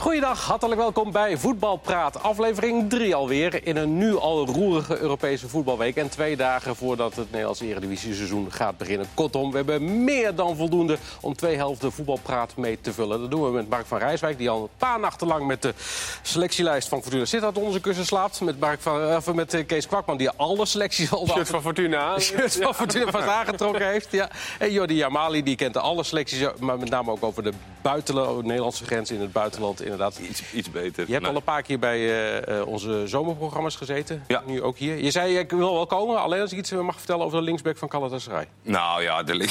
Goeiedag, 0.00 0.44
hartelijk 0.44 0.80
welkom 0.80 1.12
bij 1.12 1.36
Voetbalpraat. 1.36 2.22
Aflevering 2.22 2.90
3 2.90 3.14
alweer 3.14 3.66
in 3.66 3.76
een 3.76 3.98
nu 3.98 4.16
al 4.16 4.46
roerige 4.46 4.98
Europese 4.98 5.48
voetbalweek. 5.48 5.96
En 5.96 6.08
twee 6.08 6.36
dagen 6.36 6.76
voordat 6.76 7.16
het 7.16 7.30
Nederlands 7.30 7.60
Eredivisie-seizoen 7.60 8.52
gaat 8.52 8.76
beginnen. 8.76 9.06
Kortom, 9.14 9.50
we 9.50 9.56
hebben 9.56 10.04
meer 10.04 10.34
dan 10.34 10.56
voldoende 10.56 10.98
om 11.20 11.36
twee 11.36 11.56
helften 11.56 11.92
voetbalpraat 11.92 12.56
mee 12.56 12.80
te 12.80 12.92
vullen. 12.92 13.20
Dat 13.20 13.30
doen 13.30 13.44
we 13.44 13.50
met 13.50 13.68
Mark 13.68 13.86
van 13.86 13.98
Rijswijk, 13.98 14.38
die 14.38 14.50
al 14.50 14.62
een 14.62 14.68
paar 14.76 15.00
nachten 15.00 15.26
lang 15.26 15.46
met 15.46 15.62
de 15.62 15.74
selectielijst 16.22 16.88
van 16.88 17.02
Fortuna 17.02 17.24
Sittard 17.24 17.56
onder 17.56 17.70
zijn 17.70 17.82
kussen 17.82 18.06
slaapt. 18.06 18.40
Met, 18.40 18.60
Mark 18.60 18.80
van, 18.80 19.00
uh, 19.02 19.28
met 19.34 19.54
uh, 19.54 19.66
Kees 19.66 19.86
Kwakman, 19.86 20.16
die 20.16 20.30
alle 20.30 20.66
selecties 20.66 21.12
al... 21.12 21.26
Shirt 21.26 21.48
van 21.48 21.62
Fortuna. 21.62 22.18
Shirt 22.18 22.56
van 22.56 22.74
Fortuna 22.74 23.10
vast 23.10 23.28
aangetrokken 23.28 23.86
heeft. 23.86 24.12
Ja. 24.12 24.30
En 24.58 24.72
Jordi 24.72 24.94
Jamali, 24.94 25.42
die 25.42 25.56
kent 25.56 25.76
alle 25.76 26.02
selecties, 26.02 26.46
maar 26.58 26.78
met 26.78 26.90
name 26.90 27.10
ook 27.10 27.22
over 27.22 27.42
de 27.42 27.52
buitenland, 27.82 28.44
Nederlandse 28.44 28.84
grens 28.84 29.10
in 29.10 29.20
het 29.20 29.32
buitenland 29.32 29.88
inderdaad. 29.90 30.18
Iets, 30.18 30.52
iets 30.52 30.70
beter. 30.70 31.04
Je 31.06 31.12
hebt 31.12 31.22
Nee. 31.24 31.30
al 31.30 31.36
een 31.36 31.42
paar 31.42 31.62
keer 31.62 31.78
bij 31.78 31.98
eh, 31.98 32.58
eh, 32.58 32.66
onze 32.66 33.02
zomerprogramma's 33.06 33.76
gezeten. 33.76 34.24
Ja. 34.28 34.42
Nu 34.46 34.62
ook 34.62 34.78
hier. 34.78 35.04
Je 35.04 35.10
zei, 35.10 35.38
ik 35.38 35.50
wil 35.50 35.74
wel 35.74 35.86
komen. 35.86 36.20
Alleen 36.20 36.40
als 36.40 36.52
ik 36.52 36.58
iets 36.58 36.70
eh, 36.70 36.80
mag 36.80 36.96
vertellen 36.96 37.24
over 37.24 37.38
de 37.38 37.44
linksback 37.44 37.76
van 37.76 37.90
Galatasaray. 37.90 38.48
Nou 38.62 39.02
ja, 39.02 39.22
de 39.22 39.32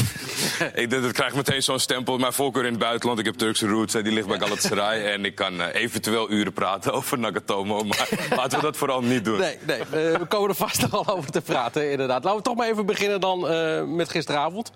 ik, 0.73 0.89
dat, 0.89 1.01
dat 1.01 1.11
krijgt 1.11 1.35
meteen 1.35 1.63
zo'n 1.63 1.79
stempel. 1.79 2.17
Mijn 2.17 2.33
voorkeur 2.33 2.65
in 2.65 2.71
het 2.71 2.79
buitenland. 2.79 3.19
Ik 3.19 3.25
heb 3.25 3.35
Turkse 3.35 3.67
roots. 3.67 3.93
Die 3.93 4.03
ligt 4.11 4.27
bij 4.27 4.39
Galatasaray. 4.39 5.05
en 5.13 5.25
ik 5.25 5.35
kan 5.35 5.61
eventueel 5.61 6.31
uren 6.31 6.53
praten 6.53 6.93
over 6.93 7.19
Nagatomo. 7.19 7.83
Maar 7.83 8.09
laten 8.35 8.57
we 8.59 8.65
dat 8.65 8.77
vooral 8.77 9.01
niet 9.01 9.25
doen. 9.25 9.39
Nee, 9.39 9.57
nee 9.67 9.83
we 9.89 10.25
komen 10.27 10.49
er 10.49 10.55
vast 10.55 10.81
nog 10.81 11.05
wel 11.05 11.15
over 11.15 11.31
te 11.31 11.41
praten, 11.41 11.91
inderdaad. 11.91 12.23
Laten 12.23 12.39
we 12.39 12.45
toch 12.45 12.55
maar 12.55 12.67
even 12.67 12.85
beginnen 12.85 13.19
dan 13.19 13.39
met 13.95 14.09
gisteravond. 14.09 14.71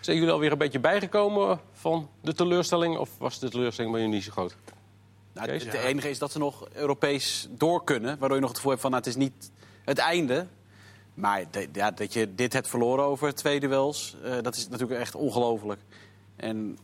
Zijn 0.00 0.16
jullie 0.16 0.32
alweer 0.32 0.52
een 0.52 0.58
beetje 0.58 0.78
bijgekomen 0.78 1.60
van 1.72 2.08
de 2.22 2.34
teleurstelling? 2.34 2.96
Of 2.98 3.10
was 3.18 3.38
de 3.38 3.48
teleurstelling 3.48 3.92
bij 3.92 4.02
jullie 4.02 4.16
niet 4.16 4.24
zo 4.24 4.32
groot? 4.32 4.56
Nou, 5.46 5.50
het 5.64 5.74
enige 5.90 6.10
is 6.10 6.18
dat 6.18 6.32
ze 6.32 6.38
nog 6.38 6.68
Europees 6.72 7.48
door 7.50 7.84
kunnen. 7.84 8.18
Waardoor 8.18 8.36
je 8.36 8.40
nog 8.40 8.48
het 8.48 8.56
gevoel 8.56 8.70
hebt 8.70 8.82
van 8.82 8.90
nou, 8.90 9.02
het 9.04 9.12
is 9.12 9.18
niet 9.22 9.50
het 9.84 9.98
einde. 9.98 10.46
Maar 11.14 11.44
de- 11.50 11.68
ja, 11.72 11.90
dat 11.90 12.12
je 12.12 12.34
dit 12.34 12.52
hebt 12.52 12.68
verloren 12.68 13.04
over 13.04 13.34
twee 13.34 13.60
duels, 13.60 14.16
eh, 14.24 14.32
dat 14.42 14.56
is 14.56 14.68
natuurlijk 14.68 15.00
echt 15.00 15.14
ongelooflijk. 15.14 15.80
En 16.36 16.78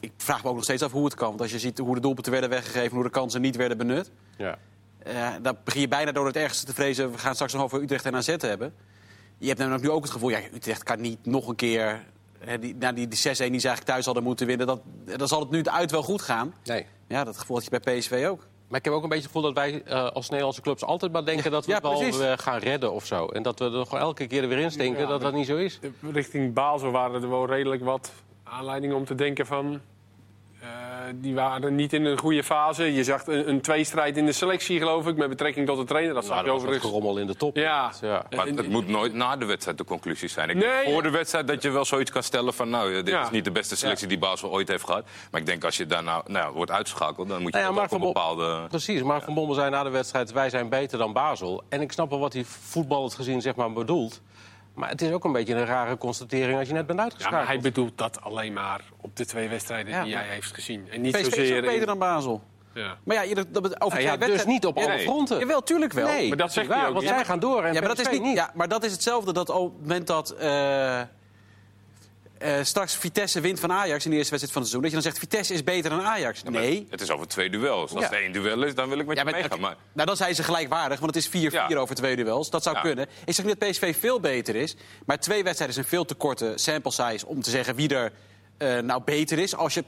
ik 0.00 0.12
vraag 0.16 0.42
me 0.42 0.48
ook 0.48 0.54
nog 0.54 0.64
steeds 0.64 0.82
af 0.82 0.92
hoe 0.92 1.04
het 1.04 1.14
kan. 1.14 1.28
Want 1.28 1.40
als 1.40 1.50
je 1.50 1.58
ziet 1.58 1.78
hoe 1.78 1.94
de 1.94 2.00
doelpunten 2.00 2.32
werden 2.32 2.50
weggegeven, 2.50 2.94
hoe 2.94 3.04
de 3.04 3.10
kansen 3.10 3.40
niet 3.40 3.56
werden 3.56 3.76
benut. 3.76 4.10
Ja. 4.36 4.58
eh, 4.98 5.28
dan 5.42 5.56
begin 5.64 5.80
je 5.80 5.88
bijna 5.88 6.12
door 6.12 6.26
het 6.26 6.36
ergste 6.36 6.66
te 6.66 6.74
vrezen. 6.74 7.10
We 7.12 7.18
gaan 7.18 7.34
straks 7.34 7.52
nog 7.52 7.62
over 7.62 7.82
Utrecht 7.82 8.04
en 8.04 8.16
AZ 8.16 8.26
hebben. 8.26 8.74
Je 9.38 9.46
hebt 9.46 9.58
namelijk 9.58 9.84
nu 9.84 9.90
ook 9.90 10.02
het 10.02 10.12
gevoel, 10.12 10.30
ja, 10.30 10.40
Utrecht 10.54 10.82
kan 10.82 11.00
niet 11.00 11.26
nog 11.26 11.48
een 11.48 11.54
keer... 11.56 12.04
Hè, 12.38 12.58
die, 12.58 12.74
nou, 12.76 12.94
die, 12.94 13.08
die 13.08 13.18
6-1 13.18 13.22
die 13.22 13.34
ze 13.36 13.42
eigenlijk 13.44 13.82
thuis 13.82 14.04
hadden 14.04 14.22
moeten 14.24 14.46
winnen, 14.46 14.66
dat, 14.66 14.80
dan 15.16 15.28
zal 15.28 15.40
het 15.40 15.50
nu 15.50 15.64
uit 15.64 15.90
wel 15.90 16.02
goed 16.02 16.22
gaan. 16.22 16.54
Nee. 16.64 16.86
Ja, 17.10 17.24
dat 17.24 17.38
gevoel 17.38 17.56
had 17.56 17.64
je 17.64 17.80
bij 17.80 17.98
PSV 17.98 18.26
ook. 18.28 18.46
Maar 18.68 18.78
ik 18.78 18.84
heb 18.84 18.94
ook 18.94 19.02
een 19.02 19.08
beetje 19.08 19.24
het 19.26 19.32
gevoel 19.32 19.52
dat 19.52 19.64
wij 19.64 19.82
eh, 19.82 20.10
als 20.10 20.28
Nederlandse 20.28 20.60
clubs 20.60 20.84
altijd 20.84 21.12
maar 21.12 21.24
denken 21.24 21.50
dat 21.50 21.66
we 21.66 21.70
Ja, 21.70 21.76
het 21.76 22.16
wel 22.16 22.30
eh, 22.30 22.38
gaan 22.38 22.58
redden 22.58 22.92
of 22.92 23.06
zo. 23.06 23.26
En 23.26 23.42
dat 23.42 23.58
we 23.58 23.64
er 23.64 23.70
nog 23.70 23.96
elke 23.98 24.26
keer 24.26 24.42
er 24.42 24.48
weer 24.48 24.58
in 24.58 24.70
stinken 24.70 25.02
Ja, 25.02 25.08
dat 25.08 25.20
dat 25.20 25.32
niet 25.32 25.46
zo 25.46 25.56
is. 25.56 25.78
Richting 26.12 26.54
Basel 26.54 26.90
waren 26.90 27.22
er 27.22 27.30
wel 27.30 27.46
redelijk 27.46 27.84
wat 27.84 28.12
aanleidingen 28.42 28.96
om 28.96 29.04
te 29.04 29.14
denken 29.14 29.46
van... 29.46 29.80
die 31.14 31.34
waren 31.34 31.74
niet 31.74 31.92
in 31.92 32.04
een 32.04 32.18
goede 32.18 32.44
fase. 32.44 32.94
Je 32.94 33.04
zag 33.04 33.26
een, 33.26 33.48
een 33.48 33.60
tweestrijd 33.60 34.16
in 34.16 34.26
de 34.26 34.32
selectie, 34.32 34.78
geloof 34.78 35.06
ik, 35.06 35.16
met 35.16 35.28
betrekking 35.28 35.66
tot 35.66 35.76
de 35.78 35.84
trainer. 35.84 36.14
Dat 36.14 36.24
zag 36.24 36.34
Nou, 36.34 36.44
je 36.46 36.52
dat 36.52 36.60
was 36.60 36.64
wat 36.70 36.74
overigens. 36.74 37.00
gerommel 37.02 37.22
in 37.22 37.26
de 37.32 37.36
top. 37.36 37.56
Ja. 37.56 37.92
ja. 38.00 38.24
Maar 38.36 38.46
het 38.46 38.68
moet 38.68 38.88
nooit 38.88 39.14
na 39.14 39.36
de 39.36 39.44
wedstrijd 39.44 39.78
de 39.78 39.84
conclusie 39.84 40.28
zijn. 40.28 40.48
Ik 40.48 40.54
Nee, 40.56 40.64
denk 40.68 40.84
voor 40.84 40.92
ja. 40.94 41.00
de 41.02 41.10
wedstrijd 41.10 41.46
dat 41.46 41.62
je 41.62 41.70
wel 41.70 41.84
zoiets 41.84 42.10
kan 42.10 42.22
stellen 42.22 42.54
van... 42.54 42.70
nou, 42.70 42.92
dit 42.92 43.08
Ja. 43.08 43.22
is 43.22 43.30
niet 43.30 43.44
de 43.44 43.50
beste 43.50 43.76
selectie 43.76 44.06
die 44.08 44.18
Basel 44.18 44.50
ooit 44.50 44.68
heeft 44.68 44.84
gehad. 44.84 45.04
Maar 45.30 45.40
ik 45.40 45.46
denk 45.46 45.64
als 45.64 45.76
je 45.76 45.86
daarna 45.86 46.22
nou, 46.26 46.54
wordt 46.54 46.70
uitgeschakeld... 46.70 47.28
dan 47.28 47.42
moet 47.42 47.54
je 47.54 47.60
Nou 47.60 47.78
op 47.80 47.92
een 47.92 48.00
bepaalde... 48.00 48.66
Precies, 48.68 49.02
Mark 49.02 49.22
van 49.22 49.34
Bommel 49.34 49.54
zei 49.54 49.70
na 49.70 49.82
de 49.82 49.90
wedstrijd... 49.90 50.32
wij 50.32 50.50
zijn 50.50 50.68
beter 50.68 50.98
dan 50.98 51.12
Basel. 51.12 51.62
En 51.68 51.80
ik 51.80 51.92
snap 51.92 52.10
wel 52.10 52.18
wat 52.20 52.32
hij 52.32 52.44
voetballend 52.44 53.14
gezien 53.14 53.40
zeg 53.40 53.54
maar, 53.54 53.72
bedoelt. 53.72 54.20
Maar 54.80 54.88
het 54.88 55.02
is 55.02 55.12
ook 55.12 55.24
een 55.24 55.32
beetje 55.32 55.54
een 55.54 55.64
rare 55.66 55.96
constatering 55.98 56.58
als 56.58 56.68
je 56.68 56.74
net 56.74 56.86
bent 56.86 56.98
Ja, 56.98 57.04
maar 57.04 57.12
uitgeschakeld. 57.12 57.46
hij 57.48 57.60
bedoelt 57.60 57.98
dat 57.98 58.20
alleen 58.22 58.52
maar 58.52 58.80
op 59.00 59.16
de 59.16 59.26
twee 59.26 59.48
wedstrijden 59.48 59.92
Ja. 59.92 60.04
die 60.04 60.16
hij 60.16 60.26
heeft 60.26 60.54
gezien. 60.54 60.88
En 60.90 61.00
niet 61.00 61.12
PSV 61.12 61.26
is 61.26 61.34
zozeer... 61.34 61.56
ook 61.56 61.62
beter 61.64 61.80
in- 61.80 61.86
dan 61.86 61.98
Basel. 61.98 62.42
Ja. 62.74 62.96
Maar 63.04 63.16
ja, 63.16 63.22
je- 63.22 63.34
dat, 63.34 63.46
over 63.56 63.78
Nou 63.78 63.90
twee 63.90 64.04
ja, 64.04 64.16
dus 64.16 64.44
niet 64.44 64.66
op 64.66 64.76
alle 64.76 64.86
nee. 64.86 64.98
fronten. 64.98 65.38
Jawel, 65.38 65.62
tuurlijk 65.62 65.92
wel. 65.92 66.06
Nee, 66.06 66.28
Maar 66.28 66.36
dat 66.36 66.48
is 66.48 66.54
zegt 66.54 66.68
hij 66.68 66.86
ook 66.86 66.94
want 66.94 67.06
zij 67.06 67.24
gaan 67.24 67.38
door 67.38 67.64
en 67.64 67.72
Ja, 67.72 67.80
maar 67.80 67.88
dat 67.88 67.98
is 67.98 68.18
niet, 68.20 68.36
ja, 68.36 68.50
maar 68.54 68.68
dat 68.68 68.84
is 68.84 68.92
hetzelfde 68.92 69.32
dat 69.32 69.48
op 69.50 69.72
het 69.72 69.80
moment 69.80 70.06
dat 70.06 70.30
eh, 70.30 71.00
eh, 72.40 72.54
straks 72.62 72.94
Vitesse 72.96 73.40
wint 73.40 73.60
van 73.60 73.72
Ajax 73.72 74.04
in 74.04 74.10
de 74.10 74.16
eerste 74.16 74.30
wedstrijd 74.30 74.52
van 74.52 74.62
het 74.62 74.70
seizoen, 74.70 74.80
dat 74.82 74.90
je 74.90 74.96
dan 74.96 75.02
zegt 75.02 75.18
Vitesse 75.18 75.54
is 75.54 75.64
beter 75.64 75.90
dan 75.90 76.00
Ajax. 76.02 76.40
Ja, 76.44 76.50
maar 76.50 76.60
nee. 76.60 76.86
Het 76.90 77.00
is 77.00 77.10
over 77.10 77.28
twee 77.28 77.50
duels. 77.50 77.90
Als 77.92 78.00
Ja. 78.00 78.08
het 78.10 78.18
één 78.18 78.32
duel 78.32 78.62
is, 78.62 78.74
dan 78.74 78.88
wil 78.88 78.98
ik 78.98 79.06
met 79.06 79.16
Ja, 79.16 79.22
je 79.24 79.30
maar, 79.30 79.40
meegaan. 79.40 79.60
Maar 79.60 79.76
Nou, 79.92 80.06
dan 80.06 80.16
zijn 80.16 80.34
ze 80.34 80.42
gelijkwaardig, 80.42 81.00
want 81.00 81.14
het 81.14 81.24
is 81.24 81.30
4-4 81.30 81.68
Ja. 81.68 81.76
over 81.76 81.94
twee 81.94 82.16
duels. 82.16 82.50
Dat 82.50 82.62
zou 82.62 82.76
Ja. 82.76 82.82
kunnen. 82.82 83.06
Ik 83.24 83.34
zeg 83.34 83.44
niet 83.44 83.60
dat 83.60 83.68
PSV 83.70 83.96
veel 84.00 84.20
beter 84.20 84.56
is, 84.56 84.76
maar 85.06 85.18
twee 85.20 85.42
wedstrijden 85.44 85.76
is 85.76 85.82
een 85.82 85.88
veel 85.88 86.04
te 86.04 86.14
korte 86.14 86.52
sample 86.56 86.90
size 86.92 87.26
om 87.26 87.42
te 87.42 87.50
zeggen 87.50 87.74
wie 87.74 87.88
er 87.94 88.12
eh, 88.58 88.78
nou 88.78 89.02
beter 89.04 89.38
is, 89.38 89.54
als 89.56 89.74
je 89.74 89.84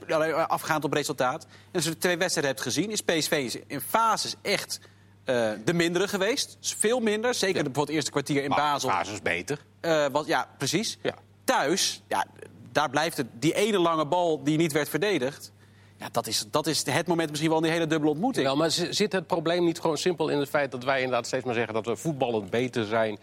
afgaand 0.48 0.84
op 0.84 0.92
resultaat. 0.92 1.42
En 1.44 1.48
als 1.72 1.84
je 1.84 1.90
de 1.90 1.98
twee 1.98 2.16
wedstrijden 2.16 2.52
hebt 2.52 2.64
gezien, 2.64 2.90
is 2.90 3.00
PSV 3.00 3.54
in 3.66 3.80
fases 3.80 4.34
echt 4.42 4.80
eh, 5.24 5.50
de 5.64 5.72
mindere 5.74 6.08
geweest. 6.08 6.56
Veel 6.60 7.00
minder, 7.00 7.34
zeker 7.34 7.52
bijvoorbeeld 7.54 7.86
het 7.86 7.96
eerste 7.96 8.10
kwartier 8.10 8.42
in 8.42 8.48
Basel. 8.50 8.88
Basis 8.88 9.22
beter. 9.22 9.58
Eh, 9.80 10.06
wat, 10.12 10.26
ja, 10.26 10.48
precies. 10.58 10.98
Ja. 11.02 11.14
Thuis, 11.52 12.02
ja, 12.08 12.24
daar 12.72 12.90
blijft 12.90 13.16
het. 13.16 13.26
Die 13.32 13.54
ene 13.54 13.78
lange 13.78 14.06
bal 14.06 14.42
die 14.42 14.56
niet 14.56 14.72
werd 14.72 14.88
verdedigd. 14.88 15.52
Ja, 15.96 16.08
dat, 16.12 16.26
is, 16.26 16.44
dat 16.50 16.66
is 16.66 16.84
het 16.86 17.06
moment 17.06 17.28
misschien 17.28 17.50
wel 17.50 17.58
in 17.58 17.64
die 17.64 17.72
hele 17.72 17.86
dubbele 17.86 18.10
ontmoeting. 18.10 18.46
Wel, 18.46 18.56
maar 18.56 18.70
zit 18.70 19.12
het 19.12 19.26
probleem 19.26 19.64
niet 19.64 19.80
gewoon 19.80 19.98
simpel 19.98 20.28
in 20.28 20.38
het 20.38 20.48
feit 20.48 20.70
dat 20.70 20.84
wij 20.84 20.96
inderdaad 20.96 21.26
steeds 21.26 21.44
maar 21.44 21.54
zeggen 21.54 21.74
dat 21.74 21.86
we 21.86 21.96
voetballend 21.96 22.50
beter 22.50 22.84
zijn. 22.84 23.18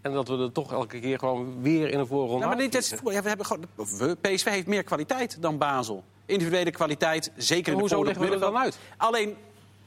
En 0.00 0.12
dat 0.12 0.28
we 0.28 0.38
er 0.38 0.52
toch 0.52 0.72
elke 0.72 1.00
keer 1.00 1.18
gewoon 1.18 1.62
weer 1.62 1.88
in 1.88 1.98
de 1.98 2.06
voorronde 2.06 2.38
Ja, 2.38 2.46
maar 2.46 2.56
dit 2.56 2.74
is, 2.74 2.90
uitvliegen? 2.90 3.12
ja, 3.12 3.22
we 3.22 3.28
hebben 3.28 3.46
gewoon, 3.46 3.64
we, 3.98 4.16
PSV 4.20 4.44
heeft 4.44 4.66
meer 4.66 4.82
kwaliteit 4.82 5.36
dan 5.40 5.58
Basel. 5.58 6.04
Individuele 6.26 6.70
kwaliteit, 6.70 7.30
zeker 7.36 7.72
in 7.72 7.74
de 7.74 7.80
Hoezo 7.80 8.04
leggen 8.04 8.22
we 8.22 8.32
er 8.32 8.40
dan 8.40 8.52
middenveld. 8.52 8.82
Alleen 8.96 9.36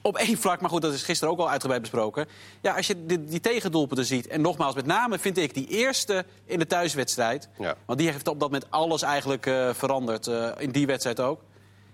op 0.05 0.17
één 0.17 0.37
vlak, 0.37 0.61
maar 0.61 0.69
goed, 0.69 0.81
dat 0.81 0.93
is 0.93 1.03
gisteren 1.03 1.33
ook 1.33 1.39
al 1.39 1.49
uitgebreid 1.49 1.81
besproken. 1.81 2.27
Ja, 2.61 2.75
als 2.75 2.87
je 2.87 3.05
die, 3.05 3.23
die 3.23 3.39
tegendoelpunten 3.39 4.05
ziet, 4.05 4.27
en 4.27 4.41
nogmaals, 4.41 4.75
met 4.75 4.85
name 4.85 5.19
vind 5.19 5.37
ik 5.37 5.53
die 5.53 5.67
eerste 5.67 6.25
in 6.45 6.59
de 6.59 6.67
thuiswedstrijd. 6.67 7.49
Ja. 7.59 7.75
Want 7.85 7.99
die 7.99 8.09
heeft 8.11 8.27
op 8.27 8.39
dat 8.39 8.51
moment 8.51 8.71
alles 8.71 9.01
eigenlijk 9.01 9.45
eh, 9.45 9.73
veranderd, 9.73 10.27
eh, 10.27 10.49
in 10.57 10.71
die 10.71 10.85
wedstrijd 10.87 11.19
ook. 11.19 11.41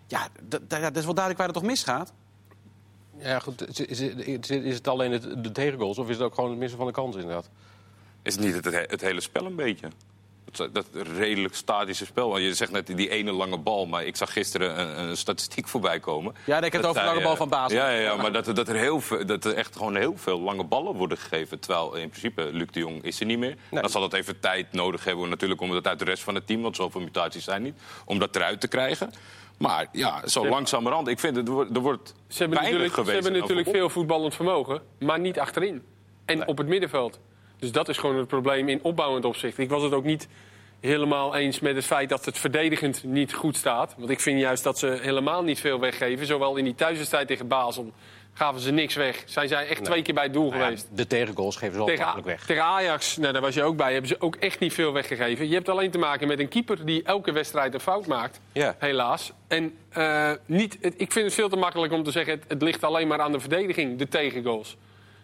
Ja, 0.08 0.28
dat 0.48 0.96
is 0.98 1.04
wel 1.06 1.14
duidelijk 1.14 1.38
waar 1.38 1.48
het 1.48 1.54
toch 1.56 1.64
misgaat. 1.64 2.14
Ja, 3.18 3.40
goed. 3.40 3.80
Is, 3.80 3.80
is, 3.80 4.00
is- 4.00 4.50
is 4.50 4.76
het 4.76 4.88
alleen 4.88 5.12
het, 5.12 5.44
de 5.44 5.52
tegengoals 5.52 5.98
of 5.98 6.10
is 6.10 6.16
het 6.16 6.26
ook 6.26 6.36
gewoon 6.36 6.50
het 6.50 6.60
missen 6.60 6.78
van 6.78 6.88
de 6.88 6.94
kans 6.94 7.16
inderdaad? 7.16 7.50
is 8.24 8.38
niet 8.38 8.54
het, 8.66 8.66
het 8.92 9.02
hele 9.02 9.22
spel 9.22 9.46
een 9.46 9.56
beetje? 9.56 9.88
Dat, 10.52 10.74
dat 10.74 10.86
redelijk 11.18 11.56
statische 11.56 12.06
spel. 12.06 12.30
Want 12.30 12.42
Je 12.44 12.54
zegt 12.54 12.72
net 12.72 12.88
die 12.88 13.10
ene 13.10 13.32
lange 13.32 13.58
bal, 13.58 13.86
maar 13.86 14.06
ik 14.06 14.16
zag 14.16 14.34
gisteren 14.34 14.80
een, 14.80 15.00
een 15.10 15.18
statistiek 15.18 15.68
voorbij 15.68 16.00
komen. 16.00 16.36
Ja, 16.46 16.58
ik 16.58 16.64
heb 16.64 16.72
het 16.74 16.82
Dat 16.82 16.90
over 16.92 17.02
de 17.02 17.08
lange 17.08 17.22
bal 17.22 17.32
eh, 17.32 17.38
van 17.38 17.50
Basel. 17.50 17.78
Ja, 17.78 17.90
ja, 17.90 18.00
ja 18.02 18.16
maar 18.16 18.32
dat, 18.32 18.48
er- 18.48 18.54
dat, 18.56 18.68
er 18.68 18.76
heel 18.76 19.02
veel, 19.02 19.26
dat 19.26 19.46
er 19.46 19.54
echt 19.54 19.76
gewoon 19.76 19.96
heel 19.96 20.14
veel 20.18 20.40
lange 20.40 20.64
ballen 20.64 20.96
worden 20.96 21.18
gegeven. 21.18 21.60
Terwijl 21.60 21.94
in 21.96 22.10
principe 22.10 22.50
Luc 22.52 22.68
de 22.72 22.80
Jong 22.80 23.04
is 23.04 23.20
er 23.20 23.26
niet 23.26 23.40
meer. 23.40 23.58
Nee. 23.70 23.82
Dan 23.82 23.90
zal 23.90 24.02
dat 24.02 24.14
even 24.14 24.40
tijd 24.40 24.72
nodig 24.74 25.04
hebben 25.04 25.30
natuurlijk 25.30 25.62
om 25.62 25.72
dat 25.72 25.88
uit 25.88 26.00
de 26.00 26.06
rest 26.06 26.24
van 26.24 26.36
het 26.36 26.48
team, 26.48 26.62
want 26.62 26.76
zoveel 26.76 27.02
mutaties 27.02 27.44
zijn 27.44 27.62
niet, 27.62 27.76
om 28.06 28.20
dat 28.20 28.36
eruit 28.36 28.60
te 28.62 28.68
krijgen. 28.68 29.12
Maar 29.58 29.88
ja, 29.92 30.28
zo 30.28 30.48
langzamerhand. 30.48 31.08
Ik 31.08 31.20
vind 31.20 31.36
het, 31.36 31.48
er 31.48 31.80
wordt- 31.82 32.14
Ze 32.28 32.38
hebben 32.38 32.62
natuurlijk, 32.64 32.94
ze 32.94 33.12
hebben 33.12 33.34
natuurlijk 33.34 33.70
veel 33.70 33.90
voetballend 33.90 34.36
vermogen, 34.36 34.82
maar 35.00 35.20
niet 35.20 35.40
achterin. 35.40 35.84
En 36.26 36.48
op 36.48 36.58
het 36.58 36.68
middenveld. 36.68 37.20
Dus 37.62 37.72
dat 37.72 37.90
is 37.90 37.98
gewoon 37.98 38.18
het 38.18 38.28
probleem 38.28 38.70
in 38.70 38.80
opbouwend 38.84 39.26
opzicht. 39.26 39.58
Ik 39.58 39.70
was 39.70 39.84
het 39.84 39.94
ook 39.94 40.04
niet 40.04 40.28
helemaal 40.80 41.36
eens 41.36 41.60
met 41.60 41.76
het 41.76 41.86
feit 41.86 42.10
dat 42.10 42.26
het 42.26 42.38
verdedigend 42.38 43.04
niet 43.04 43.34
goed 43.34 43.58
staat. 43.58 43.96
Want 43.98 44.10
ik 44.10 44.20
vind 44.20 44.40
juist 44.40 44.64
dat 44.64 44.80
ze 44.80 44.98
helemaal 45.02 45.44
niet 45.44 45.60
veel 45.60 45.80
weggeven. 45.80 46.26
Zowel 46.26 46.56
in 46.56 46.64
die 46.64 46.76
thuiswedstrijd 46.76 47.28
tegen 47.28 47.48
Basel 47.48 47.92
gaven 48.34 48.62
ze 48.62 48.72
niks 48.72 48.96
weg. 48.96 49.24
Zijn 49.26 49.48
zij 49.48 49.68
echt 49.68 49.84
twee 49.84 50.02
keer 50.02 50.14
bij 50.14 50.24
het 50.24 50.34
doel 50.34 50.48
Nou 50.50 50.58
ja, 50.60 50.64
geweest. 50.66 50.88
de 50.94 51.08
tegengoals 51.08 51.56
geven 51.56 51.76
ze 51.80 51.84
Tegen, 51.86 52.00
makkelijk 52.00 52.28
weg. 52.28 52.46
tegen 52.46 52.64
Ajax, 52.64 53.18
nou, 53.18 53.34
daar 53.34 53.42
was 53.42 53.54
je 53.54 53.64
ook 53.64 53.78
bij, 53.78 53.92
hebben 53.92 54.10
ze 54.10 54.16
ook 54.22 54.36
echt 54.36 54.60
niet 54.60 54.74
veel 54.74 54.94
weggegeven. 54.94 55.48
Je 55.48 55.54
hebt 55.54 55.70
alleen 55.70 55.92
te 55.92 55.98
maken 55.98 56.28
met 56.28 56.40
een 56.40 56.48
keeper 56.48 56.86
die 56.86 57.04
elke 57.04 57.32
wedstrijd 57.32 57.74
een 57.74 57.80
fout 57.80 58.06
maakt. 58.08 58.40
Ja. 58.52 58.76
Helaas. 58.80 59.32
En 59.48 59.78
eh, 59.90 60.32
niet, 60.46 60.78
het- 60.82 60.94
ik 60.98 61.12
vind 61.12 61.26
het 61.26 61.34
veel 61.34 61.50
te 61.50 61.56
makkelijk 61.56 61.94
om 61.94 62.04
te 62.04 62.12
zeggen... 62.12 62.34
Het, 62.34 62.44
het 62.48 62.62
ligt 62.62 62.84
alleen 62.84 63.08
maar 63.08 63.22
aan 63.22 63.32
de 63.32 63.40
verdediging, 63.40 63.98
de 63.98 64.08
tegengoals. 64.08 64.78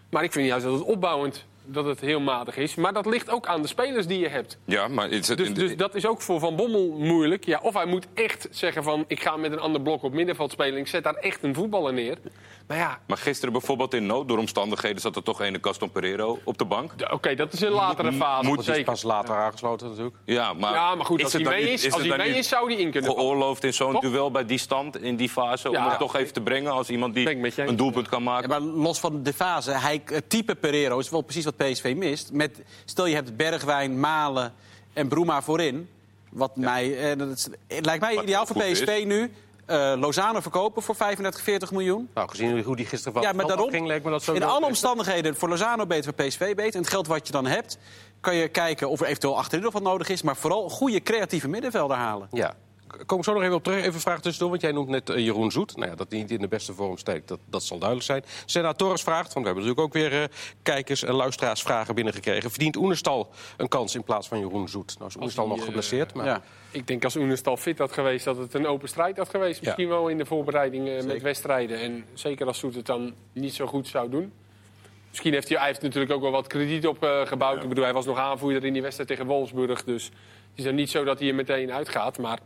Maar 0.10 0.24
ik 0.24 0.32
vind 0.32 0.48
juist 0.48 0.66
dat 0.66 0.74
het 0.74 0.84
opbouwend 0.84 1.46
dat 1.68 1.86
het 1.86 2.00
heel 2.02 2.20
matig 2.20 2.58
is. 2.58 2.76
Maar 2.76 2.94
dat 2.94 3.06
ligt 3.06 3.30
ook 3.30 3.48
aan 3.48 3.62
de 3.62 3.68
spelers 3.68 4.08
die 4.08 4.20
je 4.20 4.28
hebt. 4.28 4.58
Ja, 4.66 4.88
maar 4.88 5.10
is 5.10 5.28
het 5.28 5.38
Dus, 5.38 5.48
de- 5.48 5.54
dus 5.54 5.76
dat 5.78 5.96
is 5.96 6.06
ook 6.06 6.22
voor 6.22 6.40
Van 6.40 6.56
Bommel 6.56 6.92
moeilijk. 6.98 7.46
Ja, 7.46 7.60
of 7.62 7.74
hij 7.74 7.86
moet 7.86 8.08
echt 8.14 8.48
zeggen 8.52 8.84
van... 8.84 9.04
ik 9.08 9.22
ga 9.22 9.38
met 9.38 9.52
een 9.52 9.60
ander 9.60 9.82
blok 9.82 10.04
op 10.04 10.14
middenveld 10.14 10.52
spelen... 10.52 10.74
en 10.74 10.80
ik 10.80 10.88
zet 10.88 11.04
daar 11.04 11.16
echt 11.16 11.44
een 11.44 11.54
voetballer 11.54 11.94
neer. 11.94 12.18
Maar 12.68 12.78
ja, 12.78 13.00
maar 13.08 13.18
gisteren 13.18 13.52
bijvoorbeeld 13.52 13.94
in 13.94 14.06
nood, 14.06 14.28
door 14.28 14.38
omstandigheden, 14.38 15.02
zat 15.02 15.16
er 15.16 15.24
toch 15.24 15.42
een 15.42 15.58
Gaston 15.62 15.92
Pereiro 15.92 16.40
op 16.44 16.58
de 16.58 16.66
bank. 16.66 16.92
oké, 17.12 17.36
dat 17.36 17.54
is 17.54 17.62
een 17.62 17.72
latere 17.72 18.14
fase. 18.14 18.46
moet- 18.48 18.58
die 18.58 18.68
is 18.68 18.74
zeker. 18.76 18.84
pas 18.92 19.04
later 19.04 19.36
aangesloten 19.36 19.88
natuurlijk. 19.88 20.16
Ja, 20.26 20.54
maar, 20.54 20.74
Ja, 20.74 20.96
maar 20.96 21.06
goed, 21.06 21.18
is 21.20 21.24
als 21.24 21.34
hij 21.34 21.42
mee 21.44 21.64
niet- 21.64 21.70
is, 21.74 21.86
als 21.92 22.02
het 22.02 22.08
hij 22.10 22.18
mee 22.18 22.38
is 22.38 22.48
zou 22.48 22.72
hij 22.74 22.82
in 22.82 22.92
kunnen 22.92 23.12
geoorloofd 23.12 23.64
in 23.64 23.74
zo'n 23.74 24.00
duel 24.00 24.32
bij 24.32 24.46
die 24.46 24.58
stand, 24.58 25.02
in 25.02 25.16
die 25.16 25.30
fase, 25.30 25.68
om 25.68 25.74
Ja. 25.74 25.90
het 25.90 26.00
toch 26.00 26.16
even 26.16 26.34
te 26.34 26.42
brengen 26.42 26.72
als 26.72 26.90
iemand 26.90 27.14
die 27.14 27.30
een 27.68 27.76
doelpunt 27.76 28.10
kan 28.10 28.24
Ja, 28.24 28.30
maken? 28.30 28.50
maar 28.50 28.62
los 28.62 29.00
van 29.00 29.24
de 29.24 29.34
fase, 29.34 29.72
hij, 29.72 30.04
type 30.28 30.56
Pereiro 30.56 31.00
is 31.00 31.10
wel 31.10 31.22
precies 31.22 31.46
wat 31.46 31.58
PSV 31.58 31.94
mist. 31.98 32.32
Met, 32.32 32.62
stel 32.86 33.06
je 33.06 33.16
hebt 33.16 33.38
Bergwijn, 33.38 34.00
Malen 34.00 34.54
en 34.94 35.08
Bruma 35.08 35.42
voorin. 35.42 35.90
Wat 36.30 36.56
mij, 36.56 37.12
eh, 37.12 37.18
dat 37.18 37.28
is- 37.30 37.48
het 37.68 37.86
lijkt 37.86 38.02
mij 38.02 38.16
Wat 38.16 38.24
ideaal 38.24 38.46
voor 38.46 38.56
PSV 38.62 39.04
nu. 39.06 39.32
Eh 39.68 39.94
Lozano 40.00 40.40
verkopen 40.40 40.82
voor 40.82 40.96
35, 40.96 41.42
40 41.42 41.72
miljoen. 41.72 42.10
Nou, 42.14 42.30
gezien 42.30 42.64
hoe 42.64 42.76
die 42.76 42.86
gisteren 42.86 43.14
van 43.14 43.22
Ja, 43.22 43.34
maar 43.34 43.46
daarom, 43.46 43.66
afging, 43.66 43.88
leek 43.88 44.04
me 44.04 44.10
dat 44.10 44.24
zo 44.24 44.34
in 44.34 44.44
alle 44.44 44.66
omstandigheden 44.66 45.36
voor 45.36 45.50
Lozano 45.50 45.86
beter, 45.86 46.14
voor 46.16 46.26
PSV 46.26 46.56
beter. 46.56 46.74
En 46.74 46.80
het 46.80 46.90
geld 46.90 47.08
wat 47.08 47.28
je 47.28 47.34
dan 47.34 47.46
hebt, 47.46 47.78
kan 48.22 48.36
je 48.36 48.48
kijken 48.48 48.90
of 48.90 49.00
er 49.00 49.06
eventueel 49.08 49.38
achterin 49.38 49.64
nog 49.64 49.74
wat 49.74 49.82
nodig 49.82 50.10
is. 50.10 50.22
Maar 50.22 50.36
vooral 50.36 50.70
goede 50.70 51.02
creatieve 51.04 51.48
middenvelder 51.48 51.98
halen. 51.98 52.28
Ja. 52.32 52.54
Kom 53.06 53.18
ik 53.18 53.24
zo 53.24 53.34
nog 53.34 53.42
even 53.42 53.56
op 53.56 53.64
terug. 53.64 53.80
Even 53.80 53.94
een 53.94 54.00
vraag 54.00 54.22
tussendoor, 54.22 54.50
want 54.50 54.62
jij 54.62 54.72
noemt 54.72 54.90
net 54.90 55.10
eh, 55.10 55.26
Jeroen 55.26 55.52
Zoet. 55.52 55.76
Nou 55.76 55.90
ja, 55.90 55.96
dat 55.96 56.08
hij 56.10 56.20
niet 56.20 56.32
in 56.32 56.42
de 56.42 56.48
beste 56.48 56.74
vorm 56.74 56.98
steekt, 56.98 57.28
dat, 57.28 57.40
dat 57.46 57.64
zal 57.64 57.78
duidelijk 57.78 58.08
zijn. 58.08 58.24
Senators 58.46 59.02
vraagt, 59.02 59.34
want 59.34 59.46
we 59.46 59.52
hebben 59.52 59.64
natuurlijk 59.64 59.80
ook 59.80 59.94
weer 59.94 60.22
eh, 60.22 60.28
kijkers 60.64 61.04
en 61.04 61.14
luisteraarsvragen 61.14 61.96
binnengekregen. 61.96 62.50
Verdient 62.50 62.76
Oenestal 62.76 63.30
een 63.58 63.68
kans 63.68 63.96
in 63.96 64.04
plaats 64.04 64.28
van 64.28 64.40
Jeroen 64.40 64.70
Zoet? 64.70 64.96
Nou 64.98 65.10
is 65.10 65.16
Oenestal 65.16 65.48
nog 65.48 65.60
eh, 65.60 65.66
geblesseerd, 65.66 66.14
maar... 66.14 66.26
Ja. 66.26 66.42
Ik 66.72 66.88
denk 66.88 67.04
als 67.04 67.16
Oenestal 67.16 67.58
fit 67.58 67.78
had 67.78 67.92
geweest, 67.92 68.26
dat 68.26 68.38
het 68.38 68.54
een 68.54 68.68
open 68.68 68.88
strijd 68.88 69.18
had 69.18 69.30
geweest. 69.30 69.62
Misschien 69.62 69.88
wel 69.88 70.08
in 70.08 70.18
de 70.18 70.26
voorbereiding 70.26 71.06
met 71.06 71.22
wedstrijden. 71.22 71.80
En 71.80 72.06
zeker 72.14 72.48
als 72.48 72.58
Soet 72.58 72.76
het 72.76 72.86
dan 72.86 73.14
niet 73.34 73.54
zo 73.54 73.66
goed 73.66 73.88
zou 73.88 74.10
doen. 74.10 74.34
Misschien 75.10 75.34
heeft 75.34 75.50
hij, 75.50 75.58
hij 75.58 75.68
heeft 75.68 75.82
natuurlijk 75.82 76.12
ook 76.12 76.22
wel 76.22 76.32
wat 76.32 76.48
krediet 76.48 76.88
opgebouwd. 76.88 77.64
Ik 77.64 77.70
bedoel, 77.70 77.84
hij 77.84 77.94
was 77.94 78.06
nog 78.06 78.18
aanvoerder 78.18 78.66
in 78.66 78.74
die 78.74 78.82
wedstrijd 78.82 79.10
tegen 79.10 79.26
Wolfsburg. 79.26 79.84
Dus 79.84 80.04
het 80.04 80.14
is 80.54 80.64
dan 80.64 80.76
niet 80.76 80.90
zo 80.90 81.04
dat 81.04 81.20
hij 81.20 81.28
er 81.28 81.36
meteen 81.36 81.72
uitgaat. 81.72 82.18
Maar 82.18 82.40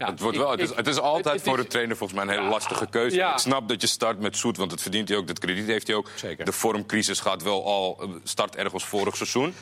ja, 0.00 0.06
Het, 0.10 0.20
wordt 0.20 0.36
ik- 0.36 0.42
wel, 0.42 0.50
het, 0.50 0.60
is, 0.60 0.70
ik- 0.70 0.76
het 0.76 0.86
is 0.86 0.98
altijd 1.00 1.34
het 1.34 1.44
voor 1.44 1.56
is- 1.58 1.62
de 1.64 1.68
trainer 1.70 1.96
volgens 1.96 2.18
mij 2.18 2.28
een 2.28 2.34
hele 2.34 2.44
Ja. 2.50 2.54
lastige 2.54 2.86
keuze. 2.90 3.16
Ja. 3.16 3.32
Ik 3.32 3.38
snap 3.38 3.68
dat 3.68 3.80
je 3.80 3.86
start 3.86 4.20
met 4.20 4.36
Zoet, 4.36 4.56
want 4.56 4.70
dat 4.70 4.82
verdient 4.82 5.08
hij 5.08 5.16
ook. 5.18 5.26
Dat 5.26 5.38
krediet 5.38 5.66
heeft 5.66 5.86
hij 5.86 5.96
ook. 5.96 6.08
Zeker. 6.14 6.44
De 6.44 6.52
vormcrisis 6.52 7.20
gaat 7.20 7.42
wel 7.42 7.64
al 7.66 7.98
eh, 8.00 8.08
start 8.24 8.56
ergens 8.56 8.84
vorig 8.84 9.16
seizoen. 9.16 9.54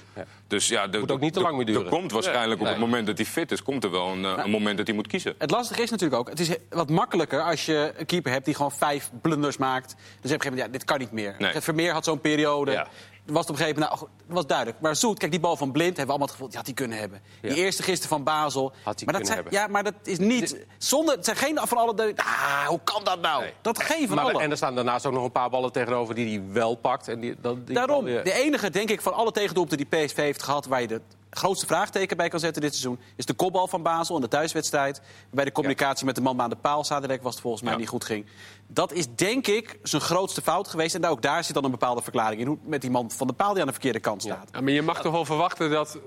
Dus 0.46 0.68
ja, 0.68 0.86
de, 0.86 0.98
Moet 0.98 1.10
ook 1.10 1.20
niet 1.20 1.32
te 1.32 1.38
de- 1.38 1.44
lang 1.44 1.56
meer 1.56 1.66
duren. 1.66 1.82
Er 1.84 1.88
komt 1.88 2.12
waarschijnlijk 2.12 2.60
op 2.60 2.66
het 2.66 2.78
moment 2.78 3.06
dat 3.06 3.16
hij 3.16 3.26
fit 3.26 3.52
is, 3.52 3.62
komt 3.62 3.84
er 3.84 3.90
wel 3.90 4.08
een, 4.08 4.24
eh, 4.24 4.32
een 4.44 4.50
moment 4.50 4.76
dat 4.76 4.86
hij 4.86 4.96
moet 4.96 5.06
kiezen. 5.06 5.34
Het 5.38 5.50
lastige 5.50 5.82
is 5.82 5.90
natuurlijk 5.90 6.20
ook, 6.20 6.28
het 6.28 6.40
is 6.40 6.50
wat 6.70 6.90
makkelijker 6.90 7.42
als 7.42 7.66
je 7.66 7.92
een 7.96 8.06
keeper 8.06 8.32
hebt 8.32 8.44
die 8.44 8.54
gewoon 8.54 8.72
vijf 8.72 9.10
blunders 9.22 9.56
maakt. 9.56 9.86
Dus 9.88 9.96
op 9.96 10.04
een 10.22 10.28
gegeven 10.30 10.50
moment, 10.50 10.66
ja, 10.66 10.72
dit 10.72 10.84
kan 10.84 10.98
niet 10.98 11.12
meer. 11.12 11.34
Nee. 11.38 11.60
Vermeer 11.60 11.92
had 11.92 12.04
zo'n 12.04 12.20
periode. 12.20 12.86
Was 13.32 13.40
het 13.40 13.50
op 13.50 13.56
een 13.56 13.62
gegeven 13.62 13.80
moment, 13.82 14.00
nou, 14.00 14.10
dat 14.26 14.34
was 14.36 14.46
duidelijk. 14.46 14.80
Maar 14.80 14.96
Zoet, 14.96 15.18
kijk, 15.18 15.30
die 15.30 15.40
bal 15.40 15.56
van 15.56 15.72
Blind 15.72 15.96
hebben 15.96 16.04
we 16.06 16.10
allemaal 16.10 16.26
het 16.26 16.30
gevoel, 16.36 16.48
die 16.48 16.56
had 16.56 16.66
hij 16.66 16.74
kunnen 16.74 16.98
hebben. 16.98 17.20
Die 17.40 17.50
Ja. 17.50 17.56
eerste 17.56 17.82
gisteren 17.82 18.08
van 18.08 18.24
Basel. 18.24 18.72
Had 18.82 18.96
hij 18.96 19.04
kunnen 19.06 19.24
zijn, 19.24 19.36
hebben. 19.36 19.52
Ja, 19.54 19.66
maar 19.66 19.84
dat 19.84 19.94
is 20.02 20.18
niet, 20.18 20.66
zonder, 20.78 21.14
het 21.14 21.24
zijn 21.24 21.36
geen 21.36 21.58
van 21.62 21.78
alle, 21.78 21.94
de, 21.94 22.12
ah, 22.16 22.66
hoe 22.66 22.80
kan 22.84 23.04
dat 23.04 23.20
nou? 23.20 23.42
Nee. 23.42 23.52
Dat 23.62 23.82
geen 23.82 24.06
van 24.06 24.16
Maar, 24.16 24.24
allen. 24.24 24.40
en 24.40 24.50
er 24.50 24.56
staan 24.56 24.74
daarnaast 24.74 25.06
ook 25.06 25.12
nog 25.12 25.24
een 25.24 25.32
paar 25.32 25.50
ballen 25.50 25.72
tegenover 25.72 26.14
die 26.14 26.38
hij 26.38 26.52
wel 26.52 26.74
pakt. 26.74 27.08
En 27.08 27.20
die, 27.20 27.34
dat, 27.40 27.66
die 27.66 27.74
Daarom, 27.74 28.04
bal 28.04 28.22
de 28.22 28.32
enige, 28.32 28.70
denk 28.70 28.90
ik, 28.90 29.00
van 29.00 29.14
alle 29.14 29.30
tegendoelpunten 29.32 29.88
die 29.88 30.04
PSV 30.04 30.16
heeft 30.16 30.42
gehad... 30.42 30.66
waar 30.66 30.80
je 30.80 30.86
de 30.88 31.00
grootste 31.30 31.66
vraagteken 31.66 32.16
bij 32.16 32.28
kan 32.28 32.40
zetten 32.40 32.62
dit 32.62 32.70
seizoen... 32.74 32.98
is 33.16 33.24
de 33.26 33.34
kopbal 33.34 33.66
van 33.68 33.82
Basel 33.82 34.14
in 34.14 34.20
de 34.20 34.28
thuiswedstrijd. 34.28 35.00
Waarbij 35.24 35.44
de 35.44 35.52
communicatie 35.52 36.06
met 36.06 36.14
de 36.14 36.20
man 36.20 36.40
aan 36.40 36.50
de 36.50 36.56
paal, 36.56 36.84
Sadilek 36.84 37.22
was 37.22 37.32
het 37.32 37.42
volgens 37.42 37.62
mij, 37.62 37.72
Ja. 37.72 37.78
niet 37.78 37.88
goed 37.88 38.04
ging. 38.04 38.26
Dat 38.66 38.92
is, 38.92 39.06
denk 39.14 39.46
ik, 39.46 39.78
zijn 39.82 40.02
grootste 40.02 40.42
fout 40.42 40.68
geweest. 40.68 40.94
En 40.94 41.06
ook 41.06 41.22
daar 41.22 41.44
zit 41.44 41.54
dan 41.54 41.64
een 41.64 41.70
bepaalde 41.70 42.02
verklaring 42.02 42.40
in. 42.40 42.46
Hoe 42.46 42.58
met 42.62 42.80
die 42.80 42.90
man 42.90 43.10
van 43.10 43.26
de 43.26 43.32
paal 43.32 43.50
die 43.52 43.60
aan 43.60 43.66
de 43.66 43.72
verkeerde 43.72 44.00
kant 44.00 44.22
staat. 44.22 44.48
Ja, 44.52 44.60
maar 44.60 44.72
je 44.72 44.82
mag 44.82 45.00
toch 45.00 45.12
wel 45.12 45.24
verwachten 45.24 45.70
dat... 45.70 45.98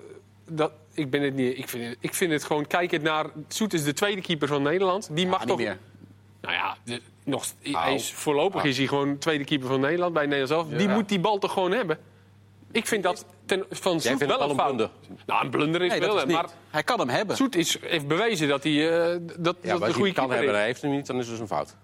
dat 0.48 0.72
ik, 0.94 1.10
ben 1.10 1.22
het 1.22 1.34
niet, 1.34 1.58
ik, 1.58 1.70
vind 1.70 1.86
het, 1.86 1.98
ik 2.00 2.14
vind 2.14 2.32
het 2.32 2.44
gewoon... 2.44 2.68
Kijk 2.68 2.92
het 2.92 3.02
naar... 3.02 3.26
Soet 3.48 3.74
is 3.74 3.84
de 3.84 3.94
tweede 3.94 4.22
keeper 4.22 4.48
van 4.48 4.62
Nederland. 4.62 5.10
Die 5.12 5.28
mag 5.28 5.46
toch... 5.46 5.58
meer. 5.58 5.80
Nou 6.42 6.54
ja, 6.54 6.78
de- 6.84 7.02
nog, 7.24 7.46
hij 7.62 7.94
is, 7.94 8.14
voorlopig 8.14 8.64
is 8.64 8.78
hij 8.78 8.88
gewoon 8.88 9.18
tweede 9.18 9.44
keeper 9.44 9.68
van 9.68 9.80
Nederland 9.80 10.14
bij 10.14 10.26
Nederland 10.26 10.68
zelf. 10.68 10.80
Die 10.80 10.88
moet 10.90 11.10
die 11.10 11.20
bal 11.20 11.38
toch 11.38 11.52
gewoon 11.54 11.72
hebben? 11.72 11.98
Ik 12.72 12.88
vind 12.88 13.04
dat 13.04 13.26
ten, 13.60 13.66
van 13.70 14.02
Soet 14.02 14.20
wel 14.26 14.42
een 14.42 14.56
fout. 14.56 14.66
blunder? 14.66 14.90
Nou, 15.26 15.44
een 15.44 15.50
blunder 15.50 15.82
is 15.82 15.90
Nee, 15.92 16.00
wel, 16.00 16.18
is 16.18 16.26
maar 16.34 16.46
Hij 16.70 16.84
kan 16.84 17.00
hem 17.00 17.10
hebben. 17.10 17.36
Soet 17.36 17.56
is, 17.56 17.78
heeft 17.82 18.08
bewezen 18.08 18.48
dat 18.48 18.64
hij 18.64 18.90
eh, 19.12 19.18
dat, 19.40 19.56
ja, 19.62 19.72
dat 19.74 19.82
als 19.84 19.94
goede 19.94 20.14
kan 20.14 20.32
hebben 20.32 20.54
hij 20.54 20.66
heeft 20.66 20.82
hem 20.82 20.92
niet, 20.92 21.06
dan 21.08 21.16
is 21.16 21.22
het 21.22 21.32
dus 21.32 21.40
een 21.40 21.48
fout. 21.48 21.76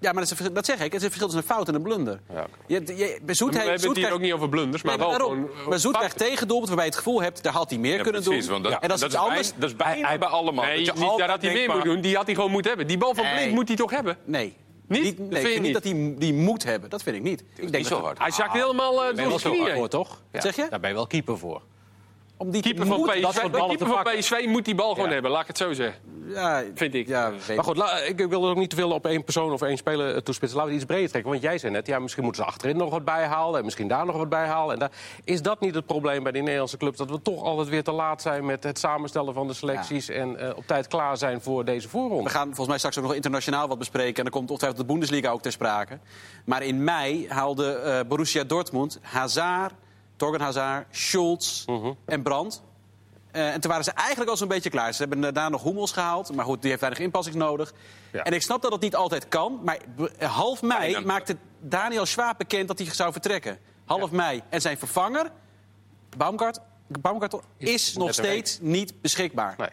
Ja, 0.00 0.12
maar 0.12 0.22
dat, 0.28 0.40
is 0.40 0.52
dat 0.52 0.64
zeg 0.66 0.76
ik. 0.76 0.82
Het 0.82 0.94
is 0.94 1.02
een 1.02 1.08
verschil 1.08 1.26
tussen 1.28 1.42
een 1.48 1.54
fout 1.54 1.68
en 1.68 1.74
een 1.74 1.82
blunder. 1.82 2.20
Ja. 2.34 2.46
Je, 2.66 2.82
je, 2.96 3.18
bij 3.22 3.34
Zoet 3.34 3.48
We 3.48 3.54
heeft- 3.54 3.64
hebben 3.64 3.78
Zoet 3.80 3.82
het 3.82 3.82
hier 3.82 3.92
krijgt- 3.94 4.12
ook 4.12 4.20
niet 4.20 4.32
over 4.32 4.48
blunders, 4.48 4.82
maar 4.82 4.96
Nee, 4.98 5.06
wel 5.06 5.18
daarom. 5.18 5.30
gewoon... 5.32 5.60
eh, 5.62 5.66
Maar 5.68 5.78
Zoet 5.78 5.96
krijgt 5.96 6.18
tegendoelpunt 6.18 6.66
waarbij 6.68 6.84
je 6.86 6.90
het 6.90 7.00
gevoel 7.00 7.22
hebt... 7.22 7.42
daar 7.42 7.52
had 7.52 7.70
hij 7.70 7.78
meer 7.78 7.96
Ja, 7.96 8.02
kunnen 8.02 8.22
precies, 8.22 8.46
doen. 8.46 8.62
dat, 8.62 8.72
en 8.72 8.88
dat 8.88 8.90
is 8.92 9.00
dat 9.00 9.08
iets 9.12 9.18
is 9.18 9.26
anders. 9.26 9.48
bij, 9.50 9.60
dat 9.60 9.70
is 9.70 9.76
bijna 9.76 10.18
bij 10.18 10.28
allemaal. 10.28 10.64
Nee, 10.64 10.76
dat 10.76 10.86
je 10.86 10.92
niet 11.02 11.10
altijd 11.10 11.28
dat 11.28 11.42
hij 11.42 11.52
meer 11.52 11.66
moet 11.68 11.76
van- 11.76 11.88
doen. 11.88 12.00
Die 12.00 12.16
had 12.16 12.26
hij 12.26 12.34
gewoon 12.34 12.50
moeten 12.50 12.70
hebben. 12.70 12.88
Die 12.88 12.98
bal 12.98 13.14
van 13.14 13.24
Nee. 13.24 13.34
Blind 13.34 13.52
moet 13.54 13.68
hij 13.68 13.76
toch 13.76 13.90
hebben? 13.90 14.16
Nee. 14.24 14.56
Niet? 14.98 15.18
Nee, 15.18 15.40
ik 15.40 15.46
vind 15.46 15.62
niet 15.62 15.72
dat 15.74 15.84
hij 15.84 16.14
die 16.18 16.34
moet 16.34 16.64
hebben. 16.64 16.90
Dat 16.90 17.02
vind 17.02 17.16
ik 17.16 17.22
niet. 17.22 17.40
Ik 17.40 17.56
denk 17.56 17.72
niet 17.72 17.86
zo 17.86 18.00
hard. 18.00 18.18
Hij 18.18 18.30
zakt 18.30 18.52
helemaal 18.52 18.94
uh, 19.08 19.14
Ben 19.14 19.24
je 19.24 19.30
door 19.30 19.40
zo 19.40 19.50
knieën. 19.50 19.64
hard 19.64 19.76
voor, 19.76 19.88
toch? 19.88 20.22
Ja. 20.32 20.40
zeg 20.40 20.56
je? 20.56 20.66
Daar 20.70 20.80
ben 20.80 20.88
je 20.90 20.94
wel 20.96 21.06
keeper 21.06 21.38
voor. 21.38 21.62
Om 22.40 22.50
die 22.50 22.62
Keeper 22.62 22.86
van 22.86 23.00
dat 23.06 23.10
PSV, 23.10 23.22
soort 23.22 23.42
de 23.42 23.50
ballen 23.50 23.76
te 23.76 23.84
keeper 23.84 24.04
van. 24.04 24.18
PSV 24.18 24.44
moet 24.46 24.64
die 24.64 24.74
bal 24.74 24.92
gewoon 24.92 25.06
Ja. 25.06 25.12
hebben, 25.12 25.30
laat 25.30 25.40
ik 25.40 25.46
het 25.46 25.56
zo 25.56 25.72
zeggen. 25.72 26.00
Ja, 26.28 26.62
Vind 26.74 26.94
ik. 26.94 27.08
Ja, 27.08 27.30
weet 27.46 27.56
Maar 27.56 27.64
goed, 27.64 27.76
la- 27.76 27.98
ik 27.98 28.20
ik 28.20 28.28
wil 28.28 28.44
er 28.44 28.50
ook 28.50 28.56
niet 28.56 28.70
te 28.70 28.76
veel 28.76 28.90
op 28.90 29.06
één 29.06 29.24
persoon 29.24 29.52
of 29.52 29.62
één 29.62 29.76
speler 29.76 30.14
eh, 30.14 30.20
toespitsen. 30.20 30.56
Laten 30.58 30.72
we 30.72 30.78
iets 30.78 30.86
breder 30.88 31.08
trekken. 31.10 31.30
Want 31.30 31.42
jij 31.42 31.58
zei 31.58 31.72
net, 31.72 31.86
ja, 31.86 31.98
misschien 31.98 32.24
moeten 32.24 32.42
ze 32.44 32.48
achterin 32.50 32.76
nog 32.76 32.90
wat 32.90 33.04
bijhalen... 33.04 33.58
en 33.58 33.64
misschien 33.64 33.88
daar 33.88 34.06
nog 34.06 34.16
wat 34.16 34.28
bijhalen. 34.28 34.72
En 34.74 34.78
daar... 34.80 34.90
Is 35.24 35.42
dat 35.42 35.60
niet 35.60 35.74
het 35.74 35.86
probleem 35.86 36.22
bij 36.22 36.32
die 36.32 36.42
Nederlandse 36.42 36.76
clubs? 36.76 36.96
Dat 36.98 37.10
we 37.10 37.22
toch 37.22 37.42
altijd 37.44 37.68
weer 37.68 37.82
te 37.84 37.92
laat 37.92 38.22
zijn 38.22 38.44
met 38.46 38.64
het 38.64 38.78
samenstellen 38.78 39.34
van 39.34 39.46
de 39.46 39.54
selecties... 39.54 40.08
en 40.08 40.36
eh, 40.40 40.56
op 40.56 40.66
tijd 40.66 40.86
klaar 40.86 41.16
zijn 41.16 41.40
voor 41.40 41.64
deze 41.64 41.88
voorronde? 41.88 42.22
We 42.24 42.30
gaan 42.30 42.46
volgens 42.46 42.68
mij 42.68 42.78
straks 42.78 42.98
ook 42.98 43.04
nog 43.04 43.14
internationaal 43.14 43.68
wat 43.68 43.78
bespreken. 43.78 44.16
En 44.16 44.22
dan 44.22 44.32
komt 44.32 44.48
ongetwijfeld 44.50 44.86
de 44.86 44.92
Bundesliga 44.92 45.30
ook 45.30 45.42
ter 45.42 45.52
sprake. 45.52 45.98
Maar 46.44 46.62
in 46.62 46.84
mei 46.84 47.26
haalde 47.28 47.72
eh, 47.72 47.98
Borussia 48.08 48.44
Dortmund 48.44 48.98
Hazard, 49.02 49.72
Torgen 50.20 50.40
Hazard, 50.40 50.86
Schulz 50.90 51.64
Mhm. 51.66 51.92
en 52.04 52.22
Brandt. 52.22 52.62
Eh, 53.30 53.52
en 53.52 53.60
toen 53.60 53.70
waren 53.70 53.84
ze 53.84 53.90
eigenlijk 53.90 54.30
al 54.30 54.36
zo'n 54.36 54.48
beetje 54.48 54.70
klaar. 54.70 54.92
Ze 54.94 54.98
hebben 55.02 55.20
daarna 55.20 55.48
nog 55.48 55.62
Hummels 55.62 55.92
gehaald. 55.92 56.34
Maar 56.34 56.44
goed, 56.44 56.60
die 56.60 56.68
heeft 56.68 56.80
weinig 56.82 57.02
inpassings 57.02 57.38
nodig. 57.38 57.72
Ja. 58.12 58.22
En 58.22 58.32
ik 58.32 58.42
snap 58.42 58.62
dat 58.62 58.72
het 58.72 58.80
niet 58.80 58.96
altijd 58.96 59.28
kan. 59.28 59.60
Maar 59.64 59.78
half 60.18 60.62
mei 60.62 60.92
dan- 60.92 61.06
maakte 61.06 61.36
Daniel 61.60 62.06
Schwab 62.06 62.38
bekend 62.38 62.68
dat 62.68 62.78
hij 62.78 62.94
zou 62.94 63.12
vertrekken. 63.12 63.58
Half 63.84 64.10
mei. 64.10 64.42
En 64.48 64.60
zijn 64.60 64.78
vervanger, 64.78 65.30
Baumgart, 66.16 66.58
Baumgart 66.86 67.34
is, 67.56 67.70
Is 67.72 67.96
nog 67.96 68.12
steeds 68.12 68.58
niet 68.60 69.00
beschikbaar. 69.00 69.54
Nee. 69.58 69.68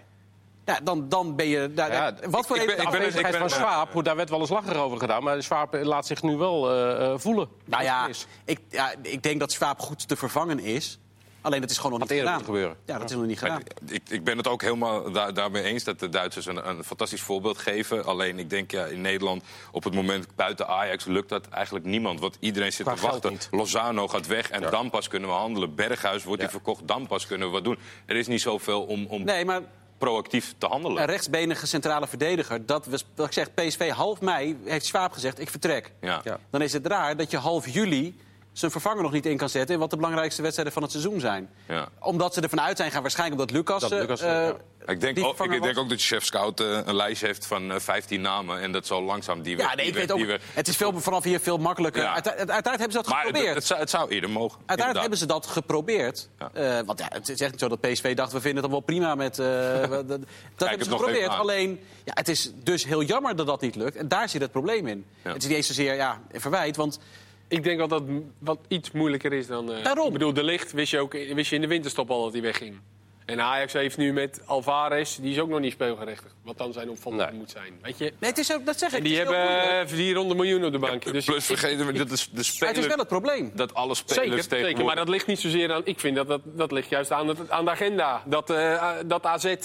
Ja, 0.68 0.80
dan, 0.84 1.10
dan 1.10 1.36
ben 1.36 1.48
je... 1.48 1.74
daar- 1.74 1.92
Ja, 1.94 2.14
wat 2.30 2.48
voor 2.48 2.58
ik 2.58 2.66
ben- 2.66 2.82
ik 2.82 2.90
ben- 2.90 3.08
ik 3.08 3.22
ben- 3.22 3.34
van 3.40 3.50
Swaap, 3.50 3.92
hoe 3.94 4.04
daar 4.04 4.16
werd 4.16 4.30
wel 4.30 4.40
eens 4.40 4.50
lacher 4.50 4.78
over 4.78 4.98
gedaan... 5.00 5.24
maar 5.24 5.44
Swaap 5.44 5.74
laat 5.82 6.06
zich 6.08 6.22
nu 6.22 6.36
wel 6.36 6.72
eh, 6.72 7.06
eh, 7.12 7.20
voelen. 7.20 7.48
Nou 7.66 7.84
ja, 7.84 8.08
ik, 8.46 8.60
ja, 8.70 8.94
ik 9.02 9.24
denk 9.24 9.40
dat 9.40 9.52
Swaap 9.52 9.80
goed 9.80 10.08
te 10.08 10.16
vervangen 10.16 10.60
is. 10.60 11.00
Alleen 11.42 11.62
dat 11.62 11.70
is 11.70 11.78
gewoon 11.78 12.00
nog 12.00 12.10
niet 12.10 12.20
gedaan. 12.20 12.44
gebeuren. 12.44 12.78
Ja, 12.86 12.98
dat 13.00 13.10
is 13.10 13.16
nog 13.16 13.26
niet 13.26 13.40
gedaan. 13.40 13.62
ik, 13.88 14.02
ik 14.10 14.24
ben 14.24 14.38
het 14.38 14.48
ook 14.48 14.62
helemaal 14.62 15.12
daar, 15.12 15.34
daarmee 15.34 15.64
eens 15.64 15.84
dat 15.84 16.00
de 16.00 16.10
Duitsers 16.10 16.46
een, 16.46 16.70
een 16.70 16.84
fantastisch 16.84 17.22
voorbeeld 17.22 17.58
geven. 17.58 18.06
Alleen 18.06 18.40
ik 18.40 18.50
denk 18.50 18.72
ja, 18.72 18.86
in 18.86 19.02
Nederland 19.02 19.44
op 19.72 19.84
het 19.84 19.94
moment 19.94 20.28
buiten 20.36 20.68
Ajax 20.68 21.06
lukt 21.06 21.30
dat 21.30 21.48
eigenlijk 21.50 21.86
niemand. 21.86 22.20
Want 22.20 22.38
iedereen 22.40 22.74
zit 22.74 22.86
Qua 22.86 22.96
te 22.96 23.02
wachten. 23.02 23.32
niet. 23.32 23.48
Lozano 23.52 24.08
gaat 24.08 24.28
weg 24.28 24.50
en 24.50 24.62
dan 24.72 24.90
pas 24.90 25.08
kunnen 25.08 25.30
we 25.30 25.36
handelen. 25.36 25.76
Berghuis 25.76 26.24
wordt 26.24 26.42
Ja. 26.42 26.48
hij 26.48 26.56
verkocht, 26.58 26.88
dan 26.88 27.08
pas 27.08 27.28
kunnen 27.28 27.48
we 27.48 27.54
wat 27.54 27.64
doen. 27.64 27.78
Er 28.06 28.16
is 28.16 28.28
niet 28.28 28.42
zoveel 28.42 28.84
om, 28.84 29.06
om 29.06 29.24
Nee, 29.24 29.46
maar 29.46 29.62
proactief 29.98 30.54
te 30.58 30.66
handelen. 30.66 31.02
een 31.02 31.08
rechtsbenige 31.08 31.68
centrale 31.68 32.08
verdediger... 32.08 32.66
Dat, 32.66 32.86
was, 32.86 33.06
wat 33.16 33.26
ik 33.26 33.34
zeg, 33.34 33.54
PSV 33.54 33.90
half 33.90 34.22
mei 34.22 34.58
heeft 34.66 34.86
Swaap 34.86 35.12
gezegd, 35.12 35.40
ik 35.40 35.50
vertrek. 35.50 35.92
Ja. 36.02 36.22
Ja. 36.24 36.40
Dan 36.50 36.62
is 36.62 36.74
het 36.74 36.88
raar 36.88 37.18
dat 37.18 37.32
je 37.32 37.38
half 37.38 37.68
juli 37.68 38.18
zijn 38.60 38.72
vervanger 38.72 39.04
nog 39.04 39.12
niet 39.12 39.26
in 39.26 39.38
kan 39.38 39.50
zetten... 39.50 39.74
in 39.74 39.80
wat 39.82 39.90
de 39.90 39.96
belangrijkste 39.96 40.42
wedstrijden 40.42 40.74
van 40.74 40.84
het 40.84 40.92
seizoen 40.92 41.20
zijn. 41.20 41.50
Ja. 41.68 41.88
Omdat 42.00 42.34
ze 42.34 42.42
ervan 42.42 42.62
uit 42.62 42.78
zijn 42.78 42.92
gaan, 42.92 43.02
waarschijnlijk 43.02 43.40
omdat 43.42 43.56
Lucas... 43.58 43.82
Dat 43.82 43.92
eh, 43.92 44.00
Lucas, 44.00 44.22
eh, 44.22 44.28
ja. 44.32 44.56
Ik 44.86 45.02
denk, 45.02 45.16
die 45.16 45.26
ook, 45.26 45.46
ik 45.54 45.62
denk 45.62 45.78
ook 45.78 45.90
dat 45.90 46.02
chef 46.02 46.26
Scout 46.26 46.60
eh, 46.60 46.80
een 46.86 46.96
lijst 46.96 47.22
heeft 47.22 47.46
van 47.46 47.72
eh, 47.72 47.80
15 47.80 48.22
namen. 48.22 48.60
En 48.62 48.72
dat 48.72 48.86
zal 48.86 49.02
langzaam 49.04 49.42
die 49.42 49.56
we- 49.56 49.62
Ja, 49.62 49.68
nee, 49.68 49.76
die 49.78 49.86
ik 49.86 49.94
we- 49.94 50.00
weet 50.00 50.12
ook, 50.12 50.20
we- 50.26 50.40
het 50.54 50.68
is 50.68 50.76
veel, 50.76 51.00
vanaf 51.02 51.24
hier 51.24 51.40
veel 51.40 51.58
makkelijker. 51.58 52.02
Ja. 52.02 52.14
Uite- 52.14 52.30
Uiteindelijk 52.30 52.66
hebben 52.80 52.92
ze 52.92 52.98
dat 52.98 53.08
Maar 53.08 53.18
het, 53.18 53.28
geprobeerd. 53.28 53.56
het, 53.56 53.66
zou, 53.66 53.80
het 53.80 53.90
zou 53.90 54.10
eerder 54.10 54.30
mogen. 54.30 54.58
Uiteindelijk 54.66 54.80
inderdaad. 54.80 55.02
hebben 55.02 55.20
ze 55.20 55.26
dat 55.26 55.48
geprobeerd. 55.64 56.30
Ja. 56.40 56.78
Eh, 56.80 56.86
want 56.86 57.00
ja, 57.00 57.06
het 57.10 57.30
is 57.30 57.42
echt 57.42 57.52
niet 57.52 57.60
zo 57.60 57.68
dat 57.68 57.82
PSV 57.82 58.16
dacht, 58.16 58.32
we 58.32 58.42
vinden 58.42 58.64
het 58.64 58.72
wel 58.72 58.82
prima 58.82 59.16
met... 59.16 59.40
eh, 59.40 59.46
dat 59.48 59.90
hebben 59.90 60.20
het 60.58 60.84
ze 60.84 60.90
geprobeerd. 60.90 61.28
Alleen, 61.30 61.80
ja, 62.04 62.12
het 62.16 62.28
is 62.28 62.52
dus 62.64 62.86
heel 62.86 63.04
jammer 63.04 63.36
dat 63.36 63.48
dat 63.48 63.62
niet 63.62 63.76
lukt. 63.76 63.96
En 63.96 64.08
daar 64.08 64.30
zit 64.30 64.42
het 64.42 64.52
probleem 64.52 64.88
in. 64.88 65.06
Ja. 65.24 65.32
Het 65.34 65.42
is 65.42 65.48
niet 65.48 65.58
eens 65.58 65.68
zozeer 65.68 65.96
ja, 65.96 66.22
een 66.32 66.42
verwijt, 66.42 66.76
want 66.76 67.00
Ik 67.48 67.64
denk 67.64 67.78
wel 67.78 67.88
dat 67.88 68.02
het 68.02 68.10
wat 68.40 68.60
iets 68.68 68.92
moeilijker 68.92 69.34
is 69.34 69.48
dan... 69.48 69.72
eh, 69.74 69.84
Daarom. 69.84 70.08
Ik 70.08 70.14
bedoel, 70.14 70.34
de 70.34 70.44
licht 70.44 70.72
wist 70.72 70.92
je, 70.92 71.00
ook, 71.00 71.12
wist 71.14 71.50
je 71.50 71.56
in 71.56 71.62
de 71.62 71.68
winterstop 71.68 72.10
al 72.10 72.24
dat 72.24 72.34
hij 72.34 72.42
wegging. 72.42 72.80
En 73.26 73.42
Ajax 73.42 73.74
heeft 73.74 73.98
nu 73.98 74.14
met 74.14 74.42
Alvarez, 74.46 75.16
die 75.16 75.32
is 75.32 75.40
ook 75.40 75.50
nog 75.50 75.60
niet 75.60 75.72
speelgerechtigd. 75.72 76.36
Wat 76.44 76.58
dan 76.58 76.74
zijn 76.74 76.88
Nee. 77.06 77.32
moet 77.32 77.52
zijn. 77.52 77.74
Weet 77.82 77.98
je? 77.98 78.04
Nee, 78.20 78.30
het 78.30 78.38
is 78.40 78.54
ook, 78.54 78.66
dat 78.66 78.80
zeg 78.80 78.92
ik. 78.92 78.98
En 78.98 79.04
die 79.04 79.18
hebben 79.18 79.38
moeilijk. 79.40 79.90
eh, 79.90 79.96
400 79.96 80.40
miljoen 80.40 80.66
op 80.66 80.72
de 80.72 80.80
bank. 80.80 81.12
Dus 81.12 81.26
Plus 81.26 81.46
vergeten 81.46 81.86
we, 81.86 81.94
dat 81.94 82.12
is 82.12 82.24
de 82.26 82.30
Maar 82.32 82.38
het 82.38 82.48
is 82.48 82.56
speler... 82.56 82.88
wel 82.88 82.98
het 82.98 83.08
probleem. 83.08 83.52
Dat 83.56 83.74
alle 83.74 83.96
spelers 83.96 84.44
Zeker, 84.48 84.68
zeker, 84.68 84.86
maar 84.86 84.96
dat 84.96 85.10
ligt 85.10 85.28
niet 85.28 85.40
zozeer 85.40 85.74
aan... 85.74 85.82
Ik 85.86 86.00
vind 86.00 86.16
dat 86.16 86.28
dat, 86.28 86.42
dat 86.44 86.72
ligt 86.72 86.90
juist 86.90 87.12
aan, 87.12 87.28
het, 87.28 87.50
aan 87.50 87.66
de 87.66 87.72
agenda. 87.72 88.24
Dat, 88.26 88.50
eh, 88.50 88.94
dat 89.06 89.26
AZ... 89.26 89.46
eh, 89.46 89.56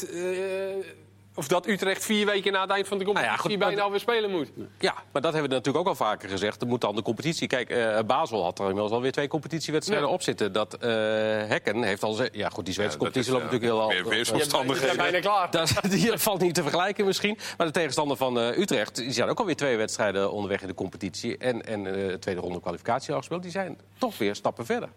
of 1.35 1.49
dat 1.49 1.67
Utrecht 1.67 2.05
vier 2.05 2.27
weken 2.27 2.53
na 2.53 2.61
het 2.61 2.71
eind 2.71 2.89
van 2.89 2.99
de 2.99 3.05
competitie 3.05 3.37
Nou 3.37 3.43
ja, 3.49 3.51
goed, 3.51 3.59
bijna 3.59 3.75
maar- 3.75 3.85
alweer 3.85 4.01
spelen 4.01 4.31
moet. 4.31 4.51
Ja, 4.79 4.93
maar 5.12 5.23
dat 5.23 5.33
hebben 5.33 5.51
we 5.51 5.57
natuurlijk 5.57 5.85
ook 5.85 5.91
al 5.91 6.05
vaker 6.07 6.29
gezegd. 6.29 6.61
Er 6.62 6.67
moet 6.67 6.81
dan 6.81 6.95
de 6.95 7.03
competitie. 7.03 7.47
Kijk, 7.49 7.71
eh 7.71 7.99
Basel 8.07 8.43
had 8.43 8.59
er 8.59 8.65
inmiddels 8.65 8.93
alweer 8.93 9.12
twee 9.12 9.29
competitiewedstrijden 9.29 10.09
Ja. 10.09 10.15
op 10.15 10.23
zitten. 10.23 10.53
Dat 10.53 10.75
eh, 10.75 10.89
Hekken 10.91 11.83
heeft 11.83 12.03
al. 12.03 12.12
ze- 12.12 12.29
Ja, 12.33 12.49
goed, 12.49 12.65
die 12.65 12.75
Zweedse 12.75 12.97
Ja, 12.99 13.05
dat 13.05 13.12
competitie 13.12 13.21
is, 13.21 13.29
loopt 13.29 13.45
ja, 13.45 13.51
natuurlijk 13.53 13.73
heel 13.73 13.81
al. 13.81 13.89
weer- 13.89 14.15
weer 14.15 14.27
zo'n 14.27 14.39
Je 14.39 14.67
bent- 14.67 14.81
je 14.81 14.87
bent 14.87 14.97
bijna 14.97 15.21
klaar. 15.21 15.51
Dat, 15.51 15.73
die 15.91 16.19
valt 16.19 16.41
niet 16.41 16.55
te 16.55 16.62
vergelijken 16.62 17.05
misschien. 17.05 17.39
Maar 17.57 17.67
de 17.67 17.73
tegenstander 17.73 18.17
van 18.17 18.39
eh, 18.41 18.59
Utrecht, 18.59 18.97
die 18.97 19.12
zijn 19.12 19.29
ook 19.29 19.39
alweer 19.39 19.57
twee 19.57 19.77
wedstrijden 19.77 20.33
onderweg 20.33 20.61
in 20.61 20.67
de 20.69 20.75
competitie. 20.75 21.37
En, 21.39 21.67
en 21.67 21.87
eh, 22.11 22.15
tweede 22.15 22.41
ronde 22.41 22.61
kwalificatie 22.61 23.12
al 23.12 23.19
gespeeld. 23.19 23.43
Die 23.43 23.51
zijn 23.51 23.79
toch 23.99 24.19
weer 24.19 24.35
stappen 24.35 24.67
verder. 24.67 24.89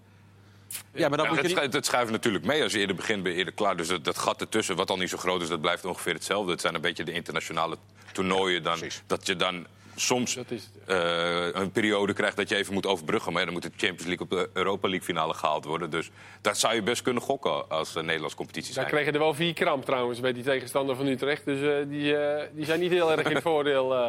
Ja, 0.94 1.08
maar 1.10 1.18
dan 1.18 1.26
Ja, 1.28 1.32
moet 1.34 1.42
je 1.42 1.48
het, 1.48 1.56
niet... 1.62 1.66
schu- 1.72 1.78
het 1.78 1.86
schuift 1.86 2.12
natuurlijk 2.12 2.46
mee. 2.46 2.64
Als 2.64 2.72
je 2.72 2.80
eerder 2.80 2.96
begint, 2.96 3.24
ben 3.24 3.32
je 3.32 3.38
eerder 3.38 3.54
klaar. 3.54 3.78
Dus 3.78 3.88
dat, 3.88 4.04
dat 4.04 4.18
gat 4.18 4.42
ertussen, 4.42 4.76
wat 4.76 4.90
al 4.90 4.98
niet 4.98 5.10
zo 5.10 5.18
groot 5.18 5.42
is, 5.42 5.48
dat 5.48 5.62
blijft 5.62 5.86
ongeveer 5.86 6.14
hetzelfde. 6.14 6.52
Het 6.52 6.62
zijn 6.62 6.76
een 6.76 6.82
beetje 6.82 7.04
de 7.04 7.12
internationale 7.12 7.78
toernooien. 8.12 8.64
Dan, 8.64 8.80
dat 9.08 9.26
je 9.28 9.36
dan 9.36 9.66
soms 9.98 10.34
Dat 10.36 10.52
is 10.52 10.70
eh, 10.88 11.48
een 11.54 11.72
periode 11.72 12.14
krijgt 12.14 12.38
dat 12.38 12.50
je 12.50 12.56
even 12.56 12.74
moet 12.74 12.86
overbruggen. 12.86 13.32
Maar 13.32 13.40
ja, 13.42 13.46
dan 13.46 13.54
moet 13.62 13.64
de 13.64 13.72
Champions 13.78 14.06
League 14.06 14.20
op 14.26 14.30
de 14.30 14.50
Europa 14.54 14.88
League 14.88 15.06
finale 15.06 15.34
gehaald 15.34 15.66
worden. 15.66 15.90
Dus 15.90 16.10
dat 16.42 16.58
zou 16.58 16.76
je 16.76 16.82
best 16.84 17.02
kunnen 17.02 17.22
gokken 17.24 17.70
als 17.70 17.96
uh, 17.96 18.04
Nederlands 18.04 18.36
competitie 18.36 18.74
Daar 18.74 18.84
zijn. 18.84 18.96
kregen 18.96 19.14
er 19.14 19.20
wel 19.20 19.34
vier 19.34 19.54
kramp 19.54 19.86
trouwens 19.86 20.20
bij 20.20 20.34
die 20.34 20.44
tegenstander 20.44 20.96
van 20.96 21.06
Utrecht. 21.08 21.46
Dus 21.46 21.62
eh, 21.62 21.90
die, 21.90 22.16
die 22.54 22.66
zijn 22.66 22.80
niet 22.80 22.92
heel 22.92 23.12
erg 23.12 23.28
in 23.30 23.42
voordeel. 23.52 23.94
eh. 23.96 24.00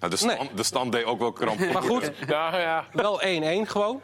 Nou, 0.00 0.10
de, 0.10 0.16
stand, 0.16 0.38
Nee. 0.38 0.50
de 0.54 0.62
stand 0.62 0.92
deed 0.92 1.04
ook 1.04 1.18
wel 1.18 1.32
kramp. 1.32 1.72
Maar 1.72 1.82
goed, 1.82 2.10
ja, 2.26 2.86
wel 2.92 3.20
1-1 3.22 3.24
gewoon. 3.68 4.00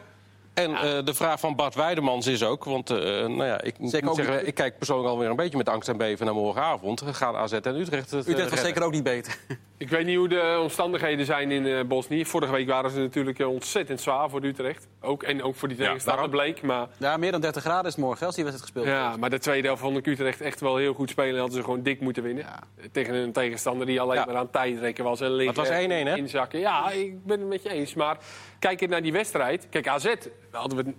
En 0.53 0.75
eh, 0.75 1.05
de 1.05 1.13
vraag 1.13 1.39
van 1.39 1.55
Bart 1.55 1.75
Weidemans 1.75 2.27
is 2.27 2.43
ook, 2.43 2.63
want 2.63 2.89
eh, 2.89 2.97
nou 2.97 3.45
ja, 3.45 3.61
ik, 3.61 3.79
moet 3.79 4.05
ook 4.05 4.15
zeggen, 4.15 4.47
ik 4.47 4.53
kijk 4.53 4.77
persoonlijk 4.77 5.09
alweer 5.09 5.29
een 5.29 5.35
beetje 5.35 5.57
met 5.57 5.69
angst 5.69 5.89
en 5.89 5.97
beven 5.97 6.25
naar 6.25 6.35
morgenavond. 6.35 7.03
Gaan 7.11 7.35
AZ 7.35 7.53
en 7.53 7.75
Utrecht 7.75 8.11
het 8.11 8.25
eh, 8.25 8.31
Utrecht 8.31 8.49
was 8.49 8.59
redden? 8.59 8.65
zeker 8.65 8.83
ook 8.83 8.91
niet 8.91 9.03
beter. 9.03 9.37
Ik 9.83 9.89
weet 9.89 10.05
niet 10.05 10.17
hoe 10.17 10.27
de 10.27 10.59
omstandigheden 10.61 11.25
zijn 11.25 11.51
in 11.51 11.65
eh 11.65 11.83
Bosnië. 11.85 12.25
Vorige 12.25 12.51
week 12.51 12.67
waren 12.67 12.89
ze 12.91 12.99
natuurlijk 12.99 13.39
eh, 13.39 13.47
ontzettend 13.49 14.01
zwaar 14.01 14.29
voor 14.29 14.43
Utrecht. 14.43 14.87
Ook, 15.01 15.23
en 15.23 15.43
ook 15.43 15.55
voor 15.55 15.67
die 15.67 15.77
Ja, 15.77 15.83
tegenstander 15.85 16.29
bleek. 16.29 16.61
Maar, 16.61 16.87
Ja, 16.97 17.17
meer 17.17 17.31
dan 17.31 17.41
30 17.41 17.61
graden 17.63 17.85
is 17.85 17.95
het 17.95 18.03
morgen 18.05 18.25
als 18.25 18.35
die 18.35 18.43
wedstrijd 18.43 18.71
gespeeld 18.73 18.95
ja, 18.97 19.17
maar 19.17 19.29
de 19.29 19.39
tweede 19.39 19.67
helft 19.67 19.81
vond 19.81 19.97
ik 19.97 20.05
Utrecht 20.05 20.41
echt 20.41 20.59
wel 20.59 20.77
heel 20.77 20.93
goed 20.93 21.09
spelen. 21.09 21.39
Hadden 21.39 21.57
ze 21.57 21.63
gewoon 21.63 21.83
dik 21.83 21.99
moeten 21.99 22.23
winnen. 22.23 22.45
Tegen 22.91 23.13
een 23.15 23.31
tegenstander 23.31 23.85
die 23.87 24.01
alleen 24.01 24.17
Ja. 24.17 24.25
maar 24.25 24.35
aan 24.35 24.41
het 24.41 24.51
tijdrekken 24.53 25.03
was. 25.03 25.21
En 25.21 25.31
liggen, 25.31 25.59
het 25.59 25.69
was 25.69 25.77
1-1, 25.77 26.07
hè? 26.07 26.15
Inzakken. 26.15 26.59
Ja, 26.59 26.91
ik 26.91 27.25
ben 27.25 27.39
het 27.39 27.49
met 27.49 27.63
je 27.63 27.69
eens. 27.69 27.93
Maar 27.93 28.17
kijk 28.59 28.87
naar 28.89 29.01
die 29.01 29.11
wedstrijd. 29.11 29.67
Kijk, 29.69 29.87
AZ 29.87 30.13
hadden 30.51 30.85
we, 30.85 30.93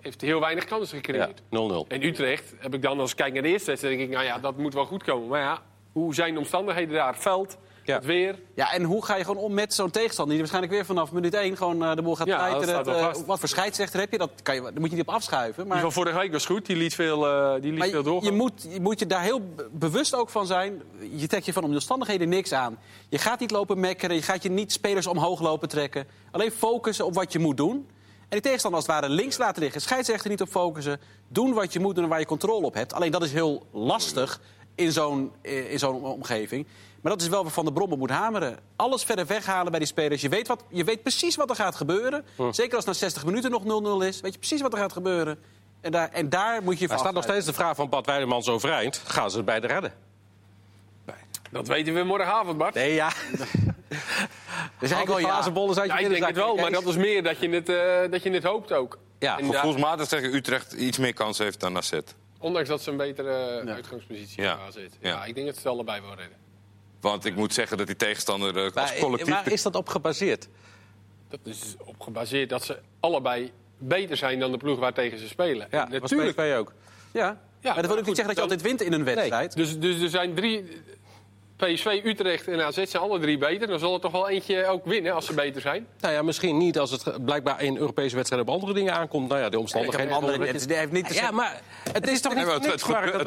heeft 0.00 0.20
heel 0.20 0.40
weinig 0.40 0.64
kansen 0.64 0.98
Ja, 1.02 1.02
gecreëerd. 1.04 1.40
0-0. 1.86 1.88
En 1.88 2.04
Utrecht 2.04 2.54
heb 2.58 2.74
ik 2.74 2.82
dan 2.82 3.00
als 3.00 3.10
ik 3.10 3.16
kijk 3.16 3.32
naar 3.32 3.42
de 3.42 3.48
eerste 3.48 3.66
wedstrijd, 3.70 3.96
denk 3.98 4.08
ik, 4.08 4.14
nou 4.14 4.26
ja, 4.26 4.38
dat 4.38 4.56
moet 4.56 4.74
wel 4.74 4.84
goed 4.86 5.02
komen. 5.02 5.28
Maar 5.28 5.40
ja, 5.40 5.58
hoe 5.92 6.14
zijn 6.14 6.32
de 6.32 6.38
omstandigheden 6.38 6.94
daar? 6.94 7.16
Veld, 7.16 7.58
Ja. 7.90 7.96
het 7.96 8.04
weer. 8.04 8.38
Ja, 8.54 8.72
en 8.72 8.82
hoe 8.82 9.04
ga 9.04 9.16
je 9.16 9.24
gewoon 9.24 9.42
om 9.44 9.54
met 9.54 9.74
zo'n 9.74 9.90
tegenstander 9.90 10.28
die 10.36 10.38
waarschijnlijk 10.38 10.72
weer 10.72 10.84
vanaf 10.84 11.12
minuut 11.12 11.34
1 11.34 11.56
gewoon 11.56 11.84
eh, 11.84 11.94
de 11.94 12.02
boel 12.02 12.16
gaat 12.16 12.26
Ja, 12.26 12.48
eh, 12.60 13.14
wat 13.26 13.38
voor 13.38 13.48
scheidsrechter 13.48 14.00
heb 14.00 14.12
je? 14.12 14.18
Dat 14.18 14.30
kan 14.42 14.54
je, 14.54 14.60
daar 14.62 14.72
moet 14.80 14.90
je 14.90 14.96
niet 14.96 15.06
op 15.08 15.14
afschuiven. 15.14 15.62
Die 15.62 15.72
Maar, 15.72 15.80
van 15.80 15.92
vorige 15.92 16.18
week 16.18 16.32
was 16.32 16.46
goed, 16.46 16.66
die 16.66 16.76
liet 16.76 16.94
veel, 16.94 17.26
eh, 17.26 17.60
die 17.60 17.72
liet 17.72 17.90
veel 17.90 18.02
doorgaan. 18.02 18.30
je 18.30 18.36
moet, 18.36 18.66
je 18.68 18.80
moet 18.80 18.98
je 18.98 19.06
daar 19.06 19.22
heel 19.22 19.40
be- 19.56 19.68
bewust 19.72 20.14
ook 20.14 20.30
van 20.30 20.46
zijn. 20.46 20.82
Je 21.14 21.26
trekt 21.26 21.44
je 21.46 21.52
van 21.52 21.62
om 21.62 21.68
de 21.68 21.74
omstandigheden 21.74 22.28
niks 22.28 22.52
aan. 22.52 22.78
Je 23.08 23.18
gaat 23.18 23.40
niet 23.40 23.50
lopen 23.50 23.80
mekkeren, 23.80 24.16
je 24.16 24.22
gaat 24.22 24.42
je 24.42 24.50
niet 24.50 24.72
spelers 24.72 25.06
omhoog 25.06 25.40
lopen 25.40 25.68
trekken. 25.68 26.06
Alleen 26.30 26.50
focussen 26.50 27.06
op 27.06 27.14
wat 27.14 27.32
je 27.32 27.38
moet 27.38 27.56
doen. 27.56 27.86
En 28.20 28.36
die 28.36 28.40
tegenstander 28.40 28.80
als 28.80 28.88
het 28.88 29.00
ware 29.00 29.12
links 29.14 29.38
laten 29.38 29.62
liggen. 29.62 29.80
Scheidsrechter 29.80 30.30
niet 30.30 30.40
op 30.40 30.48
focussen. 30.48 31.00
Doen 31.28 31.52
wat 31.52 31.72
je 31.72 31.80
moet 31.80 31.94
doen 31.94 32.04
en 32.04 32.10
waar 32.10 32.18
je 32.18 32.26
controle 32.26 32.66
op 32.66 32.74
hebt. 32.74 32.92
Alleen 32.92 33.10
dat 33.10 33.22
is 33.22 33.32
heel 33.32 33.66
lastig 33.72 34.40
in 34.74 34.92
zo'n 34.92 35.32
in 35.42 35.78
zo'n 35.78 36.04
omgeving. 36.04 36.66
Maar 37.00 37.12
dat 37.12 37.22
is 37.22 37.28
wel 37.28 37.42
waar 37.42 37.52
Van 37.52 37.64
de 37.64 37.72
Brommen 37.72 37.98
moet 37.98 38.10
hameren. 38.10 38.58
Alles 38.76 39.04
verder 39.04 39.26
weghalen 39.26 39.70
bij 39.70 39.78
die 39.80 39.88
spelers. 39.88 40.22
Je 40.22 40.28
weet, 40.28 40.48
wat, 40.48 40.64
je 40.68 40.84
weet 40.84 41.02
precies 41.02 41.36
wat 41.36 41.50
er 41.50 41.56
gaat 41.56 41.74
gebeuren. 41.76 42.24
Zeker 42.50 42.76
als 42.76 42.84
na 42.84 42.92
60 42.92 43.24
minuten 43.24 43.50
nog 43.50 43.62
0-0 44.02 44.06
is. 44.06 44.20
Weet 44.20 44.32
je 44.32 44.38
precies 44.38 44.60
wat 44.60 44.72
er 44.72 44.78
gaat 44.78 44.92
gebeuren. 44.92 45.38
En 45.80 45.92
daar, 45.92 46.08
en 46.12 46.28
daar 46.28 46.62
moet 46.62 46.78
je 46.78 46.82
Er 46.82 46.90
van 46.90 46.98
staat 46.98 47.12
nog 47.12 47.22
steeds 47.22 47.46
de 47.46 47.52
vraag 47.52 47.76
van 47.76 47.88
Bart 47.88 48.06
Weidemans 48.06 48.48
overeind. 48.48 49.02
Gaan 49.04 49.30
ze 49.30 49.36
het 49.36 49.46
beide 49.46 49.66
redden? 49.66 49.92
Dat 51.50 51.66
weten 51.68 51.94
we 51.94 52.02
morgenavond, 52.02 52.58
Bart. 52.58 52.74
Nee, 52.74 52.94
ja. 52.94 53.12
Dus 54.78 54.90
eigenlijk 54.90 55.20
wel 55.20 55.30
glazen 55.30 55.52
bollen 55.52 55.74
zijn 55.74 55.86
Ja, 55.88 55.98
ik 55.98 56.08
denk 56.08 56.26
het 56.26 56.36
wel, 56.36 56.56
maar 56.56 56.70
dat 56.70 56.86
is 56.86 56.96
meer 56.96 57.22
dat 57.22 57.38
je 57.38 57.48
het, 57.48 57.68
eh, 57.68 58.10
dat 58.10 58.22
je 58.22 58.30
het 58.30 58.44
hoopt 58.44 58.72
ook. 58.72 58.98
Ja, 59.18 59.36
Gevoelsmatig 59.36 60.08
zeggen 60.08 60.34
Utrecht 60.34 60.72
iets 60.72 60.98
meer 60.98 61.14
kans 61.14 61.38
heeft 61.38 61.60
dan 61.60 61.76
AZ. 61.76 61.98
ondanks 62.38 62.68
dat 62.68 62.82
ze 62.82 62.90
een 62.90 62.96
betere 62.96 63.62
uitgangspositie 63.66 64.42
Ja. 64.42 64.58
Ja. 64.74 64.80
Ja. 65.00 65.24
ik 65.24 65.34
denk 65.34 65.46
dat 65.46 65.54
ze 65.56 65.62
het 65.62 65.70
allebei 65.70 66.00
wel 66.00 66.14
redden. 66.14 66.36
Want 67.00 67.24
ik 67.24 67.34
moet 67.36 67.54
zeggen 67.54 67.76
dat 67.78 67.86
die 67.86 67.96
tegenstander 67.96 68.56
eh, 68.56 68.64
als 68.64 68.74
Maar, 68.74 68.96
collectief... 69.00 69.34
waar 69.34 69.52
is 69.52 69.62
dat 69.62 69.74
op 69.74 69.88
gebaseerd? 69.88 70.48
Dat 71.28 71.40
is 71.44 71.74
op 71.84 72.00
gebaseerd 72.00 72.48
dat 72.48 72.64
ze 72.64 72.78
allebei 73.00 73.52
beter 73.78 74.16
zijn 74.16 74.38
dan 74.38 74.50
de 74.52 74.56
ploeg 74.58 74.78
waar 74.78 74.92
tegen 74.92 75.18
ze 75.18 75.28
spelen. 75.28 75.68
Ja, 75.70 75.84
En 75.84 75.90
natuurlijk. 76.00 76.36
was 76.36 76.44
PSV 76.46 76.54
ook. 76.58 76.72
Ja. 77.12 77.40
maar 77.62 77.74
dat 77.74 77.86
wil 77.86 77.98
ook 77.98 78.06
niet 78.06 78.16
zeggen 78.16 78.34
dat 78.34 78.44
je 78.44 78.48
dan- 78.48 78.50
altijd 78.50 78.62
wint 78.62 78.82
in 78.82 78.92
een 78.92 79.04
wedstrijd. 79.04 79.56
Dus, 79.56 79.78
dus 79.78 80.00
er 80.02 80.08
zijn 80.08 80.34
drie. 80.34 80.64
PSV, 81.66 82.00
Utrecht 82.04 82.48
en 82.48 82.60
AZ 82.64 82.74
zijn 82.84 83.02
alle 83.02 83.18
drie 83.18 83.38
beter. 83.38 83.68
Dan 83.68 83.78
zal 83.78 83.94
er 83.94 84.00
toch 84.00 84.12
wel 84.12 84.28
eentje 84.28 84.66
ook 84.66 84.84
winnen 84.86 85.14
als 85.14 85.26
ze 85.26 85.34
beter 85.34 85.60
zijn. 85.60 85.86
Nou 86.00 86.14
ja, 86.14 86.22
misschien 86.22 86.56
niet 86.58 86.78
als 86.78 86.90
het 86.90 87.24
blijkbaar 87.24 87.62
in 87.62 87.76
Europese 87.76 88.16
wedstrijden 88.16 88.48
op 88.48 88.54
andere 88.54 88.72
dingen 88.72 88.94
aankomt. 88.94 89.28
Nou 89.28 89.40
ja, 89.40 89.48
de 89.48 89.58
omstandigheden. 89.58 90.12
andere, 90.14 90.46
het, 90.46 90.60
het 90.60 90.74
heeft 90.74 90.92
niet 90.92 91.08
te 91.08 91.14
ja, 91.14 91.30
maar 91.30 91.60
het 91.92 92.08
is 92.08 92.20
toch 92.20 92.34
niet 92.34 92.46
het, 92.46 92.62
niks, 92.66 92.82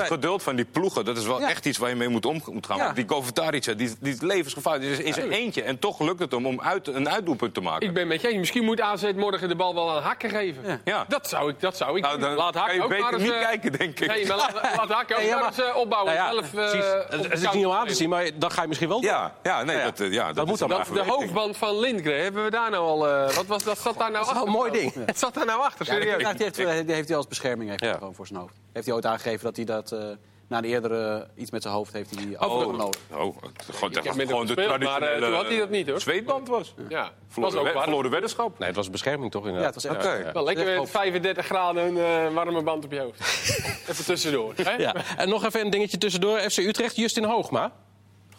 geduld, 0.06 0.34
het 0.34 0.44
van 0.44 0.56
die 0.56 0.66
ploegen, 0.66 1.06
dat 1.06 1.18
is 1.18 1.26
wel 1.26 1.40
Ja. 1.40 1.50
echt 1.50 1.66
iets 1.66 1.78
waar 1.78 1.90
je 1.90 1.96
mee 1.96 2.08
moet 2.08 2.26
om 2.26 2.42
moet 2.52 2.66
gaan. 2.66 2.78
Ja. 2.78 2.84
Want 2.84 2.96
Die 2.96 3.06
Kovacic, 3.06 3.78
die, 3.78 3.96
die 4.00 4.14
is 4.14 4.22
levensgevaarlijk. 4.22 4.84
Die 4.86 4.92
is 4.94 5.06
in 5.06 5.14
zijn 5.14 5.32
eentje. 5.32 5.62
En 5.64 5.80
toch 5.80 6.00
lukt 6.00 6.20
het 6.20 6.32
hem 6.32 6.46
om 6.46 6.62
uit, 6.62 6.88
een 6.88 7.10
uitdoelpunt 7.10 7.54
te 7.54 7.62
maken. 7.62 7.88
Ik 7.88 7.94
ben 7.94 8.08
met 8.08 8.22
je 8.22 8.28
eens. 8.28 8.38
Misschien 8.38 8.64
moet 8.64 8.82
AZ 8.82 9.12
morgen 9.16 9.48
de 9.50 9.56
bal 9.56 9.74
wel 9.76 9.92
aan 9.96 10.02
hakken 10.02 10.30
geven. 10.30 10.64
Ja. 10.66 10.80
Ja. 10.86 11.06
Dat 11.08 11.30
zou 11.30 11.50
ik, 11.50 11.60
dat 11.60 11.78
zou 11.78 11.98
ik 11.98 12.04
Nou, 12.04 12.20
dan 12.20 12.36
Laat 12.36 12.56
hakken 12.56 12.82
ook 12.84 12.90
beter 12.90 13.04
maar 13.04 13.14
eens, 13.14 13.24
niet 13.24 13.32
eh, 13.32 13.40
kijken, 13.42 13.72
denk 13.72 14.00
ik. 14.00 14.08
Nee, 14.08 14.28
maar 14.28 14.38
laat, 14.38 14.54
laat 14.78 14.90
hakken 14.90 15.16
ook 15.18 15.40
maar 15.40 15.46
eens 15.48 15.62
eh, 15.62 15.76
opbouwen. 15.76 16.14
Nou 16.14 16.36
ja, 16.36 16.48
zelf, 16.50 16.74
eh, 16.74 17.20
Het- 17.22 17.42
is 17.42 17.52
niet 17.52 17.66
om 17.66 17.72
aan 17.72 17.88
te 17.88 17.94
zien, 17.94 18.10
maar 18.10 18.23
dan 18.36 18.52
ga 18.52 18.62
je 18.62 18.68
misschien 18.68 18.90
wel 18.90 19.02
doen. 19.02 19.10
Ja, 19.10 19.36
ja, 19.44 19.64
nee, 19.64 19.76
Ja, 19.76 19.82
ja. 19.82 19.88
dat, 19.90 20.00
eh, 20.00 20.12
ja, 20.12 20.26
dat, 20.26 20.36
Dat 20.36 20.46
moet 20.48 20.60
dan. 20.60 20.70
Dat, 20.70 20.86
de 20.94 21.04
hoofdband 21.04 21.58
van 21.58 21.80
Lindgren, 21.80 22.22
hebben 22.24 22.44
we 22.44 22.50
daar 22.50 22.70
nou 22.70 22.84
al... 22.86 23.08
eh, 23.08 23.36
wat, 23.36 23.46
was, 23.46 23.64
dat 23.64 23.80
zat 23.80 23.98
daar 23.98 24.12
nou 24.12 24.26
Dat 24.26 24.36
is 24.36 24.40
wel 24.42 24.44
achter? 24.44 24.48
een 24.48 24.60
mooi 24.60 24.72
ding. 24.72 24.94
Het 25.06 25.20
zat 25.20 25.34
daar 25.34 25.46
nou 25.46 25.62
achter, 25.62 25.86
Ja, 25.86 25.94
die, 26.00 26.02
serieus. 26.10 26.34
die 26.38 26.44
heeft, 26.46 26.60
eh, 26.60 26.86
die 26.86 26.96
heeft 26.96 27.08
hij 27.08 27.18
als 27.18 27.28
bescherming 27.28 27.70
heeft 27.70 27.96
gewoon 27.98 28.14
voor 28.16 28.28
zijn 28.28 28.40
hoofd. 28.40 28.54
Heeft 28.74 28.86
hij 28.86 28.96
ooit 28.96 29.06
aangegeven 29.06 29.44
dat 29.44 29.56
hij 29.56 29.66
dat 29.66 29.92
eh, 29.92 30.00
na 30.48 30.62
de 30.62 30.68
eerdere 30.68 31.28
iets 31.36 31.52
met 31.52 31.62
zijn 31.62 31.74
hoofd 31.74 31.94
heeft 31.94 32.16
hij 32.16 32.26
die 32.26 32.40
Oh, 32.42 32.52
oh, 32.58 32.78
nodig. 32.78 33.00
oh, 33.12 33.18
gewoon, 33.18 33.32
dat 33.54 33.76
gewoon 33.76 33.92
de 33.92 34.02
gespeeld, 34.02 34.46
maar, 34.48 34.56
traditionele 34.56 35.26
toen 35.26 35.36
had 35.36 35.48
hij 35.48 35.58
dat 35.58 35.70
niet, 35.70 35.88
hoor. 35.90 36.02
zweetband 36.02 36.48
was. 36.48 36.74
Ja, 36.90 37.02
was 37.02 37.12
Verloren, 37.30 37.60
ook 37.60 37.74
waar. 37.74 37.84
verloren 37.84 38.12
weddenschap. 38.12 38.60
Nee, 38.60 38.68
het 38.68 38.78
was 38.78 38.90
bescherming 38.90 39.32
toch 39.32 39.46
Ja, 39.46 39.52
het 39.54 39.74
was 39.74 39.86
echt. 39.86 40.34
Wel 40.34 40.44
lekker 40.44 40.80
met 40.80 40.90
35 40.90 41.46
graden 41.46 41.84
een 41.86 41.98
eh, 42.28 42.34
warme 42.34 42.62
band 42.64 42.86
op 42.86 42.92
je 42.92 43.00
hoofd. 43.00 43.20
Even 43.90 44.06
tussendoor. 44.06 44.54
Hè? 44.56 44.72
Ja. 44.72 44.96
En 45.18 45.30
nog 45.30 45.46
even 45.46 45.62
een 45.62 45.70
dingetje 45.70 45.98
tussendoor. 45.98 46.40
FC 46.40 46.58
Utrecht, 46.58 46.96
Justin 46.96 47.24
Hoogma. 47.24 47.72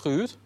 Gehuurd. 0.05 0.39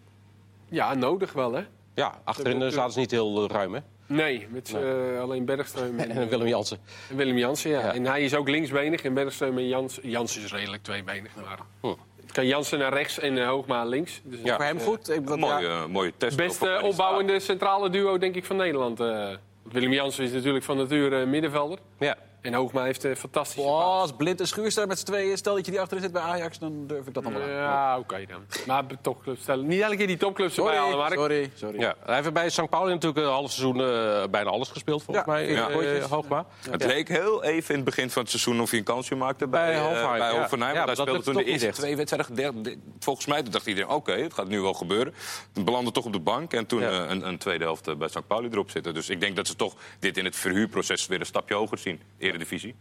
Ja, 0.69 0.93
nodig 0.93 1.33
wel, 1.33 1.53
hè? 1.53 1.61
Ja, 1.95 2.19
achterin 2.23 2.61
eh, 2.61 2.69
zaten 2.69 2.91
ze 2.93 2.99
niet 2.99 3.11
heel 3.11 3.43
eh, 3.43 3.49
ruim, 3.55 3.73
hè? 3.73 3.79
Nee, 4.05 4.47
met 4.49 4.73
eh, 4.75 5.21
alleen 5.21 5.45
Bergström 5.45 5.97
en, 5.99 6.09
En 6.17 6.29
Willem 6.29 6.47
Jansen. 6.47 6.77
en 7.09 7.15
Willem 7.15 7.37
Jansen. 7.37 7.69
Ja. 7.71 7.79
Ja. 7.79 7.93
En 7.93 8.05
hij 8.05 8.21
is 8.21 8.35
ook 8.35 8.49
linksbenig 8.49 9.03
en 9.03 9.13
Bergström 9.17 9.57
en 9.57 9.67
Jans, 9.67 9.99
Jansen 10.01 10.41
is 10.43 10.51
redelijk 10.53 10.83
tweebenig. 10.83 11.31
Maar 11.35 11.59
Hm. 11.81 11.87
het 12.21 12.31
kan 12.31 12.45
Jansen 12.47 12.79
naar 12.79 12.93
rechts 12.93 13.19
en 13.19 13.45
Hoogma 13.45 13.83
links. 13.85 14.21
Dus 14.23 14.39
Ja. 14.43 14.55
Voor 14.55 14.65
hem 14.65 14.79
goed. 14.79 15.09
Ik, 15.09 15.35
mooie, 15.35 15.67
ja, 15.67 15.87
mooie 15.87 16.13
test. 16.17 16.37
het 16.37 16.47
beste 16.47 16.79
opbouwende 16.83 17.39
centrale 17.39 17.89
duo, 17.89 18.17
denk 18.17 18.35
ik, 18.35 18.45
van 18.45 18.55
Nederland. 18.55 18.99
eh. 18.99 19.29
Willem 19.63 19.91
Jansen 19.93 20.23
is 20.23 20.31
natuurlijk 20.31 20.65
van 20.65 20.77
nature 20.77 21.25
middenvelder. 21.25 21.77
Ja. 21.99 22.15
En 22.41 22.53
Hoogma 22.53 22.83
heeft 22.83 23.03
een 23.03 23.15
fantastische 23.15 23.61
Oh, 23.69 23.77
paas. 23.79 24.01
als 24.01 24.11
Blind 24.17 24.39
en 24.39 24.47
Schuurster 24.47 24.87
met 24.87 24.99
z'n 24.99 25.05
tweeën, 25.05 25.37
stel 25.37 25.55
dat 25.55 25.65
je 25.65 25.71
die 25.71 25.79
achterin 25.81 26.03
zit 26.03 26.11
bij 26.13 26.21
Ajax, 26.21 26.59
dan 26.59 26.87
durf 26.87 27.07
ik 27.07 27.13
dat 27.13 27.25
aan. 27.25 27.47
Ja, 27.47 27.97
oké 27.99 28.25
dan. 28.27 28.41
Maar 28.67 28.83
topclubs 29.01 29.41
stellen. 29.41 29.67
Niet 29.67 29.81
elke 29.81 29.95
keer 29.95 30.07
die 30.07 30.17
topclubs 30.17 30.57
erbij 30.57 30.75
halen, 30.75 30.91
Sorry, 30.91 30.99
Mark. 31.07 31.13
sorry, 31.19 31.51
sorry. 31.55 31.79
Ja, 31.79 31.95
hij 32.05 32.15
heeft 32.15 32.33
bij 32.33 32.49
St. 32.49 32.69
Pauli 32.69 32.93
natuurlijk 32.93 33.25
een 33.25 33.31
half 33.31 33.51
seizoen 33.51 33.81
eh, 33.81 34.23
bijna 34.31 34.49
alles 34.49 34.69
gespeeld, 34.69 35.03
volgens 35.03 35.25
Ja, 35.25 35.31
mij, 35.31 35.51
ja. 35.51 35.69
eh, 35.69 36.03
Hoogma. 36.03 36.45
Het 36.69 36.85
leek 36.85 37.07
heel 37.07 37.43
even 37.43 37.69
in 37.69 37.75
het 37.75 37.85
begin 37.85 38.09
van 38.09 38.21
het 38.21 38.31
seizoen 38.31 38.61
of 38.61 38.69
hij 38.69 38.79
een 38.79 38.85
kansje 38.85 39.15
maakte 39.15 39.47
bij, 39.47 39.65
Bij 39.65 39.75
eh, 39.75 39.81
Hoffenheim, 39.85 40.19
bij. 40.19 40.39
Hoffenheim. 40.39 40.73
Ja, 40.73 40.77
hij 40.85 40.95
dat 40.95 40.97
speelde 41.07 41.23
toen 41.23 41.33
de 41.33 41.43
eerste 41.43 41.69
twee 41.71 41.95
wedstrijden. 41.95 42.35
de- 42.35 42.61
de- 42.61 42.77
Volgens 42.99 43.25
mij 43.25 43.41
toen 43.43 43.51
dacht 43.51 43.65
iedereen, 43.67 43.89
oké, 43.89 44.11
het 44.11 44.33
gaat 44.33 44.47
nu 44.47 44.61
wel 44.61 44.73
gebeuren. 44.73 45.13
Toen 45.53 45.63
belandde 45.65 45.91
toch 45.91 46.05
op 46.05 46.13
de 46.13 46.19
bank 46.19 46.53
en 46.53 46.65
toen 46.65 46.79
Ja. 46.79 46.89
eh, 46.89 47.09
een, 47.09 47.27
een 47.27 47.37
tweede 47.37 47.63
helft 47.63 47.87
eh, 47.87 47.95
bij 47.95 48.07
St. 48.07 48.27
Pauli 48.27 48.49
erop 48.51 48.69
zitten. 48.71 48.93
Dus 48.93 49.09
ik 49.09 49.19
denk 49.19 49.35
dat 49.35 49.47
ze 49.47 49.55
toch 49.55 49.73
dit 49.99 50.17
in 50.17 50.25
het 50.25 50.35
verhuurproces 50.35 51.07
weer 51.07 51.19
een 51.19 51.25
stapje 51.25 51.55
hoger 51.55 51.77
zien. 51.77 52.01
Eredivisie. 52.29 52.75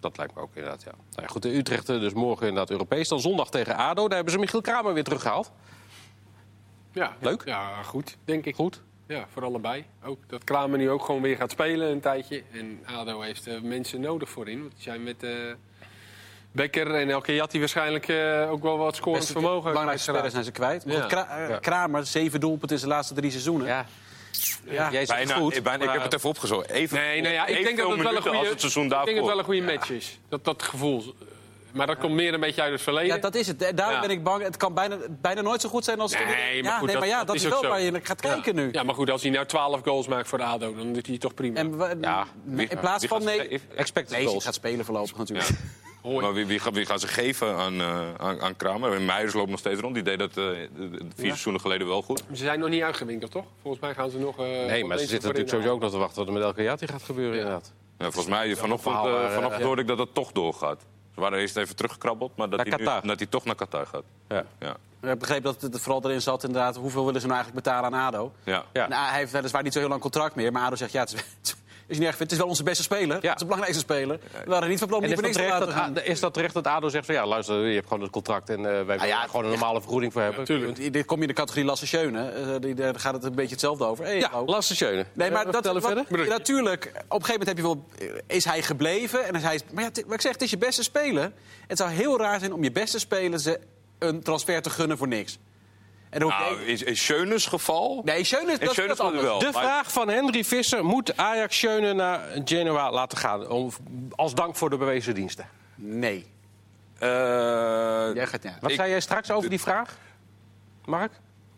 Dat 0.00 0.16
lijkt 0.16 0.34
me 0.34 0.40
ook 0.40 0.50
inderdaad, 0.54 0.82
ja. 0.82 0.90
Nou 0.90 1.22
ja 1.22 1.26
goed, 1.26 1.42
de 1.42 1.56
Utrecht 1.56 1.88
eh, 1.88 2.00
dus 2.00 2.12
morgen 2.12 2.46
inderdaad 2.46 2.70
Europees. 2.70 3.08
Dan 3.08 3.20
zondag 3.20 3.50
tegen 3.50 3.76
ADO. 3.76 4.02
Daar 4.06 4.14
hebben 4.16 4.32
ze 4.32 4.38
Michiel 4.38 4.60
Kramer 4.60 4.94
weer 4.94 5.04
teruggehaald. 5.04 5.52
Ja, 6.92 7.16
Leuk. 7.20 7.42
Ja, 7.44 7.82
goed, 7.82 8.16
denk 8.24 8.44
ik. 8.44 8.54
Goed. 8.54 8.82
Ja, 9.06 9.26
voor 9.32 9.44
allebei. 9.44 9.84
Ook 10.04 10.18
dat 10.26 10.44
Kramer 10.44 10.78
nu 10.78 10.90
ook 10.90 11.04
gewoon 11.04 11.22
weer 11.22 11.36
gaat 11.36 11.50
spelen 11.50 11.90
een 11.90 12.00
tijdje. 12.00 12.42
En 12.52 12.80
ADO 12.84 13.20
heeft 13.20 13.46
er 13.46 13.62
mensen 13.64 14.00
nodig 14.00 14.28
voorin. 14.30 14.60
Want 14.60 14.72
die 14.72 14.82
zijn 14.82 15.02
met 15.02 15.22
eh 15.22 15.30
Becker 16.52 16.94
en 16.94 17.10
Elke 17.10 17.34
Jatti 17.34 17.58
waarschijnlijk 17.58 18.08
eh, 18.08 18.50
ook 18.50 18.62
wel 18.62 18.78
wat 18.78 18.96
scorend 18.96 19.26
vermogen. 19.26 19.68
Belangrijkste 19.70 20.10
spelers 20.10 20.32
zijn 20.32 20.44
ze 20.44 20.50
kwijt. 20.50 20.84
Maar 20.84 20.94
Ja. 20.94 21.00
goed, 21.00 21.10
Kra- 21.10 21.28
eh, 21.38 21.48
Ja. 21.48 21.58
Kramer, 21.58 22.06
zeven 22.06 22.40
doelpunten 22.40 22.70
in 22.70 22.78
zijn 22.78 22.90
laatste 22.90 23.14
drie 23.14 23.30
seizoenen. 23.30 23.66
Ja. 23.66 23.86
Ja. 24.64 24.90
Jij 24.90 25.06
zegt 25.06 25.26
Bijna, 25.26 25.40
goed. 25.40 25.62
bijna, 25.62 25.84
ik 25.84 25.90
heb 25.90 26.02
het 26.02 26.14
even 26.14 26.28
opgezocht. 26.28 26.70
Even, 26.70 26.96
Nee, 26.96 27.20
nou 27.20 27.34
ja, 27.34 27.46
ik 27.46 27.64
denk 27.64 27.76
dat 27.76 27.90
het 27.90 28.02
wel 28.02 28.16
een 28.16 28.22
goede, 28.22 28.38
als 28.38 28.48
het 28.48 28.60
seizoen 28.60 28.84
ik 28.84 28.90
denk 28.90 29.04
dat 29.04 29.16
het 29.16 29.24
wel 29.26 29.38
een 29.38 29.44
goede 29.44 29.62
match 29.62 29.90
is. 29.90 30.18
Dat, 30.28 30.44
dat 30.44 30.62
gevoel. 30.62 31.14
Maar 31.72 31.86
dat 31.86 31.98
komt 31.98 32.14
meer 32.14 32.34
een 32.34 32.40
beetje 32.40 32.62
uit 32.62 32.72
het 32.72 32.82
verleden. 32.82 33.14
Ja, 33.14 33.18
dat 33.18 33.34
is 33.34 33.46
het. 33.46 33.58
Daarom 33.74 33.94
Ja. 33.94 34.00
ben 34.00 34.10
ik 34.10 34.22
bang. 34.22 34.42
Het 34.42 34.56
kan 34.56 34.74
bijna, 34.74 34.96
bijna 35.08 35.40
nooit 35.40 35.60
zo 35.60 35.68
goed 35.68 35.84
zijn 35.84 36.00
als... 36.00 36.12
Nee, 36.12 36.62
maar 36.62 36.72
ja, 36.72 36.78
goed, 36.78 36.86
nee, 36.88 36.96
maar 36.98 37.06
ja, 37.08 37.24
dat, 37.24 37.34
is 37.34 37.44
ook 37.44 37.50
wel 37.50 37.60
zo. 37.62 37.68
waar 37.68 37.80
je 37.80 37.90
naar 37.90 38.00
gaat 38.04 38.20
kijken 38.20 38.54
nu. 38.54 38.68
Ja, 38.72 38.82
maar 38.82 38.94
goed, 38.94 39.10
als 39.10 39.22
hij 39.22 39.30
nou 39.30 39.46
12 39.46 39.80
goals 39.82 40.06
maakt 40.06 40.28
voor 40.28 40.38
de 40.38 40.44
ADO, 40.44 40.74
dan 40.74 40.92
doet 40.92 41.06
hij 41.06 41.18
toch 41.18 41.34
prima. 41.34 41.58
En 41.58 41.98
Ja, 42.00 42.26
in 42.56 42.68
plaats 42.80 43.06
van... 43.06 43.24
Nee? 43.24 43.60
Expected 43.76 44.16
nee, 44.16 44.26
goals. 44.26 44.44
gaat 44.44 44.54
spelen 44.54 44.84
voorlopig 44.84 45.16
natuurlijk. 45.16 45.48
Hoi. 46.04 46.20
Maar 46.24 46.32
wie, 46.32 46.46
wie, 46.46 46.58
gaan- 46.58 46.72
wie 46.72 46.86
gaan 46.86 46.98
ze 46.98 47.08
geven 47.08 47.56
aan, 47.56 47.80
eh, 47.80 48.14
aan, 48.16 48.40
aan 48.40 48.56
Kramer? 48.56 49.00
Meijers 49.00 49.34
loopt 49.34 49.50
nog 49.50 49.58
steeds 49.58 49.80
rond. 49.80 49.94
Die 49.94 50.02
deed 50.02 50.18
dat 50.18 50.36
eh, 50.36 50.44
vier 51.14 51.26
seizoenen 51.28 51.60
geleden 51.60 51.86
wel 51.86 52.02
goed. 52.02 52.22
Ze 52.30 52.36
zijn 52.44 52.58
nog 52.58 52.68
niet 52.68 52.82
uitgewinkeld, 52.82 53.30
toch? 53.30 53.44
Volgens 53.62 53.82
mij 53.82 53.94
gaan 53.94 54.10
ze 54.10 54.18
nog... 54.18 54.38
eh, 54.38 54.44
Nee, 54.44 54.84
maar 54.84 54.98
ze 54.98 55.06
zitten 55.06 55.22
natuurlijk 55.28 55.48
sowieso 55.48 55.72
ook 55.72 55.80
nog 55.80 55.90
te 55.90 55.96
wachten 55.96 56.16
wat 56.18 56.26
er 56.26 56.32
met 56.32 56.42
Elke 56.42 56.62
Jati 56.62 56.86
gaat 56.86 57.02
gebeuren 57.02 57.34
inderdaad. 57.38 57.72
Ja, 57.98 58.04
volgens 58.10 58.26
mij, 58.34 58.56
vanochtend, 58.56 58.94
verhaal, 58.94 59.30
vanochtend 59.30 59.60
ja. 59.60 59.66
hoorde 59.66 59.82
ik 59.82 59.88
dat 59.88 59.98
het 59.98 60.14
toch 60.14 60.32
doorgaat. 60.32 60.80
Ze 61.14 61.20
waren 61.20 61.38
eerst 61.38 61.56
even 61.56 61.76
teruggekrabbeld, 61.76 62.36
maar 62.36 62.50
dat, 62.50 62.60
hij, 62.60 63.00
dat 63.04 63.18
hij 63.18 63.26
toch 63.26 63.44
naar 63.44 63.54
Qatar 63.54 63.86
gaat. 63.86 64.02
Ja. 64.28 64.44
Ja. 64.60 64.76
Ik 65.00 65.10
heb 65.10 65.18
begrepen 65.18 65.42
dat 65.42 65.60
het 65.62 65.80
vooral 65.80 66.04
erin 66.04 66.22
zat 66.22 66.44
inderdaad... 66.44 66.76
hoeveel 66.76 67.04
willen 67.04 67.20
ze 67.20 67.26
nou 67.26 67.38
eigenlijk 67.38 67.66
betalen 67.66 67.94
aan 67.94 68.06
ADO? 68.06 68.32
Ja. 68.44 68.64
Ja. 68.72 68.88
Nou, 68.88 69.08
hij 69.08 69.18
heeft 69.18 69.32
weliswaar 69.32 69.62
niet 69.62 69.72
zo 69.72 69.78
heel 69.78 69.88
lang 69.88 70.00
contract 70.00 70.34
meer. 70.34 70.52
Maar 70.52 70.62
ADO 70.66 70.76
zegt, 70.76 70.92
ja, 70.92 71.00
het 71.00 71.12
is, 71.42 71.54
is 71.86 71.98
niet 71.98 72.06
erg. 72.06 72.18
Het 72.18 72.32
is 72.32 72.38
wel 72.38 72.46
onze 72.46 72.62
beste 72.62 72.82
speler. 72.82 73.14
Het 73.16 73.24
is 73.24 73.30
de 73.34 73.44
belangrijkste 73.44 73.82
speler. 73.82 74.18
We 74.44 74.50
waren 74.50 74.68
niet 74.68 74.78
van 74.78 74.88
plan 74.88 74.98
om 75.00 75.04
En 75.08 75.14
die 75.14 75.22
niks 75.22 75.36
te 75.36 75.42
laten 75.46 75.66
dat, 75.66 75.74
gaan. 75.76 76.00
Is 76.02 76.20
dat 76.20 76.34
terecht 76.34 76.54
dat 76.54 76.66
ADO 76.66 76.88
zegt 76.88 77.06
van 77.06 77.14
ja, 77.14 77.26
luister, 77.26 77.66
je 77.66 77.74
hebt 77.74 77.86
gewoon 77.86 78.02
het 78.02 78.12
contract 78.12 78.48
en 78.50 78.56
eh, 78.58 78.62
wij 78.64 78.84
willen 78.84 79.06
ja, 79.06 79.22
er 79.22 79.28
gewoon 79.28 79.44
een 79.44 79.50
normale 79.50 79.80
vergoeding 79.80 80.12
voor 80.12 80.22
hebben? 80.22 80.44
tuurlijk. 80.44 80.92
Dit 80.92 81.04
kom 81.04 81.16
je 81.16 81.22
in 81.22 81.28
de 81.28 81.34
categorie 81.34 81.64
Lasse 81.64 81.86
Schöne. 81.86 82.28
Eh, 82.28 82.54
die- 82.60 82.74
Daar 82.74 82.98
gaat 83.00 83.14
het 83.14 83.24
een 83.24 83.34
beetje 83.34 83.50
hetzelfde 83.50 83.84
over. 83.84 84.04
Hey, 84.04 84.18
Ja, 84.18 84.28
hallo. 84.30 84.46
Lasse 84.52 84.74
Schöne. 84.74 85.06
Nee, 85.12 85.30
maar 85.30 85.46
Eh, 85.46 85.52
dat, 85.52 85.64
wat- 85.72 85.84
verder. 85.84 86.04
ja, 86.24 86.24
natuurlijk, 86.28 86.84
op 87.08 87.20
een 87.20 87.24
gegeven 87.24 87.30
moment 87.32 87.46
heb 87.48 87.56
je 87.56 87.62
wel, 87.62 87.84
is 88.26 88.44
hij 88.44 88.62
gebleven. 88.62 89.24
En 89.24 89.36
hij 89.36 89.54
is, 89.54 89.60
maar 89.72 89.82
ja, 89.84 89.90
wat 90.06 90.14
ik 90.14 90.20
zeg, 90.20 90.32
het 90.32 90.42
is 90.42 90.50
je 90.50 90.58
beste 90.58 90.82
speler. 90.82 91.32
Het 91.66 91.78
zou 91.78 91.90
heel 91.90 92.18
raar 92.18 92.38
zijn 92.38 92.52
om 92.52 92.62
je 92.62 92.72
beste 92.72 92.98
speler 92.98 93.38
ze 93.38 93.60
een 93.98 94.22
transfer 94.22 94.62
te 94.62 94.70
gunnen 94.70 94.98
voor 94.98 95.08
niks. 95.08 95.38
En 96.14 96.20
dan 96.20 96.28
Nou, 96.28 96.60
in, 96.62 96.86
in 96.86 96.96
Schönes 96.96 97.46
geval... 97.46 98.02
nee, 98.04 98.24
Schöne 98.24 98.58
dat, 98.58 98.72
Schönes 98.72 98.96
dat 98.96 98.98
is 98.98 98.98
anders. 99.04 99.22
wel. 99.22 99.38
De 99.38 99.50
maar- 99.52 99.62
vraag 99.62 99.92
van 99.92 100.08
Henry 100.08 100.44
Visser: 100.44 100.84
moet 100.84 101.16
Ajax 101.16 101.56
Schöne 101.58 101.92
naar 101.92 102.20
Genoa 102.44 102.90
laten 102.90 103.18
gaan? 103.18 103.48
Om, 103.48 103.70
als 104.14 104.34
dank 104.34 104.56
voor 104.56 104.70
de 104.70 104.76
bewezen 104.76 105.14
diensten. 105.14 105.48
Nee. 105.74 106.26
Eh, 106.98 107.08
Jij 108.14 108.26
gaat, 108.26 108.42
ja. 108.42 108.56
Wat 108.60 108.70
Ik- 108.70 108.76
zei 108.76 108.90
jij 108.90 109.00
straks 109.00 109.30
over 109.30 109.50
die 109.50 109.60
vraag, 109.60 109.96
Mark? 110.84 111.12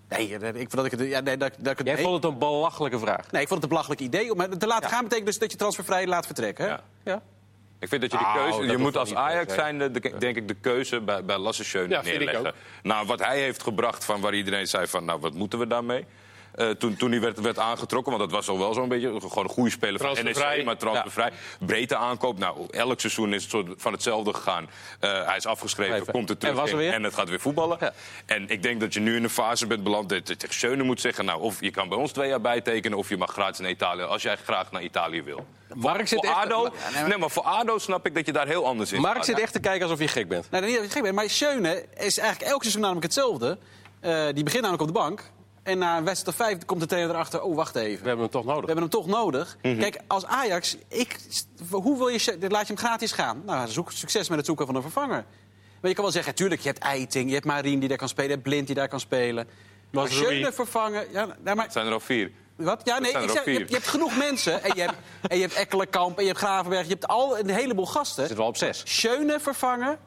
Nee, 0.08 0.28
ik 0.28 0.54
vond 0.54 0.72
dat 0.72 0.84
ik 0.84 0.90
het... 0.90 1.00
Ja, 1.00 1.20
nee, 1.20 1.36
dat, 1.36 1.52
dat 1.58 1.72
ik 1.72 1.78
het 1.78 1.86
Jij 1.86 1.96
nee. 1.96 2.04
vond 2.04 2.22
het 2.22 2.32
een 2.32 2.38
belachelijke 2.38 2.98
vraag. 2.98 3.30
nee, 3.30 3.42
ik 3.42 3.48
vond 3.48 3.62
het 3.62 3.62
een 3.62 3.68
belachelijk 3.68 4.00
idee. 4.00 4.32
Om 4.32 4.40
hem 4.40 4.58
te 4.58 4.66
laten 4.66 4.90
gaan 4.90 5.02
betekent 5.02 5.26
dus 5.26 5.38
dat 5.38 5.50
je 5.50 5.56
transfervrij 5.56 6.06
laat 6.06 6.26
vertrekken. 6.26 6.64
Hè? 6.64 6.70
Ja. 6.70 6.80
Ja. 7.04 7.22
Ik 7.78 7.88
vind 7.88 8.00
dat 8.00 8.10
je 8.10 8.16
de 8.16 8.22
Nou, 8.22 8.38
keuze... 8.38 8.60
dat 8.60 8.70
je 8.70 8.76
moet 8.76 8.96
als 8.96 9.14
Ajax 9.14 9.54
zijn, 9.54 9.78
de, 9.78 9.90
denk 10.18 10.36
ik, 10.36 10.48
de 10.48 10.54
keuze 10.54 11.00
bij, 11.00 11.24
bij 11.24 11.38
Lasse 11.38 11.64
Schöne 11.64 11.88
Ja, 11.88 12.02
neerleggen. 12.02 12.54
Nou, 12.82 13.06
wat 13.06 13.24
hij 13.24 13.40
heeft 13.40 13.62
gebracht 13.62 14.04
van 14.04 14.20
waar 14.20 14.34
iedereen 14.34 14.66
zei 14.66 14.86
van... 14.86 15.04
nou, 15.04 15.20
wat 15.20 15.34
moeten 15.34 15.58
we 15.58 15.66
daarmee? 15.66 16.04
Eh, 16.56 16.70
toen, 16.70 16.96
toen 16.96 17.10
hij 17.10 17.20
werd, 17.20 17.40
werd 17.40 17.58
aangetrokken, 17.58 18.12
want 18.12 18.24
dat 18.24 18.32
was 18.32 18.48
al 18.48 18.58
wel 18.58 18.74
zo'n 18.74 18.88
beetje... 18.88 19.20
gewoon 19.20 19.44
een 19.44 19.50
goede 19.50 19.70
speler 19.70 20.00
van. 20.00 20.24
NEC, 20.24 20.64
maar 20.64 20.76
transfervrij. 20.76 21.32
Breedte 21.58 21.96
aankoop. 21.96 22.38
Nou, 22.38 22.66
elk 22.70 23.00
seizoen 23.00 23.34
is 23.34 23.42
het 23.42 23.50
soort 23.50 23.66
van 23.76 23.92
hetzelfde 23.92 24.34
gegaan. 24.34 24.68
Eh, 25.00 25.26
hij 25.26 25.36
is 25.36 25.46
afgeschreven, 25.46 25.94
Even. 25.94 26.12
komt 26.12 26.30
er 26.30 26.38
terug 26.38 26.54
En 26.54 26.60
was 26.60 26.70
er 26.70 26.76
in 26.76 26.82
weer? 26.82 26.92
en 26.92 27.02
het 27.02 27.14
gaat 27.14 27.28
weer 27.28 27.40
voetballen. 27.40 27.76
Ja. 27.80 27.92
En 28.26 28.48
ik 28.48 28.62
denk 28.62 28.80
dat 28.80 28.94
je 28.94 29.00
nu 29.00 29.16
in 29.16 29.24
een 29.24 29.30
fase 29.30 29.66
bent 29.66 29.82
beland 29.82 30.08
dat 30.08 30.28
je 30.28 30.36
tegen 30.36 30.54
Schöne 30.54 30.82
moet 30.82 31.00
zeggen... 31.00 31.24
nou, 31.24 31.40
of 31.40 31.60
je 31.60 31.70
kan 31.70 31.88
bij 31.88 31.98
ons 31.98 32.12
twee 32.12 32.28
jaar 32.28 32.40
bijtekenen... 32.40 32.98
of 32.98 33.08
je 33.08 33.16
mag 33.16 33.32
gratis 33.32 33.58
naar 33.58 33.70
Italië, 33.70 34.02
als 34.02 34.22
jij 34.22 34.36
graag 34.36 34.70
naar 34.70 34.82
Italië 34.82 35.22
wil. 35.22 35.46
Mark 35.76 36.08
zit, 36.08 36.18
Voor 36.18 36.28
echt, 36.34 36.36
ADO, 36.52 36.68
nee, 37.08 37.18
maar 37.18 37.30
voor 37.30 37.42
ADO 37.42 37.78
snap 37.78 38.06
ik 38.06 38.14
dat 38.14 38.26
je 38.26 38.32
daar 38.32 38.46
heel 38.46 38.66
anders 38.66 38.92
in 38.92 39.00
Mark 39.00 39.14
staat. 39.14 39.24
zit 39.26 39.38
echt 39.38 39.52
te 39.52 39.60
kijken 39.60 39.82
alsof 39.82 39.98
je 39.98 40.08
gek 40.08 40.28
bent. 40.28 40.50
Nee, 40.50 40.60
niet 40.60 40.74
dat 40.74 40.84
je 40.84 40.90
gek 40.90 41.02
bent. 41.02 41.14
Maar 41.14 41.30
Schöne 41.30 41.84
is 41.96 42.18
eigenlijk 42.18 42.50
elk 42.50 42.60
seizoen 42.60 42.80
namelijk 42.82 43.04
hetzelfde. 43.06 43.58
Eh, 44.00 44.24
die 44.34 44.44
begint 44.44 44.62
namelijk 44.62 44.80
op 44.82 44.86
de 44.94 45.00
bank. 45.00 45.22
En 45.62 45.78
na 45.78 45.96
een 45.98 46.04
wedstrijd 46.04 46.38
of 46.40 46.46
vijf 46.46 46.64
komt 46.64 46.80
de 46.80 46.86
trainer 46.86 47.10
erachter... 47.14 47.42
oh, 47.42 47.56
wacht 47.56 47.76
even. 47.76 48.02
We 48.02 48.08
hebben 48.08 48.18
hem 48.24 48.30
toch 48.30 48.42
We 48.44 48.48
nodig. 48.48 48.66
hebben 48.66 48.84
hem 48.84 48.92
toch 48.92 49.06
nodig. 49.06 49.56
Mhm. 49.62 49.78
Kijk, 49.78 49.98
als 50.06 50.24
Ajax, 50.26 50.76
ik, 50.88 51.16
hoe 51.70 51.98
wil 51.98 52.08
je, 52.08 52.20
Schö- 52.20 52.38
laat 52.48 52.66
je 52.66 52.74
hem 52.74 52.76
gratis 52.84 53.12
gaan? 53.12 53.42
Nou, 53.46 53.68
zoek, 53.68 53.92
succes 53.92 54.28
met 54.28 54.36
het 54.36 54.46
zoeken 54.46 54.66
van 54.66 54.74
een 54.74 54.82
vervanger. 54.82 55.24
Maar 55.80 55.90
je 55.90 55.94
kan 55.94 56.04
wel 56.04 56.12
zeggen, 56.12 56.34
tuurlijk, 56.34 56.60
je 56.60 56.68
hebt 56.68 56.80
Eiting, 56.82 57.28
je 57.28 57.34
hebt 57.34 57.46
Marien 57.46 57.78
die 57.78 57.88
daar 57.88 57.98
kan 57.98 58.08
spelen, 58.08 58.28
je 58.28 58.34
hebt 58.36 58.48
Blind 58.48 58.66
die 58.66 58.76
daar 58.76 58.88
kan 58.88 59.00
spelen. 59.00 59.48
Maar. 59.90 60.08
Schöne 60.08 60.52
vervangen, 60.52 61.06
ja, 61.12 61.26
nou, 61.42 61.56
maar, 61.56 61.64
Het 61.64 61.72
zijn 61.72 61.86
er 61.86 61.92
al 61.92 62.00
vier. 62.00 62.30
Wat? 62.56 62.80
Ja, 62.84 62.98
nee, 62.98 63.10
ik 63.12 63.30
zeg, 63.30 63.44
je, 63.44 63.50
hebt, 63.50 63.68
je 63.68 63.74
hebt 63.74 63.88
genoeg 63.88 64.16
mensen. 64.16 64.62
En 64.62 64.72
je 64.74 64.80
hebt, 64.80 64.94
en 65.28 65.36
je 65.36 65.42
hebt 65.42 65.54
Ekkelenkamp, 65.54 66.16
en 66.16 66.22
je 66.22 66.28
hebt 66.28 66.40
Gravenberg, 66.42 66.82
je 66.86 66.92
hebt 66.92 67.06
al 67.06 67.38
een 67.38 67.50
heleboel 67.50 67.86
gasten. 67.86 68.26
Zit 68.26 68.36
wel 68.36 68.46
op 68.46 68.56
zes. 68.56 68.82
Schöne 68.84 69.40
vervangen, 69.40 69.98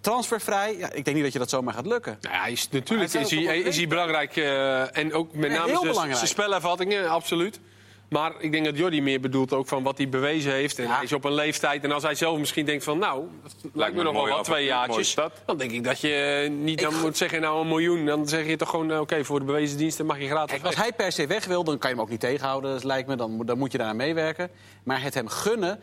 transfervrij. 0.00 0.76
Ja, 0.76 0.92
ik 0.92 1.04
denk 1.04 1.14
niet 1.16 1.24
dat 1.24 1.32
je 1.32 1.38
dat 1.38 1.50
zomaar 1.50 1.74
gaat 1.74 1.86
lukken. 1.86 2.18
Nou 2.20 2.34
ja, 2.34 2.40
hij 2.40 2.52
is, 2.52 2.68
natuurlijk 2.70 3.12
Hij 3.12 3.22
is 3.22 3.32
is 3.32 3.44
hij, 3.46 3.58
is 3.58 3.76
hij 3.76 3.86
belangrijk. 3.88 4.36
eh, 4.36 4.96
en 4.96 5.12
ook 5.12 5.32
met 5.34 5.50
Ja, 5.50 5.56
name 5.56 5.66
heel 5.68 5.74
zijn- 5.76 5.88
belangrijk. 5.90 6.16
zijn 6.18 6.28
spelervattingen, 6.30 7.08
absoluut. 7.10 7.60
Maar 8.08 8.32
ik 8.38 8.52
denk 8.52 8.64
dat 8.64 8.76
Jordi 8.76 9.02
meer 9.02 9.20
bedoelt 9.20 9.52
ook 9.52 9.68
van 9.68 9.82
wat 9.82 9.98
hij 9.98 10.08
bewezen 10.08 10.52
heeft. 10.52 10.78
En 10.78 10.84
Ja. 10.84 10.94
hij 10.94 11.04
is 11.04 11.12
op 11.12 11.24
een 11.24 11.32
leeftijd. 11.34 11.84
En 11.84 11.92
als 11.92 12.02
hij 12.02 12.14
zelf 12.14 12.38
misschien 12.38 12.66
denkt 12.66 12.84
van 12.84 12.98
nou, 12.98 13.24
dat 13.42 13.52
lijkt 13.74 13.94
me 13.96 14.02
me 14.02 14.10
nog 14.12 14.24
wel 14.24 14.36
wat, 14.36 14.44
twee 14.44 14.64
jaartjes. 14.64 15.14
Dan 15.46 15.56
denk 15.58 15.70
ik 15.70 15.84
dat 15.84 16.00
je 16.00 16.46
niet 16.50 16.80
dan 16.80 16.94
Ik- 16.94 17.00
moet 17.00 17.16
zeggen 17.16 17.40
nou 17.40 17.60
een 17.60 17.68
miljoen. 17.68 18.04
Dan 18.06 18.28
zeg 18.28 18.46
je 18.46 18.56
toch 18.56 18.70
gewoon 18.70 18.90
eh, 18.92 19.00
oké, 19.00 19.24
voor 19.24 19.38
de 19.38 19.44
bewezen 19.44 19.76
diensten 19.78 20.06
mag 20.06 20.18
je 20.18 20.26
gratis 20.28 20.50
Kijk, 20.52 20.64
als 20.66 20.74
hij 20.76 20.92
per 20.92 21.12
se 21.12 21.26
weg 21.26 21.44
wil, 21.44 21.64
dan 21.64 21.78
kan 21.78 21.90
je 21.90 21.96
hem 21.96 22.04
ook 22.04 22.10
niet 22.10 22.20
tegenhouden, 22.20 22.72
dat 22.72 22.84
lijkt 22.84 23.08
me. 23.08 23.16
Dan, 23.16 23.30
moet- 23.30 23.46
dan 23.46 23.58
moet 23.58 23.72
je 23.72 23.78
daaraan 23.78 23.96
meewerken. 23.96 24.50
Maar 24.82 25.02
het 25.02 25.14
hem 25.14 25.28
gunnen... 25.28 25.80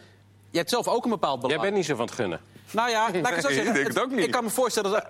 Je 0.52 0.58
hebt 0.58 0.70
zelf 0.70 0.88
ook 0.88 1.04
een 1.04 1.10
bepaald 1.10 1.36
belang. 1.42 1.54
Jij 1.54 1.62
bent 1.70 1.76
niet 1.76 1.86
zo 1.86 1.96
van 1.96 2.06
het 2.06 2.16
gunnen. 2.16 2.40
Nou 2.72 2.90
ja, 2.90 3.02
laat 3.14 3.16
ik 3.16 3.36
het 3.36 3.42
zo 3.42 3.48
Nee, 3.48 3.56
zeggen. 3.56 3.68
ik 3.68 3.74
denk 3.74 3.88
het 3.88 4.00
ook 4.00 4.12
niet. 4.12 4.26
Ik 4.26 4.32
kan 4.32 4.44
me 4.44 4.50
voorstellen 4.50 4.92
dat... 4.92 5.06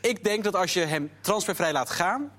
ik 0.00 0.24
denk 0.24 0.44
dat 0.44 0.56
als 0.56 0.72
je 0.74 0.80
hem 0.80 1.10
transfervrij 1.20 1.72
laat 1.72 1.90
gaan... 1.90 2.32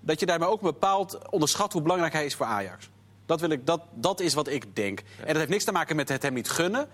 dat 0.00 0.20
je 0.20 0.26
daarmee 0.26 0.48
ook 0.48 0.60
een 0.62 0.66
bepaald 0.70 1.18
onderschat 1.30 1.72
hoe 1.72 1.82
belangrijk 1.82 2.12
hij 2.12 2.24
is 2.24 2.34
voor 2.34 2.46
Ajax. 2.46 2.88
Dat, 3.26 3.40
wil 3.40 3.50
ik, 3.50 3.66
dat, 3.66 3.80
dat 3.94 4.20
is 4.20 4.34
wat 4.34 4.48
ik 4.48 4.76
denk. 4.76 5.00
En 5.18 5.26
dat 5.26 5.36
heeft 5.36 5.48
niks 5.48 5.64
te 5.64 5.72
maken 5.72 5.96
met 5.96 6.08
het 6.08 6.22
hem 6.22 6.34
niet 6.34 6.50
gunnen. 6.50 6.88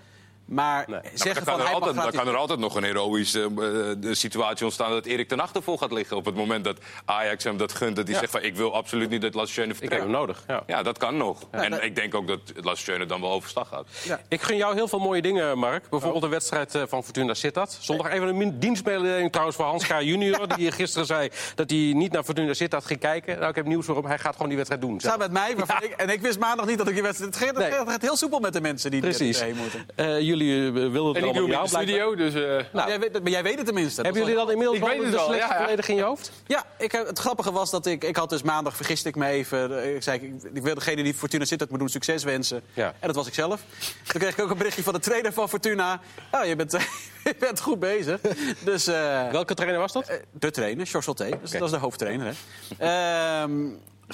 Maar 0.50 0.84
Nee. 0.88 1.00
zeggen 1.14 1.34
dan, 1.34 1.34
van 1.34 1.44
kan 1.44 1.54
er 1.54 1.62
hij 1.62 1.72
mag 1.72 1.72
altijd, 1.88 1.94
dan 2.14 2.24
kan 2.24 2.32
er 2.32 2.38
altijd 2.38 2.58
nog 2.58 2.74
een 2.74 2.82
heroïsche 2.84 3.42
eh, 3.42 3.50
de 3.98 4.14
situatie 4.14 4.64
ontstaan... 4.64 4.90
dat 4.90 5.06
Erik 5.06 5.28
ten 5.28 5.40
Achter 5.40 5.62
vol 5.62 5.78
gaat 5.78 5.92
liggen 5.92 6.16
op 6.16 6.24
het 6.24 6.34
moment 6.34 6.64
dat 6.64 6.78
Ajax 7.04 7.44
hem 7.44 7.56
dat 7.56 7.72
gunt. 7.72 7.96
Dat 7.96 8.04
hij 8.04 8.14
Ja. 8.14 8.20
zegt 8.20 8.32
van 8.32 8.42
ik 8.42 8.56
wil 8.56 8.74
absoluut 8.74 9.10
niet 9.10 9.20
dat 9.22 9.34
Lasse 9.34 9.52
Schöne 9.52 9.66
Ik 9.66 9.72
heb 9.72 9.78
vertrekt. 9.80 10.02
hem 10.02 10.20
nodig. 10.20 10.44
Ja. 10.46 10.62
Ja, 10.66 10.82
dat 10.82 10.98
kan 10.98 11.16
nog. 11.16 11.42
en 11.50 11.70
dat- 11.70 11.82
ik 11.82 11.94
denk 11.94 12.14
ook 12.14 12.26
dat 12.26 12.40
Lasse 12.62 12.82
Schöne 12.82 13.06
dan 13.06 13.20
wel 13.20 13.30
overstag 13.30 13.68
gaat. 13.68 13.86
Ik 14.28 14.42
gun 14.42 14.56
jou 14.56 14.74
heel 14.74 14.88
veel 14.88 14.98
mooie 14.98 15.22
dingen, 15.22 15.58
Mark. 15.58 15.88
Bijvoorbeeld 15.90 16.22
de 16.22 16.28
wedstrijd 16.28 16.74
eh, 16.74 16.82
van 16.88 17.04
Fortuna 17.04 17.34
Sittard. 17.34 17.76
Zondag 17.80 18.10
even 18.10 18.28
een 18.40 18.58
dienstmededeling 18.58 19.30
trouwens 19.30 19.56
voor 19.56 19.66
Hans 19.66 19.86
K. 19.86 20.00
junior... 20.00 20.48
die 20.56 20.72
gisteren 20.72 21.06
zei 21.06 21.30
dat 21.54 21.70
hij 21.70 21.78
niet 21.78 22.12
naar 22.12 22.24
Fortuna 22.24 22.54
Sittard 22.54 22.84
ging 22.84 23.00
kijken. 23.00 23.36
Nou, 23.38 23.48
ik 23.50 23.56
heb 23.56 23.66
nieuws 23.66 23.84
voor 23.86 23.96
hem. 23.96 24.04
Hij 24.06 24.18
gaat 24.18 24.32
gewoon 24.32 24.48
die 24.48 24.56
wedstrijd 24.56 24.82
doen. 24.82 25.00
Samen 25.00 25.18
met 25.18 25.30
mij. 25.32 25.56
waarvan 25.56 25.82
Ik, 25.82 25.90
en 25.90 26.08
ik 26.08 26.20
wist 26.20 26.38
maandag 26.38 26.66
niet 26.66 26.78
dat 26.78 26.88
ik 26.88 26.94
die 26.94 27.02
wedstrijd... 27.02 27.34
Het 27.34 27.44
gaat, 27.44 27.56
het 27.56 27.70
Nee. 27.70 27.86
gaat 27.86 28.02
heel 28.02 28.16
soepel 28.16 28.38
met 28.40 28.52
de 28.52 28.60
mensen 28.60 28.90
die 28.90 29.00
Precies. 29.00 29.38
erheen 29.40 29.56
moeten. 29.56 29.86
Eh, 29.94 30.20
jullie 30.20 30.39
jullie 30.46 30.66
eh, 30.66 30.72
wilden 30.72 31.06
het 31.06 31.16
En 31.16 31.22
allemaal 31.22 31.32
de 31.42 31.48
blijkbaar. 31.48 31.82
studio, 31.82 32.14
dus... 32.14 32.34
eh, 32.34 32.64
Nou. 32.72 32.88
Jij 32.88 33.00
weet, 33.00 33.22
maar 33.22 33.30
jij 33.30 33.42
weet 33.42 33.56
het 33.56 33.64
tenminste. 33.66 34.02
Hebben 34.02 34.20
jullie 34.20 34.36
dan 34.36 34.50
inmiddels 34.50 34.76
Ik 34.78 34.82
wel 34.84 34.92
weet 34.92 35.02
het 35.02 35.12
de 35.12 35.18
selectie 35.18 35.48
ja, 35.48 35.54
ja. 35.54 35.60
volledig 35.62 35.88
in 35.88 35.96
je 35.96 36.02
hoofd? 36.02 36.32
Ja, 36.46 36.64
ik, 36.78 36.92
heb- 36.92 37.06
het 37.06 37.18
grappige 37.18 37.52
was 37.52 37.70
dat 37.70 37.86
ik, 37.86 38.04
ik 38.04 38.16
had 38.16 38.30
dus 38.30 38.42
maandag 38.42 38.76
vergiste 38.76 39.08
ik 39.08 39.14
me 39.16 39.26
even. 39.26 39.94
Ik 39.94 40.02
zei, 40.02 40.18
ik, 40.20 40.50
ik 40.54 40.62
wil 40.62 40.74
degene 40.74 41.02
die 41.02 41.14
Fortuna 41.14 41.44
zit, 41.44 41.58
dat 41.58 41.70
moet 41.70 41.78
doen, 41.78 41.88
succes 41.88 42.24
wensen. 42.24 42.62
Ja. 42.74 42.86
En 42.86 43.06
dat 43.06 43.16
was 43.16 43.26
ik 43.26 43.34
zelf. 43.34 43.60
Toen 44.06 44.20
kreeg 44.20 44.32
ik 44.36 44.40
ook 44.44 44.50
een 44.50 44.56
berichtje 44.58 44.82
van 44.82 44.92
de 44.92 44.98
trainer 45.00 45.32
van 45.32 45.48
Fortuna. 45.48 46.00
Nou, 46.32 46.46
je 46.46 46.56
bent, 46.56 46.72
je 47.24 47.34
bent 47.38 47.60
goed 47.60 47.78
bezig. 47.80 48.20
Dus 48.64 48.86
eh, 48.86 49.30
Welke 49.30 49.54
trainer 49.54 49.80
was 49.80 49.92
dat? 49.92 50.10
de 50.32 50.50
trainer, 50.50 50.86
George 50.86 51.02
Solté, 51.12 51.24
dus 51.40 51.48
Oké. 51.50 51.58
dat 51.58 51.68
is 51.68 51.74
de 51.74 51.80
hoofdtrainer. 51.80 52.34
Hè. 52.78 53.42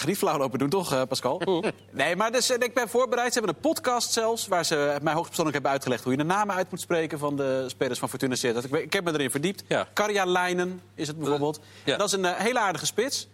Flauw 0.01 0.39
lopen 0.39 0.59
doen, 0.59 0.69
toch, 0.69 0.93
eh, 0.93 1.03
Pascal? 1.09 1.63
Nee, 1.91 2.17
maar 2.17 2.33
dus, 2.33 2.51
eh, 2.51 2.57
ik 2.61 2.75
ben 2.75 2.89
voorbereid. 2.89 3.33
Ze 3.33 3.39
hebben 3.39 3.57
een 3.57 3.71
podcast 3.71 4.13
zelfs, 4.13 4.47
waar 4.47 4.65
ze 4.65 4.99
mij 5.03 5.13
hoogstpersoonlijk 5.13 5.55
hebben 5.55 5.73
uitgelegd... 5.73 6.03
hoe 6.03 6.13
je 6.13 6.19
de 6.19 6.25
namen 6.25 6.55
uit 6.55 6.71
moet 6.71 6.81
spreken 6.81 7.19
van 7.19 7.37
de 7.37 7.65
spelers 7.67 7.99
van 7.99 8.09
Fortuna 8.09 8.35
Sittard. 8.35 8.65
Ik, 8.65 8.73
ik 8.73 8.93
heb 8.93 9.05
me 9.05 9.13
erin 9.13 9.31
verdiept. 9.31 9.65
Ja. 9.69 9.89
Karja 9.93 10.25
Leinen 10.25 10.81
is 10.95 11.07
het 11.07 11.19
bijvoorbeeld. 11.19 11.61
Ja. 11.85 11.97
Dat 11.97 12.07
is 12.07 12.13
een 12.13 12.25
eh, 12.25 12.37
hele 12.37 12.59
aardige 12.59 12.87
spits. 12.87 13.29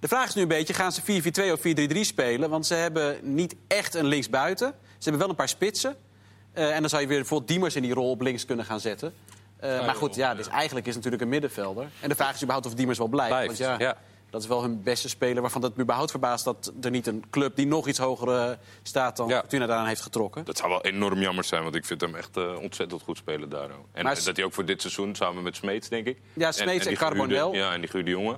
De 0.00 0.08
vraag 0.08 0.28
is 0.28 0.34
nu 0.34 0.42
een 0.42 0.48
beetje, 0.48 0.74
gaan 0.74 0.92
ze 0.92 1.00
4-4-2 1.02 1.52
of 1.52 1.60
4-3-3 1.96 2.00
spelen? 2.00 2.50
Want 2.50 2.66
ze 2.66 2.74
hebben 2.74 3.18
niet 3.22 3.54
echt 3.66 3.94
een 3.94 4.06
linksbuiten. 4.06 4.74
Ze 4.82 4.94
hebben 4.98 5.20
wel 5.20 5.28
een 5.28 5.34
paar 5.34 5.48
spitsen. 5.48 5.96
En 6.52 6.80
dan 6.80 6.88
zou 6.88 7.02
je 7.02 7.08
weer 7.08 7.18
bijvoorbeeld 7.18 7.50
Diemers 7.50 7.76
in 7.76 7.82
die 7.82 7.94
rol 7.94 8.10
op 8.10 8.20
links 8.20 8.44
kunnen 8.44 8.64
gaan 8.64 8.80
zetten. 8.80 9.14
Maar 9.60 9.94
goed, 9.94 10.14
ja, 10.14 10.34
dus 10.34 10.48
eigenlijk 10.48 10.86
is 10.86 10.94
het 10.94 11.04
natuurlijk 11.04 11.22
een 11.22 11.28
middenvelder. 11.28 11.88
En 12.00 12.08
de 12.08 12.14
vraag 12.14 12.34
is 12.34 12.40
überhaupt 12.40 12.66
of 12.66 12.74
Diemers 12.74 12.98
wel 12.98 13.06
blijft. 13.08 13.32
Blijft, 13.32 13.58
want 13.58 13.80
ja, 13.80 13.86
ja. 13.86 13.96
Dat 14.34 14.42
is 14.42 14.48
wel 14.48 14.62
hun 14.62 14.82
beste 14.82 15.08
speler. 15.08 15.42
Waarvan 15.42 15.62
het 15.62 15.76
me 15.76 15.82
überhaupt 15.82 16.10
verbaast 16.10 16.44
dat 16.44 16.72
er 16.82 16.90
niet 16.90 17.06
een 17.06 17.24
club 17.30 17.56
die 17.56 17.66
nog 17.66 17.88
iets 17.88 17.98
hoger 17.98 18.28
eh, 18.28 18.56
staat 18.82 19.16
dan 19.16 19.28
Ja. 19.28 19.38
Fortuna 19.40 19.66
daaraan 19.66 19.86
heeft 19.86 20.00
getrokken. 20.00 20.44
Dat 20.44 20.56
zou 20.56 20.70
wel 20.70 20.82
enorm 20.84 21.20
jammer 21.20 21.44
zijn, 21.44 21.62
want 21.62 21.74
ik 21.74 21.84
vind 21.84 22.00
hem 22.00 22.14
echt 22.14 22.36
eh, 22.36 22.56
ontzettend 22.60 23.02
goed 23.02 23.16
spelen 23.16 23.48
daar. 23.48 23.70
ook. 23.70 23.86
En 23.92 24.16
s- 24.16 24.24
dat 24.24 24.36
hij 24.36 24.44
ook 24.44 24.52
voor 24.52 24.64
dit 24.64 24.80
seizoen, 24.80 25.14
samen 25.14 25.42
met 25.42 25.56
Smeets, 25.56 25.88
denk 25.88 26.06
ik. 26.06 26.18
Ja, 26.32 26.52
Smeets 26.52 26.82
en 26.84 26.88
die 26.88 26.98
Carbonel. 26.98 27.54
Ja, 27.54 27.72
en 27.72 27.80
die 27.80 27.90
Guur 27.90 28.04
de 28.04 28.10
Jonge. 28.10 28.36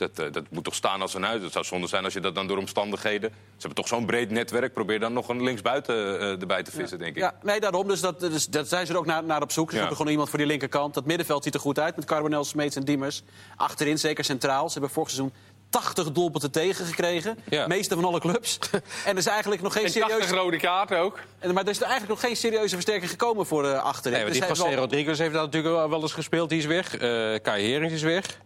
Dat, 0.00 0.18
eh, 0.18 0.32
dat 0.32 0.44
moet 0.50 0.64
toch 0.64 0.74
staan 0.74 1.00
als 1.00 1.14
een 1.14 1.22
huis. 1.22 1.42
Het 1.42 1.52
zou 1.52 1.64
zonde 1.64 1.86
zijn 1.86 2.04
als 2.04 2.12
je 2.12 2.20
dat 2.20 2.34
dan 2.34 2.46
door 2.46 2.58
omstandigheden... 2.58 3.30
Ze 3.30 3.66
hebben 3.66 3.74
toch 3.74 3.88
zo'n 3.88 4.06
breed 4.06 4.30
netwerk. 4.30 4.72
Probeer 4.72 5.00
dan 5.00 5.12
nog 5.12 5.28
een 5.28 5.42
linksbuiten 5.42 6.20
eh, 6.20 6.40
erbij 6.40 6.62
te 6.62 6.70
vissen, 6.70 6.98
denk 6.98 7.16
ik. 7.16 7.22
Ja, 7.22 7.34
nee, 7.42 7.60
daarom. 7.60 7.88
Dus 7.88 8.00
dat, 8.00 8.20
dus 8.20 8.46
dat 8.46 8.68
zijn 8.68 8.86
ze 8.86 8.92
er 8.92 8.98
ook 8.98 9.06
naar, 9.06 9.24
naar 9.24 9.42
op 9.42 9.52
zoek. 9.52 9.68
Ze 9.68 9.72
Ja. 9.74 9.78
zoeken 9.78 9.96
gewoon 9.96 10.10
iemand 10.12 10.28
voor 10.30 10.38
die 10.38 10.48
linkerkant. 10.48 10.94
Dat 10.94 11.04
middenveld 11.04 11.44
ziet 11.44 11.54
er 11.54 11.60
goed 11.60 11.78
uit 11.78 11.96
met 11.96 12.04
Carbonel, 12.04 12.44
Smeets 12.44 12.76
en 12.76 12.84
Diemers. 12.84 13.22
Achterin, 13.56 13.98
zeker 13.98 14.24
centraal. 14.24 14.66
Ze 14.66 14.72
hebben 14.72 14.90
vorig 14.90 15.10
seizoen 15.10 15.32
80 15.70 16.12
doelpunten 16.12 16.50
tegengekregen. 16.50 17.38
Ja. 17.48 17.66
Meeste 17.66 17.94
van 17.94 18.04
alle 18.04 18.20
clubs. 18.20 18.58
en 19.04 19.10
er 19.12 19.16
is 19.16 19.26
eigenlijk 19.26 19.62
nog 19.62 19.72
geen 19.72 19.84
en 19.84 19.92
80 19.92 20.10
serieuze... 20.10 20.34
rode 20.34 20.56
kaarten 20.56 20.98
ook. 20.98 21.18
En- 21.38 21.54
Maar 21.54 21.62
er 21.64 21.70
is 21.70 21.80
eigenlijk 21.80 22.10
nog 22.12 22.20
geen 22.20 22.36
serieuze 22.36 22.74
versterking 22.74 23.10
gekomen 23.10 23.46
voor 23.46 23.62
de 23.62 23.80
achterin. 23.80 24.18
Nee, 24.18 24.26
Dus 24.26 24.38
die 24.38 24.48
José 24.48 24.62
heeft 24.62 24.74
wel- 24.74 24.84
Rodriguez 24.84 25.18
heeft 25.18 25.32
daar 25.32 25.42
natuurlijk 25.44 25.74
wel- 25.74 25.90
wel 25.90 26.00
eens 26.02 26.12
gespeeld. 26.12 26.48
Die 26.48 26.58
is 26.58 26.66
weg. 26.66 26.96
Eh 26.96 27.34
Kai 27.42 27.70
Herings 27.70 27.94
is 27.94 28.02
weg. 28.02 28.38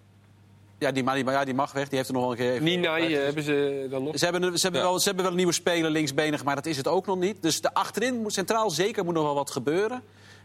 Ja, 0.85 0.93
die, 0.93 1.05
maar 1.05 1.15
die, 1.15 1.25
ja, 1.25 1.45
die 1.45 1.55
mag 1.55 1.73
weg. 1.73 1.89
Die 1.89 1.97
heeft 1.97 2.09
er 2.09 2.15
nog 2.15 2.23
wel 2.23 2.33
een 2.33 2.39
keer... 2.39 2.53
even- 2.53 2.65
Ninai 2.65 3.15
eh, 3.15 3.25
hebben 3.25 3.43
ze 3.43 3.87
dan 3.91 4.03
nog. 4.03 4.19
Ze 4.19 4.25
hebben, 4.25 4.59
ze, 4.59 4.63
hebben 4.63 4.81
Ja. 4.81 4.87
wel, 4.87 4.99
ze 4.99 5.05
hebben 5.05 5.23
wel 5.23 5.33
een 5.33 5.39
nieuwe 5.39 5.53
speler 5.53 5.91
linksbenig, 5.91 6.45
maar 6.45 6.55
dat 6.55 6.67
is 6.67 6.77
het 6.77 6.89
ook 6.89 7.07
nog 7.07 7.19
niet. 7.19 7.43
Dus 7.43 7.61
de 7.61 7.75
achterin, 7.75 8.23
moet, 8.23 8.33
centraal 8.33 8.71
zeker, 8.71 9.05
moet 9.05 9.15
nog 9.15 9.25
wel 9.25 9.35
wat 9.35 9.51
gebeuren. 9.51 10.03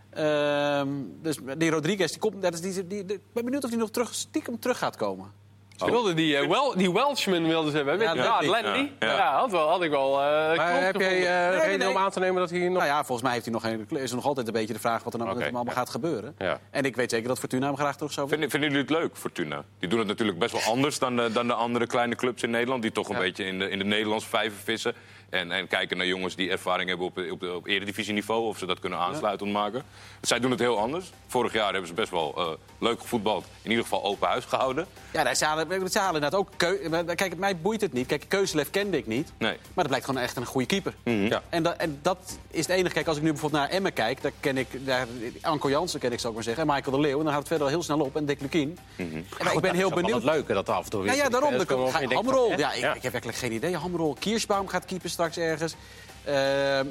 Ehm, 0.10 0.88
dus 1.22 1.38
die 1.58 1.70
Rodriguez, 1.70 2.10
die 2.12 2.20
komt, 2.20 2.42
dat 2.42 2.54
is 2.54 2.62
die, 2.62 2.88
die, 2.88 3.06
die- 3.06 3.16
ik 3.16 3.22
ben 3.34 3.44
benieuwd 3.46 3.64
of 3.64 3.70
hij 3.70 3.80
nog 3.80 3.92
terug, 3.92 4.14
stiekem 4.16 4.60
terug 4.60 4.78
gaat 4.78 4.96
komen. 4.96 5.32
Ze 5.86 5.92
wilden 5.92 6.16
die, 6.16 6.38
eh, 6.38 6.48
wel, 6.48 6.74
die 6.78 6.92
Welshman 6.94 7.48
wilden 7.48 7.72
ze 7.72 7.78
hebben. 7.78 8.00
Ja, 8.00 8.14
Ja, 8.14 8.38
ja, 8.42 8.50
Lenny. 8.50 8.92
Ja, 9.00 9.38
had, 9.40 9.52
wel, 9.52 9.70
had 9.70 9.82
ik 9.84 9.90
wel. 9.90 10.22
eh 10.22 10.58
Maar 10.58 10.84
heb 10.84 10.96
jij 10.96 11.18
eh, 11.18 11.50
nee, 11.50 11.60
reden 11.60 11.80
nee. 11.80 11.90
om 11.90 11.98
aan 11.98 12.12
te 12.12 12.20
nemen 12.20 12.36
dat 12.42 12.50
hij 12.50 12.60
nog... 12.60 12.74
Nou 12.78 12.86
ja, 12.86 12.98
volgens 12.98 13.22
mij 13.22 13.32
heeft 13.32 13.46
hij 13.46 13.54
nog 13.54 13.62
geen, 13.64 13.88
is 14.04 14.10
er 14.10 14.16
nog 14.16 14.26
altijd 14.26 14.48
een 14.48 14.54
beetje 14.54 14.74
de 14.74 14.80
vraag 14.80 15.04
wat 15.04 15.14
er 15.14 15.20
nou 15.20 15.32
met 15.36 15.44
hem 15.44 15.56
allemaal 15.56 15.74
ja. 15.74 15.80
gaat 15.80 15.90
gebeuren. 15.90 16.36
Ja. 16.38 16.60
En 16.72 16.84
ik 16.84 16.96
weet 16.96 17.10
zeker 17.10 17.28
dat 17.28 17.40
Fortuna 17.40 17.66
hem 17.68 17.76
graag 17.78 17.96
terug 17.96 18.12
zou 18.12 18.28
willen. 18.30 18.50
Vinden, 18.50 18.60
vinden 18.62 18.80
jullie 18.80 18.96
het 18.96 19.04
leuk, 19.10 19.18
Fortuna? 19.22 19.64
Die 19.80 19.90
doen 19.90 20.00
het 20.00 20.08
natuurlijk 20.08 20.40
best 20.40 20.52
wel 20.52 20.74
anders 20.74 21.00
dan 21.00 21.16
de, 21.16 21.32
dan 21.32 21.48
de 21.48 21.54
andere 21.54 21.88
kleine 21.88 22.16
clubs 22.16 22.44
in 22.44 22.50
Nederland. 22.50 22.82
Die 22.82 22.92
toch 22.92 23.08
een 23.10 23.16
Ja. 23.16 23.22
beetje 23.22 23.44
in 23.46 23.60
de, 23.60 23.70
in 23.70 23.78
de 23.78 23.86
Nederlandse 23.86 24.28
vijver 24.30 24.58
vissen. 24.64 24.94
En, 25.30 25.52
en 25.52 25.68
kijken 25.68 25.98
naar 25.98 26.06
jongens 26.06 26.36
die 26.36 26.50
ervaring 26.50 26.90
hebben 26.90 27.08
op, 27.08 27.18
op, 27.32 27.44
op 27.44 27.68
eredivisieniveau. 27.68 28.44
Of 28.48 28.58
ze 28.58 28.66
dat 28.66 28.80
kunnen 28.80 29.00
aansluitend 29.00 29.52
maken. 29.52 29.84
Zij 30.22 30.40
doen 30.40 30.52
het 30.52 30.60
heel 30.60 30.78
anders. 30.80 31.12
Vorig 31.28 31.54
jaar 31.54 31.70
hebben 31.72 31.88
ze 31.88 31.94
best 31.94 32.12
wel 32.12 32.34
eh, 32.38 32.48
leuk 32.80 33.00
gevoetbald. 33.02 33.46
In 33.62 33.70
ieder 33.70 33.84
geval 33.84 34.04
open 34.04 34.28
huis 34.28 34.46
gehouden. 34.46 34.86
Ja, 35.12 35.24
daar- 35.24 35.36
ze 35.36 35.46
halen, 35.46 35.90
ze 35.92 36.00
halen 36.00 36.16
inderdaad 36.22 36.40
ook... 36.40 36.50
Kijk, 37.16 37.38
mij 37.38 37.58
boeit 37.58 37.82
het 37.82 37.94
niet. 37.94 38.08
Kijk, 38.08 38.26
Keuzelev 38.28 38.68
kende 38.70 38.98
ik 38.98 39.08
niet. 39.08 39.32
Nee. 39.38 39.52
Maar 39.52 39.60
dat 39.74 39.88
blijkt 39.88 40.06
gewoon 40.06 40.22
echt 40.22 40.36
een 40.36 40.46
goede 40.46 40.68
keeper. 40.68 40.94
Ja. 41.04 41.42
En, 41.50 41.64
dat, 41.64 41.78
en 41.78 42.00
dat 42.02 42.38
is 42.52 42.60
het 42.68 42.70
enige. 42.76 42.94
Kijk, 42.94 43.08
als 43.08 43.18
ik 43.18 43.24
nu 43.24 43.30
bijvoorbeeld 43.32 43.62
naar 43.62 43.72
Emmen 43.72 43.94
kijk, 43.94 44.22
daar 44.22 44.32
ken 44.40 44.58
ik 44.58 44.86
daar, 44.86 45.08
Anko 45.42 45.70
Jansen 45.70 46.00
ken 46.00 46.12
ik, 46.12 46.18
zou 46.20 46.30
ik 46.30 46.36
maar 46.36 46.44
zeggen, 46.44 46.68
en 46.70 46.76
Michael 46.76 46.96
de 46.96 47.02
Leeuw. 47.02 47.18
En 47.18 47.24
dan 47.24 47.28
gaat 47.34 47.40
het 47.40 47.48
verder 47.48 47.66
al 47.68 47.74
heel 47.74 47.84
snel 47.84 48.00
op. 48.00 48.16
En 48.16 48.26
Dick 48.26 48.42
Lukien. 48.42 48.78
En 48.96 49.26
maar 49.44 49.54
ik 49.54 49.60
ben 49.62 49.76
heel 49.76 49.90
benieuwd. 49.90 50.14
Het 50.16 50.24
leuke 50.24 50.54
dat 50.54 50.70
af 50.70 50.84
en 50.84 50.90
toe 50.90 51.02
weer... 51.02 51.16
Ja, 51.16 51.24
ja, 51.24 51.30
daarom. 51.30 51.54
Hamrol. 52.14 52.50
van, 52.50 52.58
Ja, 52.58 52.74
ik, 52.74 52.96
ik 52.96 53.02
heb 53.04 53.12
werkelijk 53.12 53.38
geen 53.38 53.52
idee. 53.52 53.76
Hamrol. 53.76 54.16
Kiersbaum 54.20 54.68
gaat 54.68 54.86
keeper 54.86 55.10
straks 55.20 55.38
ergens. 55.38 55.76
Eh, 56.24 56.34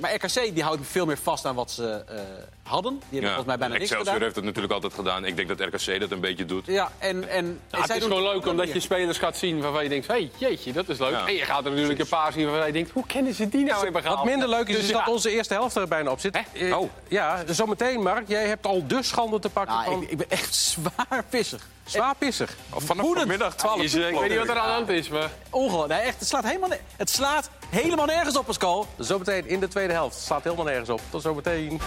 maar 0.01 0.15
RKC 0.15 0.55
die 0.55 0.63
houdt 0.63 0.81
veel 0.87 1.07
meer 1.07 1.19
vast 1.19 1.45
aan 1.45 1.55
wat 1.55 1.71
ze 1.71 2.05
eh, 2.09 2.21
hadden. 2.63 2.93
Die 2.93 3.03
hebben 3.11 3.29
volgens 3.29 3.47
mij 3.47 3.59
bijna 3.59 3.75
niks 3.75 3.85
Excelsior 3.85 4.07
gedaan. 4.07 4.23
heeft 4.23 4.37
het 4.37 4.45
natuurlijk 4.45 4.73
altijd 4.75 4.95
gedaan. 4.95 5.25
Ik 5.25 5.37
denk 5.37 5.49
dat 5.49 5.61
RKC 5.61 6.01
dat 6.01 6.11
een 6.11 6.21
beetje 6.21 6.45
doet. 6.45 6.67
Ja, 6.67 6.91
en, 6.99 7.29
en, 7.29 7.47
Ja, 7.47 7.77
en 7.77 7.79
het 7.79 7.87
zij 7.87 7.97
is 7.97 8.03
gewoon 8.03 8.23
leuk 8.23 8.47
omdat 8.47 8.73
je 8.73 8.81
spelers 8.81 9.19
gaat 9.19 9.37
zien 9.37 9.61
waarvan 9.61 9.83
je 9.83 9.89
denkt... 9.89 10.07
hé, 10.07 10.15
hey, 10.15 10.31
jeetje, 10.37 10.73
dat 10.73 10.89
is 10.89 10.99
leuk. 10.99 11.11
Ja. 11.11 11.27
En 11.27 11.35
je 11.35 11.45
gaat 11.45 11.65
er 11.65 11.71
natuurlijk 11.71 11.99
een 11.99 12.09
paar 12.09 12.33
zien 12.33 12.47
waarvan 12.47 12.67
je 12.67 12.73
denkt... 12.73 12.91
hoe 12.91 13.07
kennen 13.07 13.35
ze 13.35 13.49
die 13.49 13.65
nou 13.65 13.83
hebben 13.83 14.03
gehaald? 14.03 14.19
Wat 14.19 14.29
minder 14.29 14.49
leuk 14.49 14.69
is, 14.69 14.75
Dus 14.75 14.85
is 14.85 14.91
ja. 14.91 14.99
dat 14.99 15.09
onze 15.15 15.31
eerste 15.31 15.55
helft 15.55 15.77
er 15.77 15.89
bijna 15.89 16.11
op 16.11 16.21
zit. 16.21 16.37
Hè? 16.37 16.67
Eh, 16.67 16.79
Oh. 16.79 16.91
Ja, 17.09 17.45
zometeen, 17.47 18.03
Mark. 18.03 18.29
Jij 18.29 18.47
hebt 18.47 18.67
al 18.67 18.87
de 18.87 19.03
schande 19.03 19.39
te 19.39 19.49
pakken 19.49 19.75
Nou, 19.75 19.91
van 19.91 20.03
ik, 20.03 20.11
ik 20.11 20.17
ben 20.17 20.31
echt 20.31 20.55
zwaar 20.55 21.25
pissig. 21.29 21.67
Zwaar 21.91 22.15
pissig. 22.19 22.57
Of 22.71 22.83
vanaf 22.85 23.05
Woedend. 23.05 23.27
vanmiddag 23.27 23.55
12 23.57 23.81
Is, 23.83 23.95
eh, 23.95 24.09
ik 24.09 24.19
weet 24.19 24.29
niet 24.29 24.39
wat 24.39 24.49
er 24.49 24.59
aan 24.59 24.67
de 24.69 24.73
hand 24.73 24.89
is, 24.89 25.09
maar... 25.09 25.31
Ongelooflijk. 25.51 25.93
Nee, 25.93 26.01
echt, 26.01 26.19
het 26.19 26.29
slaat 26.29 26.45
helemaal, 26.45 26.69
ne- 26.69 26.81
het 26.97 27.11
slaat 27.11 27.51
helemaal 27.69 28.07
nergens 28.07 28.37
op, 28.37 28.47
Pascal. 28.47 28.87
Zometeen 28.99 29.49
in 29.49 29.61
de 29.61 29.69
tweede 29.69 29.93
helft. 29.93 30.17
Staat 30.19 30.45
helemaal 30.45 30.65
nergens 30.65 30.89
op. 30.89 31.01
Tot 31.11 31.23
zometeen. 31.23 31.81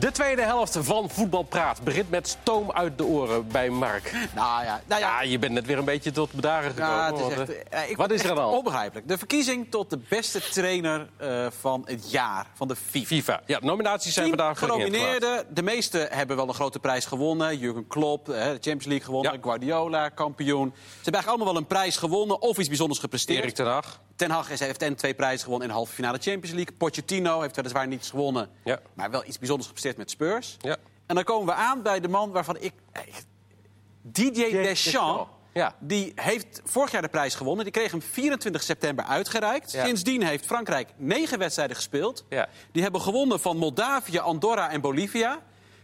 De 0.00 0.10
tweede 0.10 0.42
helft 0.42 0.78
van 0.80 1.10
Voetbalpraat 1.10 1.82
begint 1.82 2.10
met 2.10 2.28
stoom 2.28 2.72
uit 2.72 2.98
de 2.98 3.04
oren 3.04 3.48
bij 3.48 3.70
Mark. 3.70 4.12
Nou 4.34 4.64
ja, 4.64 4.80
nou 4.86 5.00
ja. 5.00 5.22
Ja, 5.22 5.22
je 5.22 5.38
bent 5.38 5.52
net 5.52 5.66
weer 5.66 5.78
een 5.78 5.84
beetje 5.84 6.10
tot 6.10 6.32
bedaren 6.32 6.70
gekomen. 6.70 6.94
Ja, 6.94 7.12
het 7.12 7.48
is 7.48 7.54
echt, 7.54 7.68
eh, 7.68 7.90
ik 7.90 7.96
wat 7.96 8.10
is 8.10 8.24
er 8.24 8.38
hand? 8.38 8.56
Onbegrijpelijk. 8.56 9.08
De 9.08 9.18
verkiezing 9.18 9.70
tot 9.70 9.90
de 9.90 9.98
beste 10.08 10.40
trainer 10.40 11.08
eh, 11.16 11.46
van 11.60 11.82
het 11.84 12.10
jaar, 12.10 12.46
van 12.54 12.68
de 12.68 12.76
FIFA. 12.76 13.06
FIFA. 13.06 13.40
Ja, 13.46 13.58
nominaties 13.62 14.14
zijn 14.14 14.28
vandaag 14.28 14.58
genomineerd. 14.58 14.94
genomineerden. 14.94 15.54
De 15.54 15.62
meeste 15.62 16.08
hebben 16.10 16.36
wel 16.36 16.48
een 16.48 16.54
grote 16.54 16.78
prijs 16.78 17.04
gewonnen. 17.04 17.58
Jurgen 17.58 17.86
Klopp, 17.86 18.28
eh, 18.28 18.34
de 18.34 18.48
Champions 18.50 18.86
League 18.86 19.04
gewonnen. 19.04 19.32
Ja. 19.32 19.38
Guardiola, 19.42 20.08
kampioen. 20.08 20.72
Ze 20.74 20.82
hebben 20.82 21.12
eigenlijk 21.12 21.26
allemaal 21.26 21.52
wel 21.52 21.56
een 21.56 21.66
prijs 21.66 21.96
gewonnen 21.96 22.42
of 22.42 22.58
iets 22.58 22.68
bijzonders 22.68 23.00
gepresteerd. 23.00 23.42
Erik 23.42 23.54
ten 23.54 23.66
Hag. 23.66 24.00
Ten 24.20 24.30
Hag 24.30 24.48
heeft 24.58 24.82
en 24.82 24.94
twee 24.96 25.14
prijzen 25.14 25.40
gewonnen 25.44 25.62
in 25.66 25.72
de 25.72 25.78
halve 25.78 25.94
finale 25.94 26.18
Champions 26.18 26.54
League. 26.56 26.74
Pochettino 26.76 27.40
heeft 27.40 27.56
weliswaar 27.56 27.86
niets 27.86 28.10
gewonnen, 28.10 28.50
Ja. 28.64 28.78
maar 28.94 29.10
wel 29.10 29.24
iets 29.26 29.38
bijzonders 29.38 29.66
gepresteerd 29.68 29.96
met 29.96 30.10
Spurs. 30.10 30.56
Ja. 30.58 30.76
En 31.06 31.14
dan 31.14 31.24
komen 31.24 31.46
we 31.46 31.52
aan 31.54 31.82
bij 31.82 32.00
de 32.00 32.08
man 32.08 32.30
waarvan 32.30 32.56
ik... 32.60 32.72
eh, 32.92 33.02
Didier 34.02 34.50
Deschamps, 34.62 35.30
ja. 35.52 35.74
die 35.78 36.12
heeft 36.14 36.60
vorig 36.64 36.90
jaar 36.90 37.02
de 37.02 37.08
prijs 37.08 37.34
gewonnen. 37.34 37.64
Die 37.64 37.72
kreeg 37.72 37.90
hem 37.90 38.02
24 38.02 38.62
september 38.62 39.04
uitgereikt. 39.04 39.72
Ja. 39.72 39.84
Sindsdien 39.84 40.22
heeft 40.22 40.46
Frankrijk 40.46 40.88
negen 40.96 41.38
wedstrijden 41.38 41.76
gespeeld. 41.76 42.24
Ja. 42.28 42.48
Die 42.72 42.82
hebben 42.82 43.00
gewonnen 43.00 43.40
van 43.40 43.56
Moldavië, 43.56 44.18
Andorra 44.18 44.70
en 44.70 44.80
Bolivia. 44.80 45.32
Die 45.32 45.40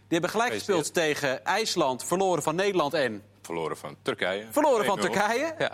hebben 0.07 0.29
gelijk 0.29 0.53
gespeeld 0.53 0.93
tegen 0.93 1.45
IJsland, 1.45 2.03
verloren 2.03 2.43
van 2.43 2.55
Nederland 2.55 2.93
en 2.93 3.23
Verloren 3.41 3.77
van 3.77 3.95
Turkije. 4.01 4.45
verloren 4.51 4.85
van 4.85 4.97
1-0. 4.97 5.01
Turkije. 5.01 5.55
Ja. 5.57 5.71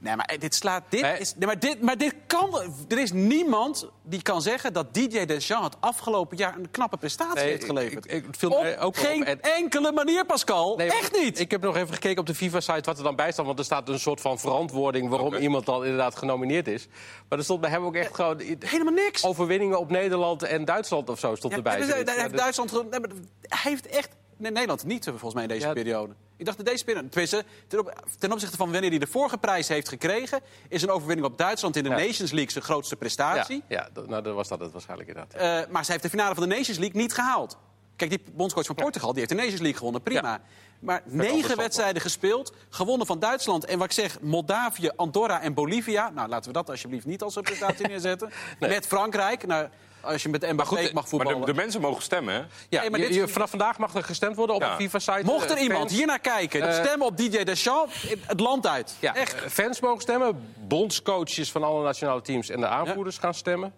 Nee, 0.00 0.16
maar 0.16 0.36
dit 0.38 0.54
slaat. 0.54 0.82
Dit 0.88 1.00
Nee. 1.00 1.18
is, 1.18 1.34
nee, 1.36 1.46
maar, 1.46 1.58
dit, 1.58 1.82
maar 1.82 1.98
dit 1.98 2.14
kan. 2.26 2.72
Er 2.88 2.98
is 2.98 3.12
niemand 3.12 3.88
die 4.02 4.22
kan 4.22 4.42
zeggen 4.42 4.72
dat 4.72 4.94
Didier 4.94 5.26
Deschamps 5.26 5.64
het 5.64 5.76
afgelopen 5.80 6.36
jaar 6.36 6.56
een 6.56 6.70
knappe 6.70 6.96
prestatie 6.96 7.34
Nee, 7.34 7.48
heeft 7.50 7.64
geleverd. 7.64 8.04
ik- 8.04 8.12
ik- 8.12 8.26
het 8.26 8.36
viel 8.36 8.50
op 8.50 8.62
mij 8.62 8.80
ook 8.80 8.96
geen 8.96 9.20
op. 9.20 9.26
En- 9.26 9.40
enkele 9.40 9.92
manier, 9.92 10.24
Pascal. 10.26 10.76
Nee, 10.76 10.92
Echt 10.92 11.12
niet. 11.12 11.38
Ik 11.38 11.50
heb 11.50 11.62
nog 11.62 11.76
even 11.76 11.94
gekeken 11.94 12.18
op 12.18 12.26
de 12.26 12.34
FIFA-site 12.34 12.80
wat 12.82 12.98
er 12.98 13.04
dan 13.04 13.16
bij 13.16 13.32
staat. 13.32 13.46
Want 13.46 13.58
er 13.58 13.64
staat 13.64 13.88
een 13.88 14.00
soort 14.00 14.20
van 14.20 14.38
verantwoording 14.38 15.08
waarom 15.08 15.34
iemand 15.34 15.66
dan 15.66 15.82
inderdaad 15.84 16.16
genomineerd 16.16 16.68
is. 16.68 16.86
Maar 17.28 17.38
er 17.38 17.44
stond 17.44 17.60
bij 17.60 17.70
hem 17.70 17.84
ook 17.84 17.94
echt 17.94 18.14
gewoon... 18.14 18.40
Helemaal 18.58 18.92
niks. 18.92 19.24
Overwinningen 19.24 19.78
op 19.78 19.90
Nederland 19.90 20.42
en 20.42 20.64
Duitsland 20.64 21.08
of 21.10 21.18
zo 21.18 21.34
stond 21.34 21.52
Ja, 21.52 21.58
erbij. 21.58 21.78
Ja, 21.78 21.94
heeft 21.94 22.30
dus- 22.30 22.40
Duitsland 22.40 22.70
Hij 22.70 23.70
heeft 23.72 23.86
echt. 23.86 24.08
Nee, 24.38 24.50
Nederland 24.52 24.84
niet, 24.84 25.06
eh, 25.06 25.10
volgens 25.10 25.34
mij, 25.34 25.42
in 25.42 25.48
deze 25.48 25.66
Ja. 25.66 25.72
periode. 25.72 26.14
Ik 26.36 26.44
dacht 26.44 26.56
dat 26.56 26.66
deze 26.66 26.84
periode. 26.84 27.08
Tenminste, 27.08 27.44
ten, 27.66 27.78
op- 27.78 28.02
ten 28.18 28.32
opzichte 28.32 28.56
van 28.56 28.72
wanneer 28.72 28.90
hij 28.90 28.98
de 28.98 29.06
vorige 29.06 29.38
prijs 29.38 29.68
heeft 29.68 29.88
gekregen. 29.88 30.40
is 30.68 30.82
een 30.82 30.90
overwinning 30.90 31.26
op 31.26 31.38
Duitsland 31.38 31.76
in 31.76 31.82
de 31.82 31.88
Ja. 31.88 31.96
Nations 31.96 32.30
League 32.30 32.50
zijn 32.50 32.64
grootste 32.64 32.94
ja, 32.94 33.00
prestatie. 33.00 33.62
ja 33.68 33.88
dat- 33.92 34.08
nou, 34.08 34.22
dan 34.22 34.34
was 34.34 34.48
dat 34.48 34.60
het 34.60 34.72
waarschijnlijk 34.72 35.08
inderdaad. 35.08 35.34
Eh, 35.64 35.72
maar 35.72 35.84
ze 35.84 35.90
heeft 35.90 36.02
de 36.02 36.08
finale 36.10 36.34
van 36.34 36.48
de 36.48 36.54
Nations 36.56 36.78
League 36.78 37.00
niet 37.00 37.14
gehaald. 37.14 37.56
Kijk, 37.96 38.10
die 38.10 38.22
bondscoach 38.32 38.66
van 38.66 38.74
Portugal 38.74 39.08
die 39.10 39.18
heeft 39.18 39.30
de 39.30 39.36
Nations 39.36 39.58
League 39.60 39.76
gewonnen, 39.78 40.02
prima. 40.02 40.40
Maar 40.78 41.02
negen 41.04 41.56
wedstrijden 41.56 42.02
gespeeld, 42.02 42.52
gewonnen 42.68 43.06
van 43.06 43.18
Duitsland. 43.18 43.64
En 43.64 43.78
wat 43.78 43.86
ik 43.86 43.92
zeg, 43.92 44.20
Moldavië, 44.20 44.90
Andorra 44.96 45.40
en 45.40 45.54
Bolivia. 45.54 46.10
Nou, 46.10 46.28
laten 46.28 46.46
we 46.46 46.52
dat 46.52 46.70
alsjeblieft 46.70 47.06
niet 47.06 47.22
als 47.22 47.36
een 47.36 47.42
prestatie 47.42 47.86
neerzetten. 47.88 48.30
Met 48.58 48.86
Frankrijk. 48.86 49.46
Nou, 49.46 49.68
als 50.00 50.22
je 50.22 50.28
met 50.28 50.42
Mbappé 50.52 50.64
goed, 50.64 50.80
mag 50.82 50.92
Maar 50.92 51.04
voetballen. 51.04 51.40
de, 51.40 51.46
de 51.46 51.54
mensen 51.54 51.80
mogen 51.80 52.02
stemmen, 52.02 52.34
hè? 52.34 52.40
Ja, 52.68 52.80
Nee, 52.80 52.90
maar 52.90 53.00
je- 53.00 53.06
dit- 53.06 53.14
je- 53.14 53.28
vanaf 53.28 53.50
vandaag 53.50 53.78
mag 53.78 53.94
er 53.94 54.04
gestemd 54.04 54.36
worden 54.36 54.56
op 54.56 54.62
Ja. 54.62 54.76
de 54.76 54.82
FIFA-site. 54.82 55.22
Mocht 55.24 55.50
er 55.50 55.56
Eh, 55.56 55.62
iemand 55.62 55.90
hier 55.90 56.06
naar 56.06 56.18
kijken, 56.18 56.68
Eh, 56.68 56.84
stemmen 56.84 57.06
op 57.06 57.16
DJ 57.16 57.42
Deschamps, 57.44 58.02
het 58.26 58.40
land 58.40 58.66
uit. 58.66 58.96
Ja, 59.00 59.14
Echt. 59.14 59.34
eh, 59.42 59.48
fans 59.50 59.80
mogen 59.80 60.00
stemmen, 60.00 60.52
bondscoaches 60.58 61.50
van 61.50 61.62
alle 61.62 61.82
nationale 61.84 62.20
teams 62.22 62.48
en 62.50 62.60
de 62.60 62.66
aanvoerders 62.66 63.18
gaan 63.18 63.34
stemmen. 63.34 63.72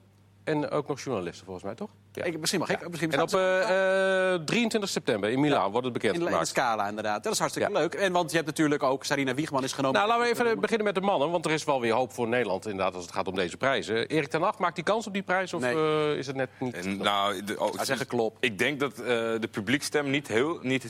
En 0.45 0.71
ook 0.71 0.89
nog 0.89 1.01
journalisten, 1.01 1.45
volgens 1.45 1.65
mij, 1.65 1.75
toch? 1.75 1.91
Ja. 2.13 2.25
Ik, 2.25 2.39
misschien 2.39 2.61
mag 2.61 2.71
ik. 2.71 2.89
Misschien 2.89 3.13
En 3.13 3.21
op 3.23 3.35
eh, 3.35 4.33
eh, 4.35 4.41
23 4.45 4.91
september 4.91 5.31
in 5.31 5.41
Milaan 5.41 5.71
wordt 5.71 5.87
het 5.87 6.03
in, 6.05 6.13
de- 6.13 6.31
in 6.31 6.39
de 6.39 6.45
scala, 6.45 6.89
inderdaad. 6.89 7.23
Dat 7.23 7.33
is 7.33 7.39
hartstikke 7.39 7.73
Ja. 7.73 7.79
leuk. 7.79 7.95
En 7.95 8.13
want 8.13 8.31
je 8.31 8.37
hebt 8.37 8.49
natuurlijk 8.49 8.83
ook 8.83 9.05
Sarina 9.05 9.35
Wiegman 9.35 9.65
is 9.65 9.73
genomen. 9.73 9.97
Nou, 9.97 10.09
laten 10.19 10.25
we 10.37 10.41
even 10.41 10.61
beginnen 10.61 10.87
met 10.87 10.95
de 10.95 11.01
mannen, 11.01 11.31
want 11.31 11.45
er 11.45 11.51
is 11.53 11.65
wel 11.65 11.81
weer 11.81 11.93
hoop 11.93 12.13
voor 12.13 12.29
Nederland 12.29 12.67
inderdaad 12.67 12.95
als 12.95 13.05
het 13.05 13.15
gaat 13.15 13.29
om 13.29 13.35
deze 13.35 13.57
prijzen. 13.57 14.07
Erik 14.09 14.29
ten 14.29 14.43
Hag, 14.43 14.59
maakt 14.59 14.75
die 14.75 14.85
kans 14.85 15.07
op 15.07 15.13
die 15.13 15.23
prijs 15.23 15.53
of 15.55 15.61
Nee. 15.61 15.75
eh, 15.75 16.19
is 16.19 16.27
het 16.27 16.37
net 16.37 16.49
niet? 16.59 16.75
En, 16.75 16.97
nou, 16.97 17.45
de, 17.45 17.61
oh, 17.61 17.75
Hij 17.75 17.85
zegt 17.85 18.07
klop. 18.07 18.37
Ik 18.41 18.59
denk 18.59 18.81
dat 18.81 18.93
eh, 18.99 19.07
de 19.41 19.49
publiekstem 19.51 20.11
niet 20.11 20.29
heel, 20.29 20.59
niet, 20.63 20.87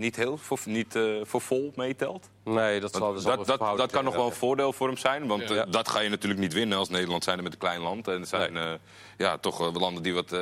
niet 0.00 0.16
heel 0.16 0.36
voor, 0.36 0.58
niet, 0.64 0.96
eh, 0.96 1.02
voor 1.22 1.40
vol 1.40 1.72
meetelt. 1.76 2.28
nee, 2.44 2.80
dat 2.80 2.92
zal, 2.94 3.12
Dat, 3.12 3.22
zal 3.22 3.36
dat, 3.36 3.46
dat, 3.58 3.76
dat 3.76 3.90
kan 3.90 4.04
nog 4.04 4.14
wel 4.14 4.26
een 4.26 4.32
voordeel 4.32 4.72
voor 4.72 4.86
hem 4.86 4.96
zijn. 4.96 5.26
Want 5.26 5.48
Ja. 5.48 5.54
eh, 5.64 5.72
dat 5.72 5.88
ga 5.88 6.00
je 6.00 6.08
natuurlijk 6.08 6.40
niet 6.40 6.52
winnen 6.52 6.78
als 6.78 6.88
Nederland 6.88 7.24
zijn 7.24 7.42
met 7.42 7.52
een 7.52 7.58
klein 7.58 7.80
land. 7.80 8.08
En 8.08 8.20
het 8.20 8.28
zijn 8.28 8.56
eh, 8.56 8.72
ja, 9.16 9.38
toch 9.38 9.74
landen 9.78 10.02
die 10.02 10.14
wat 10.14 10.32
eh, 10.32 10.40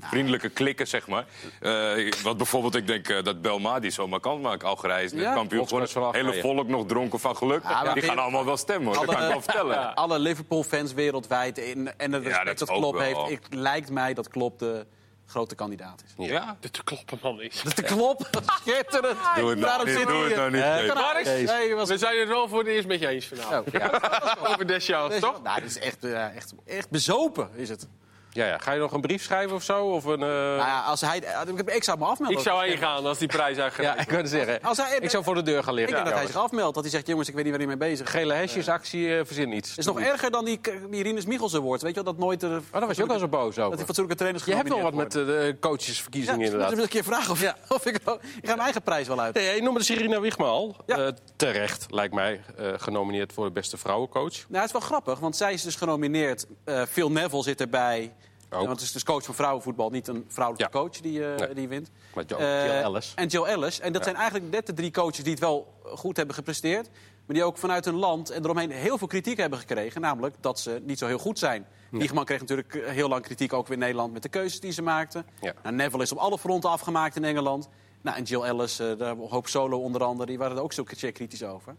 vriendelijker 0.00 0.50
klikken, 0.50 0.86
zeg 0.86 1.06
maar. 1.08 1.24
Eh, 1.60 2.12
wat 2.22 2.36
bijvoorbeeld, 2.36 2.74
ik 2.74 2.86
denk 2.86 3.08
eh, 3.08 3.22
dat 3.22 3.42
Belmadi 3.42 3.90
zomaar 3.90 4.20
kan 4.20 4.40
maken. 4.40 4.68
Algerije 4.68 5.04
is 5.04 5.12
net 5.12 5.22
Ja. 5.22 5.34
kampioen 5.34 5.68
geworden. 5.68 6.12
Hele 6.14 6.40
volk 6.40 6.68
nog 6.68 6.86
dronken 6.86 7.18
van 7.20 7.36
geluk. 7.36 7.62
Ja, 7.62 7.92
die 7.92 8.02
gaan 8.02 8.18
allemaal 8.18 8.44
wel 8.44 8.56
stemmen, 8.56 8.86
hoor. 8.94 9.06
dat 9.06 9.14
kan 9.14 9.24
ik 9.24 9.30
wel 9.30 9.42
vertellen. 9.42 9.94
Alle 9.94 10.18
Liverpool-fans 10.18 10.92
weldwijd 10.92 11.58
in, 11.58 11.90
en 11.96 12.12
het 12.12 12.22
respect 12.26 12.58
dat 12.58 12.68
dat, 12.68 12.76
Klopp 12.78 12.94
wel. 12.98 13.02
heeft. 13.26 13.30
Ik, 13.30 13.54
lijkt 13.54 13.90
mij 13.90 14.14
dat 14.14 14.28
Klopp 14.28 14.58
de 14.58 14.86
grote 15.26 15.54
kandidaat 15.54 16.02
is. 16.06 16.26
Ja? 16.26 16.56
De 16.60 16.70
te 16.70 16.84
kloppen 16.84 17.18
man 17.22 17.40
is. 17.42 17.62
Dat 17.62 17.66
is 17.66 17.74
de 17.74 17.82
Klopp. 17.82 18.28
Schitterend. 18.60 19.18
Doe 19.36 19.50
het 19.50 19.58
nou 19.58 19.60
Daarom 19.60 19.86
niet, 19.86 20.06
doe 20.06 20.24
het 20.24 20.36
nou. 20.36 20.54
Eh, 20.56 21.86
We 21.86 21.98
zijn 21.98 22.18
het 22.18 22.28
wel 22.28 22.48
voor 22.48 22.58
het 22.58 22.68
eerst 22.68 22.88
met 22.88 23.00
je 23.00 23.08
eens 23.08 23.26
vanavond. 23.26 23.66
Oh, 23.66 23.72
ja. 23.72 24.00
Over 24.48 24.66
Deschamps, 24.66 25.18
toch? 25.18 25.42
Nou, 25.42 25.60
dit 25.60 25.70
is 25.70 25.78
echt, 25.78 26.04
eh, 26.04 26.36
echt, 26.36 26.54
echt 26.66 26.90
bezopen, 26.90 27.50
is 27.54 27.68
het. 27.68 27.88
Ja, 28.34 28.46
ja. 28.46 28.58
Ga 28.58 28.72
je 28.72 28.80
nog 28.80 28.92
een 28.92 29.00
brief 29.00 29.22
schrijven 29.22 29.56
of 29.56 29.62
zo? 29.62 29.84
Of 29.84 30.04
een, 30.04 30.12
eh, 30.22 30.28
Nou 30.28 30.56
ja, 30.56 30.80
als 30.80 31.00
hij, 31.00 31.22
ik 31.66 31.84
zou 31.84 31.98
me 31.98 32.04
afmelden. 32.04 32.36
Ik 32.38 32.42
zou 32.44 32.64
heen 32.68 32.76
gaan 32.78 33.06
als 33.06 33.18
die 33.18 33.28
prijs 33.28 33.56
Ja, 33.56 33.62
uitgereikt 33.62 34.00
ik 34.00 34.08
wilde 34.10 34.28
zeggen. 34.28 34.62
Als 34.62 34.76
hij- 34.76 34.98
ik 35.00 35.10
zou 35.10 35.24
voor 35.24 35.34
de 35.34 35.42
deur 35.42 35.62
gaan 35.62 35.72
Ik 35.72 35.78
liggen. 35.78 35.94
denk 35.94 36.04
dat 36.06 36.14
hij 36.14 36.22
Ja. 36.26 36.30
zich 36.32 36.40
afmeldt. 36.42 36.74
Dat 36.74 36.82
hij 36.82 36.92
zegt, 36.92 37.06
jongens, 37.06 37.28
ik 37.28 37.34
weet 37.34 37.42
niet 37.44 37.52
waar 37.52 37.66
hij 37.66 37.76
mee 37.76 37.88
bezig 37.88 38.06
is. 38.06 38.12
Gele 38.12 38.34
hesjesactie, 38.34 39.16
eh 39.18 39.24
verzin 39.24 39.52
iets. 39.52 39.68
Het 39.68 39.78
is 39.78 39.86
nog 39.86 40.00
erger 40.00 40.30
dan 40.30 40.44
die, 40.44 40.60
die 40.90 41.02
Rinus 41.02 41.26
Michels 41.26 41.54
Award. 41.54 41.82
Weet 41.82 41.94
je 41.94 42.02
wel, 42.02 42.12
dat 42.12 42.22
nooit... 42.22 42.42
Er, 42.42 42.50
Oh, 42.56 42.78
daar 42.78 42.86
was 42.86 42.96
je 42.96 43.02
ook 43.02 43.10
al 43.10 43.18
zo 43.18 43.28
boos 43.28 43.54
Dat 43.54 43.64
over. 43.64 43.76
die 43.76 43.86
fatsoenlijke 43.86 44.18
trainers 44.22 44.44
Je 44.44 44.54
hebt 44.54 44.68
wel 44.68 44.80
wat 44.80 44.94
met 44.94 45.14
eh, 45.16 45.26
de 45.26 45.56
coachesverkiezingen 45.60 46.38
Ja, 46.40 46.44
inderdaad. 46.44 46.70
dus 46.70 46.82
een 46.82 46.88
keer 46.88 47.04
vragen 47.04 47.30
of, 47.32 47.54
of 47.68 47.86
ik... 47.86 47.94
Ik 47.94 48.02
ga 48.04 48.18
mijn 48.42 48.58
eigen 48.60 48.82
prijs 48.82 49.08
wel 49.08 49.20
uit. 49.20 49.34
Nee, 49.34 49.54
je 49.54 49.62
noemde 49.62 49.82
Serena 49.82 50.20
Wiegman 50.20 50.48
al. 50.48 50.76
Ja. 50.86 51.12
Terecht, 51.36 51.86
lijkt 51.88 52.14
mij, 52.14 52.40
genomineerd 52.76 53.32
voor 53.32 53.44
de 53.46 53.52
beste 53.52 53.76
vrouwencoach. 53.76 54.32
Nou, 54.32 54.44
het 54.56 54.64
is 54.64 54.72
wel 54.72 54.80
grappig, 54.80 55.18
want 55.18 55.36
zij 55.36 55.52
is 55.52 55.62
dus 55.62 55.74
genomineerd. 55.76 56.46
Phil 56.90 57.10
Neville 57.10 57.42
zit 57.42 57.60
erbij. 57.60 58.12
Ook. 58.54 58.66
Want 58.66 58.78
het 58.78 58.86
is 58.86 58.92
dus 58.92 59.04
coach 59.04 59.24
van 59.24 59.34
vrouwenvoetbal, 59.34 59.90
niet 59.90 60.08
een 60.08 60.24
vrouwelijke 60.28 60.72
Ja. 60.78 60.80
coach 60.82 61.00
die, 61.00 61.26
eh, 61.32 61.38
Nee. 61.38 61.54
die 61.54 61.68
wint. 61.68 61.90
Maar 62.14 62.24
Jo- 62.26 62.36
Eh, 62.36 62.64
Jill 62.66 62.82
Ellis. 62.82 63.12
En 63.14 63.26
Jill 63.26 63.42
Ellis. 63.44 63.80
En 63.80 63.92
dat 63.92 64.04
zijn 64.04 64.16
eigenlijk 64.16 64.50
net 64.50 64.66
de 64.66 64.72
drie 64.72 64.90
coaches 64.90 65.22
die 65.22 65.30
het 65.32 65.40
wel 65.40 65.74
goed 65.84 66.16
hebben 66.16 66.34
gepresteerd. 66.34 66.90
Maar 67.26 67.36
die 67.36 67.44
ook 67.44 67.58
vanuit 67.58 67.84
hun 67.84 67.94
land 67.94 68.30
en 68.30 68.44
eromheen 68.44 68.70
heel 68.70 68.98
veel 68.98 69.06
kritiek 69.06 69.36
hebben 69.36 69.58
gekregen. 69.58 70.00
Namelijk 70.00 70.34
dat 70.40 70.60
ze 70.60 70.80
niet 70.84 70.98
zo 70.98 71.06
heel 71.06 71.18
goed 71.18 71.38
zijn. 71.38 71.66
Wiegman 71.90 72.24
kreeg 72.24 72.40
natuurlijk 72.40 72.74
eh, 72.74 72.90
heel 72.90 73.08
lang 73.08 73.22
kritiek 73.22 73.52
ook 73.52 73.66
weer 73.66 73.76
in 73.76 73.82
Nederland 73.82 74.12
met 74.12 74.22
de 74.22 74.28
keuzes 74.28 74.60
die 74.60 74.72
ze 74.72 74.82
maakten. 74.82 75.26
Ja. 75.40 75.52
Nou, 75.62 75.74
Neville 75.74 76.02
is 76.02 76.12
op 76.12 76.18
alle 76.18 76.38
fronten 76.38 76.70
afgemaakt 76.70 77.16
in 77.16 77.24
Engeland. 77.24 77.68
Nou, 78.02 78.16
en 78.16 78.22
Jill 78.22 78.42
Ellis, 78.42 78.76
daar 78.76 79.16
Hoop 79.16 79.48
Solo 79.48 79.78
onder 79.78 80.04
andere, 80.04 80.26
die 80.28 80.38
waren 80.38 80.56
er 80.56 80.62
ook 80.62 80.72
zo 80.72 80.82
kritisch 80.82 81.42
over. 81.44 81.76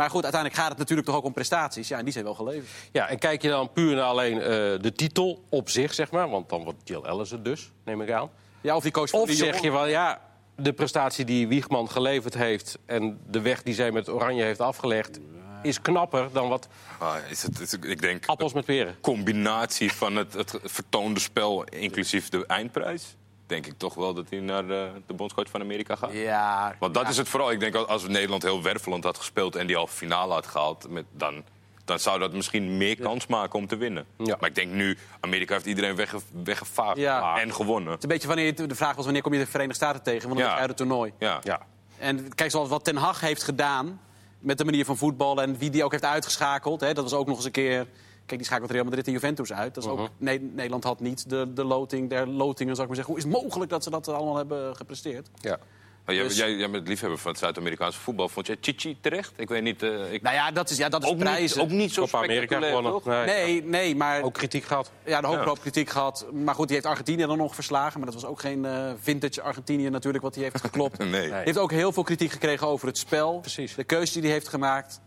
Maar 0.00 0.10
goed, 0.10 0.22
uiteindelijk 0.22 0.60
gaat 0.60 0.70
het 0.70 0.78
natuurlijk 0.78 1.06
toch 1.08 1.16
ook 1.16 1.24
om 1.24 1.32
prestaties. 1.32 1.88
Ja, 1.88 1.98
en 1.98 2.04
die 2.04 2.12
zijn 2.12 2.24
wel 2.24 2.34
geleverd. 2.34 2.68
Ja, 2.92 3.08
en 3.08 3.18
kijk 3.18 3.42
je 3.42 3.48
dan 3.48 3.72
puur 3.72 3.94
naar 3.94 4.04
alleen 4.04 4.40
eh, 4.40 4.46
de 4.80 4.92
titel 4.96 5.44
op 5.48 5.68
zich, 5.68 5.94
zeg 5.94 6.10
maar. 6.10 6.28
Want 6.30 6.48
dan 6.48 6.64
wordt 6.64 6.78
Jill 6.84 7.02
Ellis 7.02 7.30
het 7.30 7.44
dus, 7.44 7.70
neem 7.84 8.00
ik 8.02 8.10
aan. 8.10 8.30
Ja, 8.60 8.76
of 8.76 8.82
die 8.82 8.92
coach 8.92 9.10
van 9.10 9.20
Of 9.20 9.30
zeg 9.30 9.60
je 9.60 9.70
wel, 9.70 9.86
ja, 9.86 10.20
de 10.56 10.72
prestatie 10.72 11.24
die 11.24 11.48
Wiegman 11.48 11.90
geleverd 11.90 12.34
heeft... 12.34 12.78
en 12.86 13.20
de 13.26 13.40
weg 13.40 13.62
die 13.62 13.74
zij 13.74 13.90
met 13.90 14.08
Oranje 14.08 14.42
heeft 14.42 14.60
afgelegd... 14.60 15.18
is 15.62 15.80
knapper 15.80 16.28
dan 16.32 16.48
wat 16.48 16.68
Ah, 16.98 17.14
is 17.28 17.42
het, 17.42 17.60
is- 17.60 17.72
ik 17.72 18.00
denk 18.00 18.26
appels 18.26 18.52
met 18.52 18.64
peren. 18.64 18.96
combinatie 19.00 19.92
van 19.92 20.16
het, 20.16 20.32
het 20.32 20.58
vertoonde 20.64 21.20
spel, 21.20 21.64
inclusief 21.64 22.28
de 22.28 22.46
eindprijs. 22.46 23.16
Denk 23.50 23.66
ik 23.66 23.78
toch 23.78 23.94
wel 23.94 24.14
dat 24.14 24.26
hij 24.30 24.38
naar 24.40 24.66
de, 24.66 24.90
de 25.06 25.14
bondscoach 25.14 25.48
van 25.50 25.60
Amerika 25.60 25.96
gaat. 25.96 26.12
Ja, 26.12 26.74
Want 26.78 26.94
dat 26.94 27.02
ja. 27.02 27.08
is 27.08 27.16
het 27.16 27.28
vooral. 27.28 27.50
Ik 27.50 27.60
denk 27.60 27.74
als- 27.74 28.06
Nederland 28.08 28.42
heel 28.42 28.62
wervelend 28.62 29.04
had 29.04 29.16
gespeeld 29.16 29.56
en 29.56 29.66
die 29.66 29.76
halve 29.76 29.94
finale 29.96 30.32
had 30.32 30.46
gehaald, 30.46 30.88
met, 30.90 31.04
dan, 31.12 31.42
dan 31.84 31.98
zou 31.98 32.18
dat 32.18 32.32
misschien 32.32 32.76
meer 32.76 32.96
kans 33.00 33.26
maken 33.26 33.58
om 33.58 33.66
te 33.66 33.76
winnen. 33.76 34.04
Ja. 34.18 34.36
Maar 34.40 34.48
ik 34.48 34.54
denk 34.54 34.72
nu, 34.72 34.98
Amerika 35.20 35.54
heeft 35.54 35.66
iedereen 35.66 35.96
wegge, 35.96 36.18
weggevaagd 36.44 36.96
Ja. 36.96 37.38
en 37.40 37.54
gewonnen. 37.54 37.88
Het 37.92 37.96
is 37.98 38.02
een 38.02 38.08
beetje 38.08 38.28
wanneer, 38.28 38.68
de 38.68 38.74
vraag 38.74 38.94
was 38.94 39.04
wanneer 39.04 39.22
kom 39.22 39.32
je 39.32 39.38
de 39.38 39.46
Verenigde 39.46 39.74
Staten 39.76 40.02
tegen? 40.02 40.28
Want 40.28 40.40
dan 40.40 40.48
Ja. 40.48 40.54
is 40.54 40.60
het 40.60 40.60
uit 40.60 40.68
het 40.68 40.88
toernooi. 40.88 41.12
Ja. 41.18 41.38
Ja. 41.42 41.60
En 41.98 42.34
kijk, 42.34 42.50
zoals 42.50 42.68
wat 42.68 42.84
Ten 42.84 42.96
Hag 42.96 43.20
heeft 43.20 43.42
gedaan 43.42 44.00
met 44.38 44.58
de 44.58 44.64
manier 44.64 44.84
van 44.84 44.96
voetballen... 44.96 45.44
en 45.44 45.58
wie 45.58 45.70
die 45.70 45.84
ook 45.84 45.90
heeft 45.90 46.04
uitgeschakeld. 46.04 46.80
Hè, 46.80 46.92
dat 46.92 47.04
was 47.04 47.12
ook 47.14 47.26
nog 47.26 47.36
eens 47.36 47.44
een 47.44 47.50
keer... 47.50 47.86
Kijk, 48.30 48.42
die 48.42 48.50
schakelt 48.50 48.70
Real 48.70 48.84
Madrid 48.84 49.06
en 49.06 49.12
Juventus 49.12 49.52
uit. 49.52 49.74
Dat 49.74 49.84
is 49.84 49.90
ook, 49.90 50.08
nee, 50.18 50.40
Nederland 50.40 50.84
had 50.84 51.00
niet 51.00 51.30
de, 51.30 51.52
de 51.54 51.64
loting 51.64 52.08
der 52.10 52.26
lotingen, 52.28 52.74
zou 52.76 52.88
ik 52.88 52.94
maar 52.94 53.04
zeggen. 53.04 53.14
Hoe 53.14 53.16
is 53.32 53.36
het 53.38 53.42
mogelijk 53.44 53.70
dat 53.70 53.82
ze 53.84 53.90
dat 53.90 54.08
allemaal 54.08 54.36
hebben 54.36 54.76
gepresteerd? 54.76 55.28
ja. 55.40 55.58
Maar 56.04 56.14
jij, 56.14 56.24
Dus- 56.28 56.36
jij, 56.36 56.52
jij 56.54 56.70
bent 56.70 56.88
liefhebber 56.88 57.18
van 57.18 57.30
het 57.30 57.40
Zuid-Amerikaanse 57.40 57.98
voetbal. 57.98 58.28
Vond 58.28 58.46
jij 58.46 58.56
Chichi 58.60 58.96
terecht? 59.00 59.32
Ik 59.36 59.48
weet 59.48 59.62
niet. 59.62 59.82
eh, 59.82 60.12
ik, 60.12 60.22
Nou 60.22 60.34
ja, 60.34 60.50
dat 60.50 60.70
is, 60.70 60.76
ja, 60.76 60.88
dat 60.88 61.02
is 61.02 61.08
ook, 61.08 61.14
niet, 61.14 61.24
prijzen. 61.24 61.62
ook 61.62 61.68
niet 61.68 61.92
zo 61.92 62.02
Copa 62.02 62.16
Amerika 62.18 62.56
spectaculair, 62.56 62.92
gewonnen. 63.00 63.26
Nee. 63.26 63.44
Nee, 63.44 63.64
nee, 63.64 63.96
maar 63.96 64.22
Ook 64.22 64.32
kritiek 64.34 64.64
gehad. 64.64 64.90
ja, 65.04 65.20
de 65.20 65.26
hoop 65.26 65.36
Ja. 65.36 65.44
hoop 65.44 65.60
kritiek 65.60 65.90
gehad. 65.90 66.26
Maar 66.32 66.54
goed, 66.54 66.66
die 66.66 66.76
heeft 66.76 66.88
Argentinië 66.88 67.26
dan 67.26 67.38
nog 67.38 67.54
verslagen. 67.54 68.00
Maar 68.00 68.10
dat 68.10 68.20
was 68.22 68.30
ook 68.30 68.40
geen 68.40 68.64
eh, 68.64 68.92
vintage 69.00 69.42
Argentinië 69.42 69.88
natuurlijk, 69.90 70.24
wat 70.24 70.34
hij 70.34 70.44
heeft 70.44 70.60
geklopt. 70.60 70.98
Nee. 70.98 71.08
Nee. 71.10 71.30
Hij 71.30 71.42
heeft 71.44 71.58
ook 71.58 71.70
heel 71.70 71.92
veel 71.92 72.02
kritiek 72.02 72.30
gekregen 72.30 72.66
over 72.66 72.86
het 72.86 72.98
spel. 72.98 73.38
Precies. 73.40 73.74
De 73.74 73.84
keuze 73.84 74.12
die 74.12 74.22
hij 74.22 74.30
heeft 74.32 74.48
gemaakt. 74.48 75.00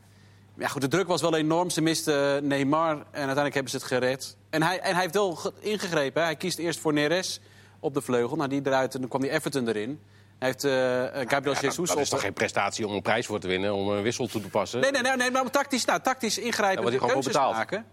Ja, 0.58 0.68
goed, 0.68 0.82
de 0.82 0.88
druk 0.88 1.08
was 1.08 1.22
wel 1.22 1.36
enorm. 1.36 1.70
Ze 1.70 1.82
misten 1.82 2.48
Neymar 2.48 2.92
en 2.92 3.04
uiteindelijk 3.12 3.54
hebben 3.54 3.72
ze 3.72 3.78
het 3.78 3.86
gered. 3.86 4.38
En 4.50 4.64
hij, 4.64 4.80
en 4.80 4.92
hij 4.94 5.02
heeft 5.02 5.14
wel 5.14 5.36
ge- 5.36 5.54
ingegrepen. 5.60 6.22
hè. 6.22 6.28
Hij 6.28 6.36
kiest 6.36 6.58
eerst 6.58 6.80
voor 6.80 6.94
Neres 6.94 7.40
op 7.80 7.94
de 7.94 8.02
vleugel. 8.02 8.36
Nou, 8.38 8.50
die 8.50 8.62
eruit 8.64 8.94
en 8.94 9.00
dan 9.00 9.10
kwam 9.10 9.22
die 9.22 9.32
Everton 9.32 9.68
erin. 9.68 10.00
Hij 10.40 10.48
heeft 10.48 10.64
eh, 10.64 11.22
eh, 11.22 11.30
Gabriel 11.30 11.56
Jesus 11.62 11.90
Dat 11.90 11.98
is 11.98 12.10
toch 12.10 12.22
geen 12.22 12.34
prestatie 12.34 12.88
om 12.88 12.94
een 12.94 13.02
prijs 13.02 13.26
voor 13.26 13.40
te 13.40 13.48
winnen, 13.48 13.74
om 13.74 13.90
een 13.90 14.02
wissel 14.02 14.28
toe 14.28 14.42
te 14.42 14.48
passen? 14.50 14.80
Nee, 14.80 14.92
nee, 14.92 15.02
nee, 15.02 15.16
nee 15.16 15.32
maar 15.32 15.50
tactisch, 15.50 15.86
nou, 15.86 16.00
tactisch 16.02 16.38
ingrijpen 16.38 16.92
Ja, 16.92 16.98
keuzes 17.08 17.34
maken. 17.34 17.86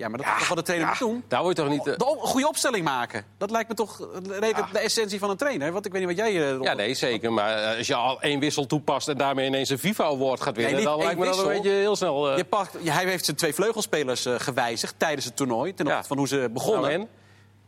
Ja, 0.00 0.08
maar 0.08 0.18
dat 0.18 0.26
is 0.26 0.38
toch 0.38 0.48
wat 0.48 0.56
de 0.56 0.62
trainer 0.62 0.88
moet 0.88 0.98
doen? 0.98 1.24
Daar 1.28 1.42
word 1.42 1.56
je 1.56 1.62
toch 1.62 1.72
niet... 1.72 1.86
eh, 1.86 1.96
De 1.96 2.06
op- 2.06 2.20
goede 2.20 2.48
opstelling 2.48 2.84
maken. 2.84 3.24
Dat 3.38 3.50
lijkt 3.50 3.68
me 3.68 3.74
toch 3.74 4.08
redelijk 4.28 4.72
de 4.72 4.78
essentie 4.78 5.18
van 5.18 5.30
een 5.30 5.36
trainer. 5.36 5.72
Want 5.72 5.86
ik 5.86 5.92
weet 5.92 6.06
niet 6.06 6.16
wat 6.16 6.26
jij... 6.26 6.36
eh, 6.42 6.48
erop- 6.48 6.64
Ja, 6.64 6.72
nee, 6.74 6.94
zeker. 6.94 7.32
Maar 7.32 7.62
eh, 7.62 7.76
als 7.78 7.86
je 7.86 7.94
al 7.94 8.20
één 8.20 8.40
wissel 8.40 8.66
toepast 8.66 9.08
en 9.08 9.16
daarmee 9.16 9.46
ineens 9.46 9.68
een 9.68 9.78
FIFA-award 9.78 10.40
gaat 10.40 10.56
winnen... 10.56 10.82
Dan 10.82 10.98
lijkt 10.98 11.18
me 11.18 11.24
dat 11.26 11.38
een 11.38 11.48
beetje 11.48 11.70
heel 11.70 11.96
snel... 11.96 12.30
eh, 12.30 12.36
Je 12.36 12.44
pakt, 12.44 12.76
ja, 12.80 12.92
hij 12.92 13.04
heeft 13.04 13.24
zijn 13.24 13.36
twee 13.36 13.54
vleugelspelers 13.54 14.24
eh, 14.26 14.34
gewijzigd 14.38 14.94
tijdens 14.96 15.24
het 15.24 15.36
toernooi. 15.36 15.74
Ten 15.74 15.86
Ja. 15.86 15.90
opzichte 15.90 16.08
van 16.08 16.18
hoe 16.18 16.28
ze 16.28 16.50
begonnen. 16.52 16.90
nou, 16.90 17.00
en? 17.02 17.08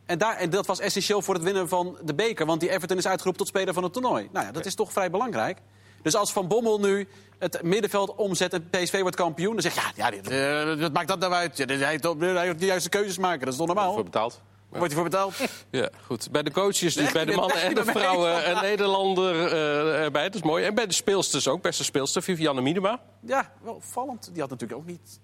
En, 0.06 0.18
daar, 0.18 0.36
en 0.36 0.50
dat 0.50 0.66
was 0.66 0.80
essentieel 0.80 1.22
voor 1.22 1.34
het 1.34 1.42
winnen 1.42 1.68
van 1.68 1.96
de 2.02 2.14
beker. 2.14 2.46
Want 2.46 2.60
die 2.60 2.70
Everton 2.70 2.96
is 2.96 3.06
uitgeroepen 3.06 3.44
tot 3.44 3.54
speler 3.54 3.74
van 3.74 3.82
het 3.82 3.92
toernooi. 3.92 4.28
Nou 4.32 4.46
ja, 4.46 4.52
dat 4.52 4.66
is 4.66 4.74
toch 4.74 4.92
vrij 4.92 5.10
belangrijk. 5.10 5.58
Dus 6.02 6.14
als 6.14 6.32
Van 6.32 6.48
Bommel 6.48 6.80
nu 6.80 7.08
het 7.38 7.62
middenveld 7.62 8.14
omzet 8.14 8.52
en 8.52 8.68
PSV 8.70 9.00
wordt 9.00 9.16
kampioen... 9.16 9.52
dan 9.52 9.62
zeg 9.62 9.74
je, 9.74 9.80
ja, 9.80 9.92
ja 10.04 10.10
dit, 10.10 10.28
eh, 10.28 10.80
wat 10.80 10.92
maakt 10.92 11.08
dat 11.08 11.18
nou 11.18 11.32
uit? 11.32 11.56
Ja, 11.56 11.66
dit- 11.66 11.80
hij, 11.80 11.90
heeft, 11.90 12.04
heeft 12.20 12.58
de 12.58 12.66
juiste 12.66 12.88
keuzes 12.88 13.18
maken, 13.18 13.40
dat 13.40 13.48
is 13.52 13.56
toch 13.56 13.66
normaal? 13.66 13.94
Voor 13.94 14.04
betaald. 14.04 14.40
Wordt 14.68 14.84
hij 14.92 14.94
voor 15.02 15.10
betaald? 15.10 15.34
Ja, 15.70 15.88
goed. 16.06 16.30
Bij 16.30 16.42
de 16.42 16.50
coaches, 16.50 16.94
dus 16.94 16.94
Nee, 16.94 17.12
bij 17.12 17.24
de 17.24 17.34
mannen 17.36 17.62
en 17.62 17.74
de 17.74 17.84
vrouwen, 17.84 18.50
een 18.50 18.62
Nederlander 18.62 19.46
eh, 19.46 20.02
erbij. 20.04 20.22
Dat 20.22 20.34
is 20.34 20.42
mooi. 20.42 20.64
En 20.64 20.74
bij 20.74 20.86
de 20.86 20.92
speelsters 20.92 21.48
ook, 21.48 21.62
beste 21.62 21.84
speelster, 21.84 22.22
Vivianne 22.22 22.60
Miedema. 22.60 23.00
Ja, 23.20 23.52
wel 23.62 23.74
opvallend. 23.74 24.28
Die 24.32 24.40
had 24.40 24.50
natuurlijk 24.50 24.80
ook 24.80 24.86
niet... 24.86 25.20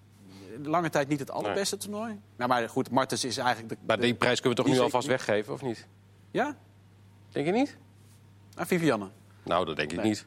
Lange 0.62 0.90
tijd 0.90 1.08
niet 1.08 1.18
het 1.18 1.30
allerbeste 1.30 1.76
toernooi. 1.76 2.20
Nou, 2.36 2.50
maar 2.50 2.68
goed, 2.68 2.90
Martens 2.90 3.24
is 3.24 3.36
eigenlijk... 3.36 3.68
De, 3.68 3.76
Maar 3.86 3.96
de- 3.96 4.02
die 4.02 4.14
prijs 4.14 4.40
kunnen 4.40 4.58
we 4.58 4.64
toch 4.64 4.74
nu 4.74 4.80
alvast 4.80 5.06
weggeven, 5.06 5.52
of 5.52 5.62
niet? 5.62 5.86
Ja? 6.30 6.56
Denk 7.32 7.46
je 7.46 7.52
niet? 7.52 7.76
Aan 8.54 8.66
Vivianne. 8.66 9.08
Nou, 9.42 9.64
dat 9.64 9.76
denk 9.76 9.92
ik 9.92 10.02
niet. 10.02 10.26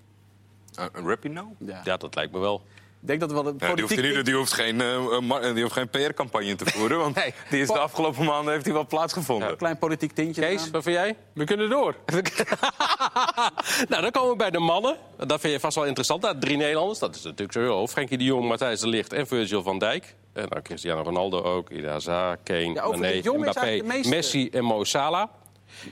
Uh, 0.79 0.85
een 0.91 1.07
rappie 1.07 1.31
nou? 1.31 1.47
Ja. 1.57 1.81
Ja, 1.83 1.97
dat 1.97 2.15
lijkt 2.15 2.31
me 2.31 2.39
wel. 2.39 2.63
Ik 3.01 3.07
denk 3.07 3.19
dat 3.19 3.31
wel 3.31 3.47
een 3.47 3.55
Ja, 3.57 3.73
die, 3.73 3.83
hoeft 3.83 3.95
politiek... 3.95 4.15
niet, 4.15 4.25
die 4.25 4.35
hoeft 4.35 4.53
geen, 4.53 4.81
eh, 4.81 4.95
eh, 4.95 5.53
die 5.53 5.61
hoeft 5.63 5.73
geen 5.73 5.89
PR-campagne 5.89 6.55
te 6.55 6.65
voeren. 6.65 6.97
Want 6.97 7.15
Nee. 7.21 7.33
die 7.49 7.61
is 7.61 7.67
de 7.67 7.79
afgelopen 7.79 8.25
maanden 8.25 8.53
heeft 8.53 8.65
die 8.65 8.73
wel 8.73 8.85
plaatsgevonden. 8.85 9.49
Een 9.49 9.57
klein 9.57 9.77
politiek 9.77 10.11
tintje. 10.11 10.41
Kees, 10.41 10.59
eraan. 10.59 10.71
wat 10.71 10.83
vind 10.83 10.95
jij? 10.95 11.15
We 11.33 11.43
kunnen 11.43 11.69
door. 11.69 11.95
nou, 13.89 14.01
dan 14.01 14.11
komen 14.11 14.29
we 14.29 14.35
bij 14.35 14.49
de 14.51 14.59
mannen. 14.59 14.97
Dat 15.17 15.39
vind 15.39 15.53
je 15.53 15.59
vast 15.59 15.75
wel 15.75 15.85
interessant. 15.85 16.21
Nou, 16.21 16.39
drie 16.39 16.57
Nederlanders, 16.57 16.99
dat 16.99 17.15
is 17.15 17.23
natuurlijk 17.23 17.53
zo. 17.53 17.87
Frenkie 17.87 18.17
de 18.17 18.23
Jong, 18.23 18.47
Matthijs 18.47 18.79
de 18.79 18.87
Ligt 18.87 19.13
en 19.13 19.27
Virgil 19.27 19.63
van 19.63 19.79
Dijk. 19.79 20.15
En 20.33 20.45
dan 20.49 20.61
Cristiano 20.61 21.01
Ronaldo 21.01 21.41
ook, 21.41 21.69
Ida 21.69 21.91
Hazard, 21.91 22.39
Kane, 22.43 22.73
Ja, 22.73 22.87
Mané, 22.87 23.21
Mbappé. 23.23 23.81
Messi 24.03 24.49
en 24.49 24.63
Mo 24.63 24.83
Salah. 24.83 25.27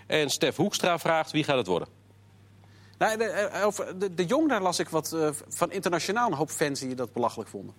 En 0.08 0.30
Stef 0.30 0.56
Hoekstra 0.56 1.00
vraagt, 1.00 1.32
wie 1.32 1.44
gaat 1.44 1.58
het 1.58 1.68
worden? 1.68 1.88
Nou, 3.00 3.18
de, 3.18 3.24
eh, 3.24 3.66
over 3.66 4.00
de, 4.00 4.14
de 4.14 4.26
Jong, 4.26 4.50
daar 4.50 4.62
las 4.62 4.80
ik 4.80 4.90
wat 4.90 5.12
eh, 5.14 5.30
van 5.48 5.72
internationaal 5.72 6.28
een 6.28 6.38
hoop 6.38 6.50
fans 6.50 6.80
die 6.80 6.96
dat 6.96 7.14
belachelijk 7.14 7.50
vonden. 7.50 7.74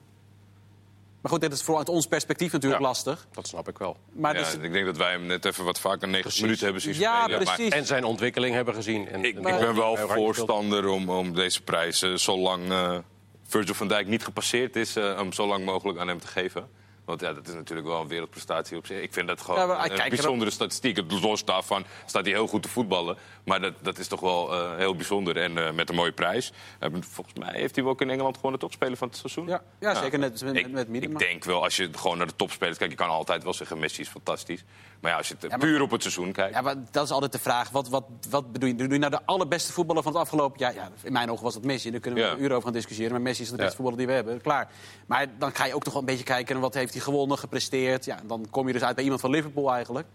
Maar 1.21 1.33
goed, 1.33 1.41
dit 1.41 1.53
is 1.53 1.61
vooral 1.63 1.79
uit 1.79 1.89
ons 1.89 2.07
perspectief 2.07 2.53
natuurlijk 2.53 2.81
Ja. 2.83 2.89
lastig. 2.89 3.27
Dat 3.33 3.47
snap 3.47 3.69
ik 3.69 3.79
wel. 3.79 3.97
Maar 4.13 4.35
Ja, 4.35 4.41
dus, 4.41 4.55
ik 4.55 4.73
denk 4.73 4.85
dat 4.87 4.97
wij 4.97 5.11
hem 5.11 5.27
net 5.27 5.45
even 5.45 5.65
wat 5.65 5.81
vaker 5.81 6.09
90 6.09 6.41
minuten 6.41 6.65
hebben 6.65 6.83
zien 6.83 6.95
Ja, 6.95 7.23
spelen. 7.23 7.45
Maar. 7.45 7.59
En 7.59 7.87
zijn 7.87 8.05
ontwikkeling 8.05 8.55
hebben 8.55 8.75
gezien. 8.75 9.09
En, 9.09 9.25
ik, 9.25 9.35
en- 9.39 9.55
ik 9.55 9.59
ben 9.61 9.75
wel 9.75 9.97
voorstander 9.97 10.87
om, 10.89 11.11
om 11.11 11.35
deze 11.35 11.63
prijs, 11.63 12.03
eh, 12.03 12.15
zolang 12.15 12.71
eh, 12.71 12.99
Virgil 13.43 13.75
van 13.75 13.89
Dijk 13.89 14.07
niet 14.07 14.25
gepasseerd 14.25 14.77
is, 14.77 14.97
eh, 14.97 15.17
hem 15.17 15.33
zo 15.33 15.47
lang 15.47 15.65
mogelijk 15.65 15.99
aan 15.99 16.09
hem 16.09 16.21
te 16.21 16.27
geven. 16.27 16.69
Want 17.11 17.23
ja, 17.23 17.33
dat 17.33 17.49
is 17.49 17.55
natuurlijk 17.55 17.89
wel 17.89 18.01
een 18.01 18.09
wereldprestatie 18.09 18.77
op 18.77 18.87
zich. 18.87 19.03
Ik 19.03 19.13
vind 19.13 19.29
dat 19.29 19.41
gewoon 19.41 19.69
Ja, 19.69 19.85
een 19.85 20.01
er 20.01 20.09
bijzondere 20.09 20.51
statistiek. 20.51 20.97
Het 20.97 21.13
Los 21.23 21.45
daarvan 21.45 21.85
staat 22.07 22.25
hij 22.25 22.33
heel 22.33 22.47
goed 22.47 22.63
te 22.63 22.69
voetballen. 22.69 23.17
Maar 23.45 23.61
dat, 23.61 23.75
dat 23.81 23.99
is 23.99 24.09
toch 24.09 24.21
wel 24.21 24.55
eh, 24.55 24.77
heel 24.77 24.95
bijzonder. 24.95 25.37
En 25.37 25.67
eh, 25.67 25.73
met 25.73 25.89
een 25.89 25.95
mooie 25.95 26.13
prijs. 26.13 26.53
Eh, 26.79 26.89
volgens 27.01 27.39
mij 27.39 27.53
heeft 27.53 27.77
hij 27.77 27.85
ook 27.85 28.01
in 28.01 28.11
Engeland 28.11 28.37
gewoon 28.37 28.53
de 28.53 28.59
topspeler 28.59 28.97
van 28.97 29.09
het 29.09 29.17
seizoen. 29.17 29.47
ja, 29.47 29.63
ja, 29.81 29.95
zeker 29.95 30.19
net 30.19 30.43
met, 30.43 30.57
Ik, 30.57 30.71
met 30.71 30.89
Miedema. 30.89 31.13
ik 31.13 31.19
denk 31.19 31.45
wel, 31.45 31.63
als 31.63 31.77
je 31.77 31.89
gewoon 31.93 32.19
naar 32.19 32.27
de 32.27 32.37
topspelers 32.37 32.79
kijkt... 32.79 32.93
je 32.93 32.99
kan 32.99 33.09
altijd 33.09 33.43
wel 33.43 33.55
zeggen, 33.55 33.79
Messi 33.79 34.01
is 34.01 34.09
fantastisch. 34.09 34.65
Maar 35.01 35.11
ja, 35.11 35.17
als 35.17 35.29
je 35.29 35.35
het 35.41 35.51
maar- 35.51 35.59
puur 35.59 35.81
op 35.83 35.91
het 35.91 36.03
seizoen 36.03 36.33
kijkt... 36.33 36.55
Ja, 36.55 36.61
maar 36.61 36.75
dat 36.91 37.05
is 37.05 37.11
altijd 37.11 37.33
de 37.33 37.39
vraag. 37.39 37.71
Wat, 37.71 37.89
wat, 37.89 38.05
wat 38.31 38.53
bedoel 38.53 38.69
je? 38.69 38.75
Bedoel 38.75 38.93
je 38.93 38.99
nou 38.99 39.11
de 39.11 39.21
allerbeste 39.25 39.73
voetballer 39.73 40.03
van 40.03 40.13
het 40.13 40.21
afgelopen 40.21 40.59
jaar? 40.59 40.75
Ja, 40.75 40.91
in 41.03 41.13
mijn 41.13 41.31
ogen 41.31 41.45
was 41.45 41.55
het 41.55 41.65
Messi. 41.65 41.91
Daar 41.91 42.01
kunnen 42.01 42.21
we 42.21 42.27
Ja. 42.27 42.33
een 42.35 42.43
uur 42.43 42.51
over 42.51 42.63
gaan 42.63 42.73
discussiëren. 42.73 43.13
Maar 43.13 43.21
Messi 43.21 43.43
is 43.43 43.51
de 43.51 43.57
beste 43.57 43.71
Ja. 43.71 43.77
voetballer 43.77 43.99
die 43.99 44.07
we 44.07 44.13
hebben. 44.13 44.41
Klaar. 44.41 44.69
Maar 45.07 45.27
dan 45.39 45.55
ga 45.55 45.65
je 45.65 45.75
ook 45.75 45.83
toch 45.83 45.93
wel 45.93 46.03
een 46.03 46.09
beetje 46.09 46.25
kijken... 46.25 46.53
naar 46.53 46.63
wat 46.63 46.75
heeft 46.75 46.93
hij 46.93 47.03
gewonnen, 47.03 47.39
gepresteerd. 47.39 48.05
Ja, 48.05 48.19
dan 48.27 48.47
kom 48.51 48.67
je 48.67 48.73
dus 48.73 48.83
uit 48.83 48.95
bij 48.95 49.05
iemand 49.05 49.21
van 49.23 49.31
Liverpool 49.31 49.73
eigenlijk. 49.73 50.07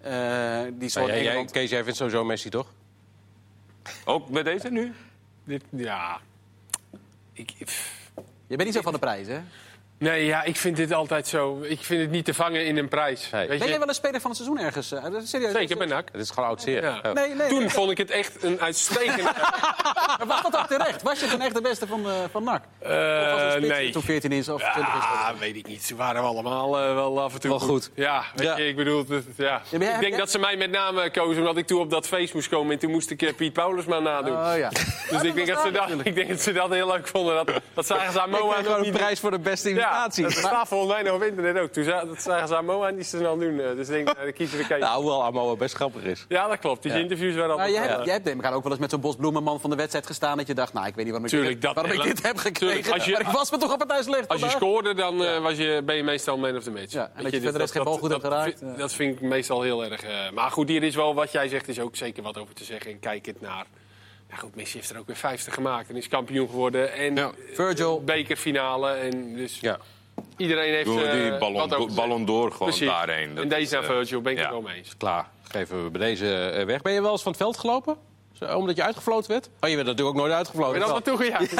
Eh, 0.00 0.10
die 0.72 0.98
in 0.98 1.06
jij, 1.06 1.26
Engeland... 1.26 1.50
Kees, 1.50 1.70
jij 1.70 1.82
vindt 1.82 1.98
sowieso 1.98 2.24
Messi, 2.24 2.48
toch? 2.50 2.66
Ook 4.04 4.28
met 4.30 4.44
deze 4.44 4.68
nu? 4.70 4.94
Dit, 5.44 5.62
ja. 5.70 6.20
Ik, 7.32 7.50
Je 8.46 8.56
bent 8.56 8.64
niet 8.64 8.74
zo 8.74 8.80
van 8.80 8.92
de 8.92 8.98
prijs, 8.98 9.26
hè? 9.26 9.40
Nee, 9.98 10.24
ja, 10.24 10.42
ik 10.42 10.56
vind 10.56 10.76
dit 10.76 10.92
altijd 10.92 11.26
zo. 11.26 11.58
Ik 11.62 11.80
vind 11.80 12.00
het 12.00 12.10
niet 12.10 12.24
te 12.24 12.34
vangen 12.34 12.66
in 12.66 12.76
een 12.76 12.88
prijs. 12.88 13.30
Nee. 13.30 13.40
Weet 13.40 13.48
Ben 13.48 13.58
je? 13.58 13.68
jij 13.72 13.78
wel 13.78 13.88
een 13.88 13.94
speler 13.94 14.20
van 14.20 14.30
het 14.30 14.40
seizoen 14.40 14.64
ergens? 14.64 14.92
eh, 14.92 15.02
dat 15.02 15.22
is 15.22 15.30
serieus. 15.30 15.52
Zeker 15.52 15.76
bij 15.76 15.86
NAC. 15.86 16.08
Het 16.12 16.20
is 16.20 16.30
gewoon 16.30 16.48
oud 16.48 16.62
zeer. 16.62 16.82
Ja. 16.82 17.12
Nee, 17.12 17.34
nee. 17.34 17.48
Toen 17.48 17.58
nee. 17.58 17.68
vond 17.70 17.90
ik 17.90 17.98
het 17.98 18.10
echt 18.10 18.42
een 18.42 18.60
uitstekende... 18.60 19.22
Maar 20.18 20.26
was 20.26 20.42
dat 20.42 20.56
ook 20.56 20.66
terecht? 20.66 21.02
Was 21.02 21.20
je 21.20 21.26
dan 21.26 21.40
echt 21.40 21.54
de 21.54 21.60
beste 21.60 21.86
van, 21.86 22.06
eh, 22.08 22.12
van 22.30 22.44
NAC? 22.44 22.62
of 22.80 22.88
was 22.88 23.54
het 23.54 23.62
Eh, 23.64 23.70
nee. 23.70 23.90
toen 23.90 24.02
14 24.02 24.32
is 24.32 24.48
of 24.48 24.62
20 24.62 24.94
is? 24.94 25.02
Ja, 25.02 25.34
weet 25.38 25.56
ik 25.56 25.66
niet. 25.66 25.82
Ze 25.84 25.96
waren 25.96 26.22
allemaal 26.22 26.70
wel 26.70 27.20
af 27.22 27.34
en 27.34 27.40
toe 27.40 27.50
Wel 27.50 27.58
goed. 27.58 27.90
Ja, 27.94 28.24
weet 28.34 28.46
Ja. 28.46 28.56
je, 28.56 28.66
ik 28.68 28.76
bedoel, 28.76 29.04
ja. 29.36 29.62
maar 29.78 29.82
ik 29.94 30.00
denk 30.00 30.16
dat 30.16 30.30
ze 30.30 30.38
mij 30.38 30.56
met 30.56 30.70
name 30.70 31.10
kozen 31.10 31.38
omdat 31.38 31.56
ik 31.56 31.66
toen 31.66 31.80
op 31.80 31.90
dat 31.90 32.06
feest 32.06 32.34
moest 32.34 32.48
komen 32.48 32.72
en 32.72 32.78
toen 32.78 32.90
moest 32.90 33.10
ik 33.10 33.36
Piet 33.36 33.52
Paulusma 33.52 33.98
nadoen. 33.98 34.36
Oh 34.36 34.52
ja. 34.56 34.68
dus 35.10 35.22
ik 35.22 35.34
denk, 35.34 35.46
dat 35.46 35.60
ze 35.60 35.70
dat, 35.70 35.90
ik 36.04 36.14
denk 36.14 36.28
dat 36.28 36.40
ze 36.40 36.52
dat 36.52 36.70
heel 36.70 36.86
leuk 36.86 37.06
vonden. 37.08 37.34
Dat, 37.34 37.60
dat 37.74 37.86
zagen 37.86 38.12
ze 38.12 38.20
aan 38.20 38.34
Ik 38.34 38.40
Moa 38.40 38.60
nog 38.60 38.86
een 38.86 38.92
prijs 38.92 39.20
voor 39.20 39.30
de 39.30 39.38
beste 39.38 39.70
Ja, 39.90 40.22
dat 40.22 40.32
staat 40.32 40.68
volgens 40.68 40.92
mij 40.92 41.02
nog 41.02 41.14
op 41.14 41.22
internet 41.22 41.58
ook. 41.62 41.70
Toen 41.70 41.84
dat 41.84 42.22
zagen 42.22 42.48
ze 42.48 42.56
aan 42.56 42.64
Moa 42.64 42.90
niet 42.90 43.06
zo 43.06 43.16
snel 43.16 43.38
doen. 43.38 43.60
eh, 43.60 43.66
Dus 43.76 43.88
ik 43.88 43.94
denk, 43.94 44.06
nou, 44.06 44.18
dan 44.24 44.32
kiezen 44.32 44.58
we 44.58 44.66
Kees. 44.66 44.80
Nou, 44.80 44.96
hoewel 45.00 45.24
Amo 45.24 45.56
best 45.56 45.74
grappig 45.74 46.02
is. 46.02 46.24
Ja, 46.28 46.48
dat 46.48 46.58
klopt. 46.58 46.82
Die 46.82 46.92
Ja. 46.92 46.98
interviews 46.98 47.34
waren 47.34 47.56
Maar 47.56 47.66
altijd... 47.66 47.74
jij, 47.76 47.82
wel, 47.86 47.92
hebt, 47.92 48.04
jij 48.04 48.14
hebt 48.14 48.26
neem 48.26 48.38
ik 48.38 48.44
aan 48.44 48.52
ook 48.52 48.62
wel 48.62 48.72
eens 48.72 48.80
met 48.80 48.90
zo'n 48.90 49.00
bosbloemenman 49.00 49.60
van 49.60 49.70
de 49.70 49.76
wedstrijd 49.76 50.06
gestaan... 50.06 50.36
dat 50.36 50.46
je 50.46 50.54
dacht, 50.54 50.72
nou, 50.72 50.86
ik 50.86 50.94
weet 50.94 51.04
niet 51.04 51.14
waarom 51.14 51.24
ik, 51.24 51.30
Tuurlijk, 51.30 51.52
dit, 51.52 51.62
dat 51.62 51.74
waarom 51.74 51.92
ik 51.92 52.02
dit 52.02 52.22
heb 52.26 52.36
gekregen. 52.36 52.74
Tuurlijk, 52.82 52.94
als 52.94 53.04
je- 53.04 53.12
maar 53.12 53.20
ik 53.20 53.26
was 53.26 53.50
me 53.50 53.56
toch 53.58 53.72
op 53.72 53.78
het 53.80 53.88
thuis 53.88 54.06
licht 54.06 54.28
Als 54.28 54.40
je 54.40 54.48
scoorde, 54.48 54.94
dan 54.94 55.24
eh, 55.24 55.38
was 55.42 55.56
je, 55.56 55.82
ben 55.84 55.96
je 55.96 56.02
meestal 56.02 56.36
man 56.38 56.56
of 56.56 56.62
the 56.62 56.70
match. 56.70 56.92
Ja, 56.92 57.10
en 57.14 57.22
dat 57.22 57.32
je 57.32 57.40
verder 57.40 57.68
geen 57.68 57.84
bal 57.84 57.98
goed 57.98 58.10
hebt 58.10 58.22
dat 58.22 58.32
geraakt, 58.32 58.58
vind- 58.58 58.70
ja. 58.72 58.76
Dat 58.78 58.92
vind 58.92 59.14
ik 59.14 59.20
meestal 59.20 59.62
heel 59.62 59.84
erg. 59.84 60.02
eh, 60.02 60.30
maar 60.34 60.50
goed, 60.50 60.68
hier 60.68 60.82
is 60.82 60.94
wel 60.94 61.14
wat 61.14 61.32
jij 61.32 61.48
zegt, 61.48 61.68
is 61.68 61.80
ook 61.80 61.96
zeker 61.96 62.22
wat 62.22 62.38
over 62.38 62.54
te 62.54 62.64
zeggen. 62.64 62.90
En 62.90 62.98
kijk 62.98 63.26
het 63.26 63.40
naar. 63.40 63.66
Ja, 64.30 64.36
goed, 64.36 64.54
Messi 64.56 64.76
heeft 64.78 64.90
er 64.90 64.98
ook 64.98 65.06
weer 65.06 65.16
50 65.16 65.54
gemaakt 65.54 65.88
en 65.88 65.96
is 65.96 66.08
kampioen 66.08 66.48
geworden. 66.48 66.92
En 66.92 67.14
Ja. 67.16 67.30
Virgil. 67.52 68.04
bekerfinale. 68.04 68.90
En 68.92 69.34
dus 69.34 69.58
Ja. 69.60 69.78
iedereen 70.36 70.72
heeft. 70.72 70.84
Doe 70.84 71.02
eh, 71.04 71.12
die 71.12 71.30
wat 71.30 71.94
ballon, 71.94 72.24
door 72.24 72.52
gewoon 72.52 72.68
Precies. 72.68 72.88
daarheen. 72.88 73.34
Dat 73.34 73.42
En 73.42 73.48
deze 73.48 73.62
is, 73.62 73.70
naar 73.70 73.82
eh, 73.82 73.88
Virgil 73.88 74.20
ben 74.20 74.32
ik 74.32 74.38
ja. 74.38 74.44
het 74.44 74.52
wel 74.52 74.62
mee 74.62 74.76
eens. 74.76 74.96
Klaar. 74.96 75.28
Geven 75.42 75.84
we 75.84 75.90
bij 75.90 76.00
deze 76.00 76.34
eh, 76.48 76.64
weg. 76.64 76.82
Ben 76.82 76.92
je 76.92 77.02
wel 77.02 77.12
eens 77.12 77.22
van 77.22 77.32
het 77.32 77.40
veld 77.40 77.58
gelopen? 77.58 77.96
Zo, 78.38 78.44
Omdat 78.56 78.76
je 78.76 78.82
uitgefloten 78.82 79.30
werd? 79.30 79.48
Oh, 79.60 79.68
je 79.68 79.74
bent 79.74 79.86
natuurlijk 79.86 80.16
ook 80.16 80.22
nooit 80.22 80.32
uitgefloten. 80.32 80.72
Ben 80.78 80.80
je 80.80 80.86
dat 80.94 81.04
naartoe 81.04 81.24
gejaagd? 81.26 81.54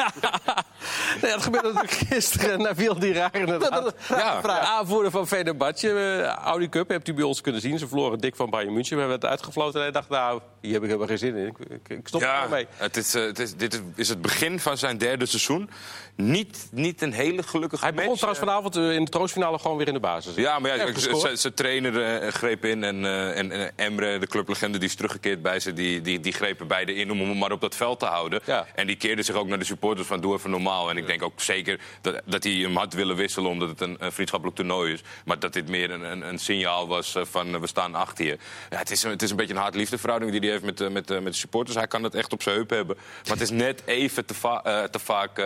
Nee, 1.21 1.31
dat 1.31 1.41
gebeurde 1.43 1.67
natuurlijk 1.73 1.93
gisteren. 2.13 2.61
Nabil 2.61 2.99
Diraar 2.99 3.35
inderdaad. 3.35 3.93
Ja, 4.09 4.41
vraag. 4.41 4.59
Aanvoerder 4.59 5.11
van 5.11 5.27
Fenerbahce. 5.27 5.89
eh, 5.89 6.23
Audi 6.27 6.69
Cup, 6.69 6.89
hebt 6.89 7.07
u 7.07 7.13
bij 7.13 7.23
ons 7.23 7.41
kunnen 7.41 7.61
zien. 7.61 7.79
Ze 7.79 7.87
verloren 7.87 8.19
dik 8.19 8.35
van 8.35 8.49
Bayern 8.49 8.73
München. 8.73 8.95
We 8.95 9.01
hebben 9.01 9.19
het 9.19 9.29
uitgefloten 9.29 9.75
en 9.75 9.81
hij 9.81 9.91
dacht, 9.91 10.09
nou, 10.09 10.41
hier 10.61 10.73
heb 10.73 10.81
ik 10.81 10.87
helemaal 10.87 11.07
geen 11.07 11.17
zin 11.17 11.35
in. 11.35 11.47
Ik, 11.47 11.57
ik, 11.69 11.89
ik 11.97 12.07
stop 12.07 12.21
er 12.21 12.27
Ja, 12.27 12.39
maar 12.39 12.49
mee. 12.49 12.67
het 12.75 12.97
is, 12.97 13.13
eh, 13.15 13.21
het 13.23 13.39
is, 13.39 13.55
dit 13.55 13.73
is- 13.73 13.79
is 13.95 14.09
het 14.09 14.21
begin 14.21 14.59
van 14.59 14.77
zijn 14.77 14.97
derde 14.97 15.25
seizoen. 15.25 15.69
Niet, 16.15 16.67
niet 16.71 17.01
een 17.01 17.13
hele 17.13 17.43
gelukkige 17.43 17.83
Hij 17.83 17.93
begon 17.93 18.13
trouwens 18.15 18.39
vanavond 18.39 18.75
eh, 18.75 18.91
in 18.91 19.03
de 19.05 19.11
troostfinale 19.11 19.59
gewoon 19.59 19.77
weer 19.77 19.87
in 19.87 19.93
de 19.93 19.99
basis. 19.99 20.35
Ja, 20.35 20.59
maar 20.59 20.75
ja, 20.77 20.93
zijn 21.17 21.37
zijn 21.37 21.53
trainer 21.53 22.21
eh, 22.21 22.31
greep 22.31 22.65
in 22.65 22.83
en, 22.83 23.05
en, 23.35 23.51
en 23.51 23.71
Emre, 23.75 24.17
de 24.19 24.27
clublegende, 24.27 24.77
die 24.77 24.87
is 24.87 24.95
teruggekeerd 24.95 25.41
bij 25.41 25.59
ze. 25.59 25.73
Die, 25.73 26.01
die, 26.01 26.19
die 26.19 26.33
grepen 26.33 26.67
beide 26.69 26.93
in 26.95 27.11
om 27.11 27.19
hem 27.19 27.37
maar 27.37 27.51
op 27.51 27.61
dat 27.61 27.75
veld 27.75 27.99
te 27.99 28.05
houden. 28.05 28.41
Ja. 28.45 28.65
En 28.75 28.87
die 28.87 28.95
keerde 28.95 29.23
zich 29.23 29.35
ook 29.35 29.47
naar 29.47 29.59
de 29.59 29.65
supporters 29.65 30.07
van 30.07 30.21
doe 30.21 30.35
even 30.35 30.49
normaal. 30.49 30.89
En 30.89 30.97
ik 30.97 31.07
denk 31.07 31.23
ook 31.23 31.41
zeker 31.41 31.79
dat, 32.01 32.21
dat 32.25 32.43
hij 32.43 32.53
hem 32.53 32.75
had 32.75 32.93
willen 32.93 33.15
wisselen 33.15 33.49
omdat 33.51 33.69
het 33.69 33.81
een, 33.81 33.95
een 33.99 34.11
vriendschappelijk 34.11 34.57
toernooi 34.57 34.93
is. 34.93 35.01
Maar 35.25 35.39
dat 35.39 35.53
dit 35.53 35.67
meer 35.69 35.91
een, 35.91 36.11
een, 36.11 36.27
een 36.27 36.39
signaal 36.39 36.87
was 36.87 37.15
eh, 37.15 37.25
van 37.25 37.53
eh, 37.53 37.59
we 37.61 37.67
staan 37.67 37.95
achter 37.95 38.25
je. 38.25 38.37
Ja, 38.69 38.77
het, 38.77 38.91
is, 38.91 39.03
een- 39.03 39.09
het 39.11 39.21
is 39.21 39.29
een 39.29 39.35
beetje 39.35 39.53
een 39.53 39.59
hard-liefde-verhouding 39.61 40.31
die 40.31 40.41
hij 40.41 40.49
heeft 40.49 40.63
met, 40.63 40.81
eh, 40.81 40.89
met, 40.89 41.09
met 41.09 41.23
de 41.33 41.39
supporters. 41.39 41.77
Hij 41.77 41.87
kan 41.87 42.03
het 42.03 42.15
echt 42.15 42.33
op 42.33 42.41
zijn 42.41 42.55
heup 42.55 42.69
hebben. 42.69 42.95
Maar 42.97 43.33
het 43.33 43.41
is 43.41 43.49
net 43.49 43.81
even 43.85 44.25
te, 44.25 44.33
va- 44.33 44.87
te 44.87 44.99
vaak 44.99 45.43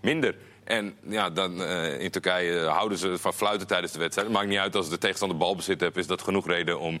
minder. 0.00 0.34
En 0.64 0.94
ja, 1.08 1.30
dan, 1.30 1.62
in 1.98 2.10
Turkije 2.10 2.58
houden 2.66 2.98
ze 2.98 3.18
van 3.18 3.34
fluiten 3.34 3.66
tijdens 3.66 3.92
de 3.92 3.98
wedstrijd. 3.98 4.28
Het 4.28 4.36
maakt 4.36 4.48
niet 4.48 4.58
uit 4.58 4.76
als 4.76 4.88
de 4.88 4.98
tegenstander 4.98 5.36
balbezit 5.38 5.80
heeft, 5.80 5.96
is 5.96 6.06
dat 6.06 6.22
genoeg 6.22 6.46
reden 6.46 6.78
om 6.80 7.00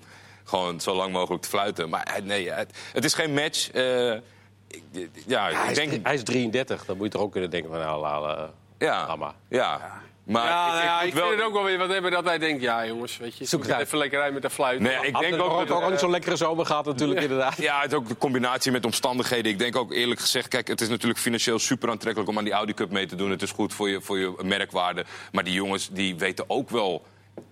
gewoon 0.50 0.80
zo 0.80 0.94
lang 0.94 1.12
mogelijk 1.12 1.42
te 1.42 1.48
fluiten. 1.48 1.88
Maar 1.88 2.02
eh, 2.02 2.22
nee, 2.22 2.50
het, 2.52 2.78
het 2.92 3.04
is 3.04 3.14
geen 3.14 3.34
match. 3.34 3.70
Eh, 3.70 4.12
ik, 4.68 4.82
ja, 5.26 5.42
hij, 5.50 5.64
ik 5.64 5.70
is, 5.70 5.76
denk. 5.76 6.06
hij 6.06 6.14
is 6.14 6.22
33, 6.22 6.84
dan 6.84 6.96
moet 6.96 7.06
je 7.06 7.12
toch 7.12 7.22
ook 7.22 7.32
kunnen 7.32 7.50
denken 7.50 7.70
van 7.70 7.78
nou, 7.80 8.00
la, 8.00 8.20
la, 8.20 8.50
Ja, 8.78 9.16
maar. 9.16 9.32
ja. 9.48 9.98
Maar 10.24 10.44
Ja, 10.46 10.66
ik, 10.66 10.72
nou 10.72 10.84
ja, 10.84 11.00
ik 11.02 11.14
wel- 11.14 11.26
vind 11.28 11.38
het 11.38 11.46
ook 11.48 11.52
wel 11.54 11.64
weer 11.64 11.78
wat 11.78 11.88
hebben 11.88 12.10
dat 12.10 12.24
hij 12.24 12.38
denkt. 12.38 12.62
Ja, 12.62 12.86
jongens, 12.86 13.16
weet 13.16 13.36
je, 13.38 13.44
Zoek 13.44 13.62
het 13.62 13.72
uit. 13.72 13.86
even 13.86 13.98
lekker 13.98 14.20
uit 14.20 14.32
met 14.32 14.42
de 14.42 14.50
fluit. 14.50 14.80
Nee, 14.80 14.94
ik 15.06 15.18
denk 15.18 15.42
ook. 15.42 15.68
dat- 15.68 15.82
ook 15.82 15.90
niet 15.90 15.98
zo'n 15.98 16.10
lekkere 16.10 16.36
zomer 16.36 16.66
gehad 16.66 16.84
natuurlijk, 16.84 17.20
inderdaad. 17.20 17.56
Ja, 17.56 17.80
het 17.80 17.92
is 17.92 17.98
ook 17.98 18.08
de 18.08 18.16
combinatie 18.16 18.72
met 18.72 18.84
omstandigheden. 18.84 19.52
Ik 19.52 19.58
denk 19.58 19.76
ook 19.76 19.92
eerlijk 19.92 20.20
gezegd, 20.20 20.48
kijk, 20.48 20.68
het 20.68 20.80
is 20.80 20.88
natuurlijk 20.88 21.20
financieel 21.20 21.58
super 21.58 21.90
aantrekkelijk 21.90 22.30
om 22.30 22.38
aan 22.38 22.44
die 22.44 22.52
Audi 22.52 22.74
Cup 22.74 22.90
mee 22.90 23.06
te 23.06 23.16
doen. 23.16 23.30
Het 23.30 23.42
is 23.42 23.50
goed 23.50 23.74
voor 23.74 23.88
je, 23.88 24.00
voor 24.00 24.18
je 24.18 24.34
merkwaarde. 24.42 25.04
Maar 25.32 25.44
die 25.44 25.54
jongens 25.54 25.88
die 25.88 26.16
weten 26.16 26.44
ook 26.48 26.70
wel 26.70 27.02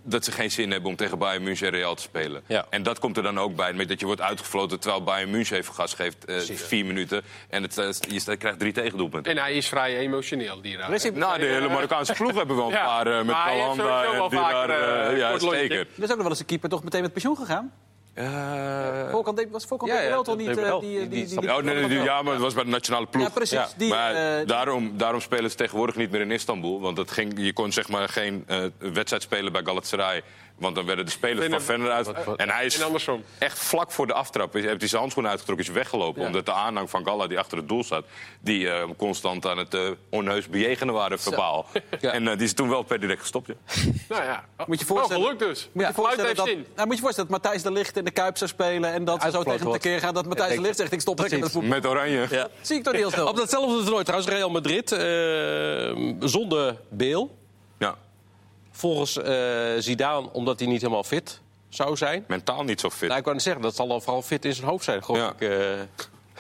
dat 0.03 0.25
ze 0.25 0.33
geen 0.33 0.51
zin 0.51 0.71
hebben 0.71 0.91
om 0.91 0.97
tegen 0.97 1.19
Bayern 1.19 1.43
München 1.43 1.67
en 1.67 1.73
Real 1.73 1.95
te 1.95 2.03
spelen. 2.03 2.43
Ja. 2.47 2.67
En 2.71 2.83
dat 2.83 2.99
komt 2.99 3.17
er 3.17 3.23
dan 3.23 3.39
ook 3.39 3.57
bij, 3.57 3.73
met 3.73 3.89
dat 3.89 4.01
je 4.01 4.07
wordt 4.07 4.21
uitgefloten 4.21 4.81
terwijl 4.81 5.03
Bayern 5.05 5.31
München 5.31 5.57
even 5.57 5.75
gas 5.75 5.95
geeft, 5.95 6.25
eh, 6.25 6.37
vier 6.41 6.85
minuten. 6.87 7.23
En 7.51 7.63
het, 7.63 7.79
eh, 7.79 7.89
je 8.27 8.37
krijgt 8.37 8.59
drie 8.59 8.73
tegendoelpunten. 8.73 9.33
En 9.33 9.39
hij 9.39 9.55
is 9.55 9.69
vrij 9.69 9.97
emotioneel, 9.99 10.61
die 10.63 10.77
raad. 10.77 10.91
Is 10.91 11.03
hij- 11.03 11.13
Nou, 11.13 11.39
de 11.39 11.47
hele 11.47 11.69
Marokkaanse 11.69 12.13
ploeg 12.13 12.35
hebben 12.35 12.57
wel 12.57 12.67
een 12.67 12.73
Ja, 12.79 12.85
paar 12.85 13.07
eh, 13.07 13.25
met 13.25 13.37
sowieso 13.37 14.11
en 14.13 14.13
wel 14.19 14.29
die 14.29 14.39
vaker, 14.39 14.69
daar, 14.69 14.81
eh, 14.81 15.13
eh, 15.13 15.19
ja, 15.19 15.39
zeker. 15.39 15.79
Er 15.79 15.87
is 15.97 16.03
ook 16.03 16.09
nog 16.09 16.17
wel 16.19 16.29
eens 16.29 16.41
een 16.41 16.47
keeper 16.47 16.69
toch 16.69 16.85
meteen 16.85 17.03
met 17.03 17.13
pensioen 17.13 17.37
gegaan. 17.37 17.73
Eh, 18.19 19.11
Volkan 19.11 19.47
was 19.51 19.65
Volkan 19.65 19.89
Ja, 19.89 20.01
ja, 20.01 20.23
toch 20.23 20.37
niet... 20.37 20.57
eh, 20.57 20.79
die, 20.81 21.09
Die- 21.09 21.27
die, 21.27 21.57
Oh, 21.57 21.63
nee, 21.63 21.75
nee, 21.75 21.89
die- 21.89 22.03
ja, 22.03 22.23
maar 22.23 22.33
het 22.33 22.43
was 22.43 22.55
bij 22.55 22.65
de 22.65 22.71
nationale 22.71 23.07
ploeg. 23.07 23.23
Ja, 23.27 23.31
precies. 23.31 23.59
Ja. 23.59 23.69
Die, 23.77 23.89
maar 23.89 24.39
eh, 24.41 24.47
daarom, 24.47 24.93
daarom 24.97 25.21
spelen 25.21 25.51
ze 25.51 25.57
tegenwoordig 25.57 25.97
niet 25.97 26.11
meer 26.11 26.21
in 26.21 26.31
Istanbul. 26.31 26.81
Want 26.81 26.97
dat 26.97 27.11
ging, 27.11 27.33
je 27.37 27.53
kon 27.53 27.73
zeg 27.73 27.89
maar 27.89 28.09
geen 28.09 28.47
wedstrijd 28.79 29.23
spelen 29.23 29.53
bij 29.53 29.63
Galatasaray 29.65 30.23
Want 30.59 30.75
dan 30.75 30.87
werden 30.87 31.05
de 31.05 31.11
spelers 31.11 31.47
van 31.51 31.61
Venner 31.61 31.91
uit. 31.91 32.11
En 32.37 32.49
hij 32.51 32.65
is 32.67 32.81
echt 33.39 33.59
vlak 33.59 33.91
voor 33.91 34.07
de 34.07 34.13
aftrap. 34.13 34.57
Is, 34.57 34.65
heeft 34.65 34.79
hij 34.81 34.89
zijn 34.89 35.01
handschoen 35.01 35.27
uitgetrokken, 35.29 35.67
is 35.67 35.73
weggelopen. 35.73 36.27
Omdat 36.27 36.47
de 36.47 36.53
aanhang 36.53 36.91
van 36.91 37.05
Galla, 37.05 37.27
die 37.27 37.39
achter 37.39 37.59
het 37.59 37.69
doel 37.69 37.85
zat... 37.85 38.05
die 38.41 38.71
eh, 38.71 38.89
constant 38.97 39.47
aan 39.47 39.59
het 39.59 39.75
eh, 39.75 39.81
onheus 40.11 40.49
bejegenen 40.49 40.95
waren, 40.95 41.19
verbaal. 41.19 41.67
Ja. 42.01 42.13
En 42.13 42.29
eh, 42.29 42.37
die 42.37 42.45
is 42.47 42.53
toen 42.53 42.69
wel 42.69 42.83
per 42.83 43.01
direct 43.01 43.21
gestopt. 43.21 43.47
Ja. 43.47 43.55
Nou 44.09 44.23
ja, 44.25 44.45
Moet 44.67 44.81
je 44.81 44.87
Wel 44.87 44.97
voorstellen- 44.97 45.23
geluk 45.25 45.39
dus. 45.39 45.69
Moet 45.73 45.83
je 45.83 45.89
Ja, 45.89 45.95
voorstellen 45.95 46.35
dat, 46.37 46.47
zin. 46.47 46.67
nou, 46.75 46.87
moet 46.87 46.97
je 46.97 47.03
voorstellen 47.03 47.31
dat 47.31 47.43
Matthijs 47.43 47.63
de 47.63 47.73
Ligt 47.73 47.97
in 47.97 48.05
de 48.05 48.11
Kuip 48.11 48.37
zou 48.37 48.51
spelen... 48.51 48.93
en 48.93 49.05
dat 49.05 49.21
zo 49.21 49.25
Uitgefloten 49.27 49.45
tegen 49.51 49.59
de 49.65 49.65
wordt. 49.69 49.83
keer 49.83 50.01
gaat 50.01 50.15
dat 50.15 50.27
Matthijs 50.27 50.55
de 50.55 50.61
Ligt 50.61 50.77
zegt... 50.77 50.93
ik 50.93 51.01
stop 51.01 51.19
lekker 51.19 51.39
met 51.39 51.51
voetbal. 51.51 51.71
Met 51.71 51.87
oranje. 51.87 52.27
Ja. 52.31 52.49
Zie 52.61 52.77
ik 52.77 52.83
toch 52.83 52.93
niet 52.93 53.03
heel 53.03 53.11
snel. 53.11 53.27
Op 53.29 53.37
datzelfde 53.37 53.83
toernooi 53.83 54.05
trouwens, 54.05 54.31
Real 54.33 54.51
Madrid, 54.51 54.89
zonder 56.31 56.77
Beel. 56.89 57.37
Volgens 58.79 59.17
eh 59.19 59.73
Zidane, 59.79 60.29
omdat 60.33 60.59
hij 60.59 60.69
niet 60.69 60.81
helemaal 60.81 61.05
fit 61.05 61.41
zou 61.69 61.97
zijn. 61.97 62.25
Mentaal 62.29 62.65
niet 62.65 62.81
zo 62.81 62.91
fit. 62.91 63.09
Nou, 63.09 63.21
ik 63.21 63.25
net 63.35 63.43
zeggen, 63.43 63.63
dat 63.63 63.75
zal 63.77 63.89
dan 63.89 64.03
vooral 64.03 64.23
fit 64.23 64.45
in 64.45 64.55
zijn 64.55 64.69
hoofd 64.69 64.85
zijn, 64.85 65.05
geloof 65.05 65.21
Ja. 65.21 65.33
ik. 65.39 65.41
eh. 65.41 65.81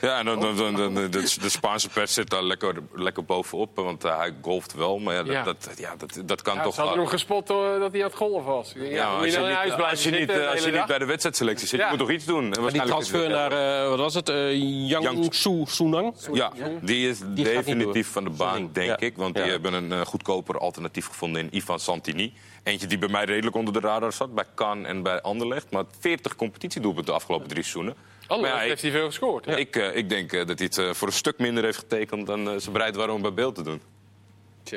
Ja, 0.01 0.19
en 0.19 0.25
dan, 0.25 0.41
dan, 0.41 0.57
dan, 0.57 0.75
dan- 0.77 0.95
de, 0.95 1.09
de 1.41 1.49
Spaanse 1.49 1.89
pers 1.89 2.15
zit 2.15 2.31
daar 2.31 2.43
lekker, 2.43 2.75
lekker 2.95 3.25
bovenop. 3.25 3.77
Want 3.77 4.05
eh, 4.05 4.17
hij 4.19 4.35
golft 4.43 4.75
wel. 4.75 4.99
Maar 4.99 5.15
ja, 5.15 5.23
dat, 5.23 5.33
Ja. 5.33 5.43
Dat, 5.43 5.71
ja, 5.79 5.95
dat, 5.97 6.21
dat 6.25 6.43
kan 6.43 6.55
Ja, 6.55 6.63
toch 6.63 6.75
ze 6.75 6.81
hadden 6.81 6.99
hem 6.99 7.09
gespot 7.09 7.51
eh, 7.51 7.57
dat 7.79 7.93
hij 7.93 8.01
aan 8.01 8.07
het 8.09 8.17
golven 8.17 8.53
was. 8.53 8.73
Ja, 8.77 9.05
als 9.07 9.25
je, 9.33 9.39
niet, 9.39 9.73
als 9.83 10.03
je, 10.03 10.11
niet, 10.11 10.31
eh, 10.31 10.51
als 10.51 10.65
je 10.65 10.71
niet 10.71 10.87
bij 10.87 10.99
de 10.99 11.05
wedstrijdselectie 11.05 11.67
zit, 11.69 11.79
Ja. 11.79 11.85
je 11.85 11.91
moet 11.91 12.01
toch 12.01 12.11
iets 12.11 12.25
doen. 12.25 12.53
En 12.55 12.67
die 12.73 12.83
transfer 12.83 13.21
het- 13.21 13.31
naar, 13.31 13.83
eh, 13.83 13.89
wat 13.89 13.99
was 13.99 14.15
het, 14.15 14.29
eh 14.29 14.53
Yang 14.89 15.05
Yang- 15.05 15.35
Su 15.35 15.63
Sunang? 15.67 16.15
Ja, 16.33 16.53
die 16.83 17.09
is 17.09 17.19
definitief 17.35 18.09
van 18.13 18.25
de 18.25 18.31
baan, 18.31 18.71
denk 18.73 18.89
Ja. 18.89 18.99
ik. 18.99 19.17
Want 19.17 19.35
die 19.35 19.45
hebben 19.45 19.73
een 19.73 20.07
goedkoper 20.07 20.59
alternatief 20.59 21.07
gevonden 21.07 21.43
in 21.43 21.57
Ivan 21.57 21.79
Santini. 21.81 22.33
Eentje 22.63 22.87
die 22.87 22.99
bij 22.99 23.09
mij 23.09 23.25
redelijk 23.25 23.57
onder 23.57 23.73
de 23.73 23.81
radar 23.81 24.13
zat, 24.13 24.35
bij 24.35 24.45
Cannes 24.55 24.87
en 24.89 25.03
bij 25.03 25.21
Anderlecht. 25.23 25.71
Maar 25.71 25.85
40 26.01 26.37
competitiedoelpunten 26.37 27.13
de 27.13 27.19
afgelopen 27.19 27.49
drie 27.49 27.63
seizoenen. 27.63 27.95
Anders 28.29 28.51
Maar 28.53 28.63
ja, 28.63 28.69
heeft 28.69 28.83
hij 28.83 28.91
veel 28.91 29.07
gescoord. 29.07 29.47
Ik, 29.47 29.77
eh, 29.77 29.97
ik 29.97 30.09
denk 30.09 30.33
eh, 30.33 30.47
dat 30.47 30.59
hij 30.59 30.67
het 30.67 30.79
eh, 30.79 30.93
voor 30.93 31.09
een 31.09 31.15
stuk 31.15 31.39
minder 31.39 31.65
heeft 31.65 31.79
getekend 31.79 32.27
dan 32.27 32.49
eh, 32.51 32.57
ze 32.57 32.71
bereid 32.71 32.97
waren 32.97 33.15
om 33.15 33.23
bij 33.23 33.35
beeld 33.35 33.55
te 33.55 33.63
doen. 33.63 33.83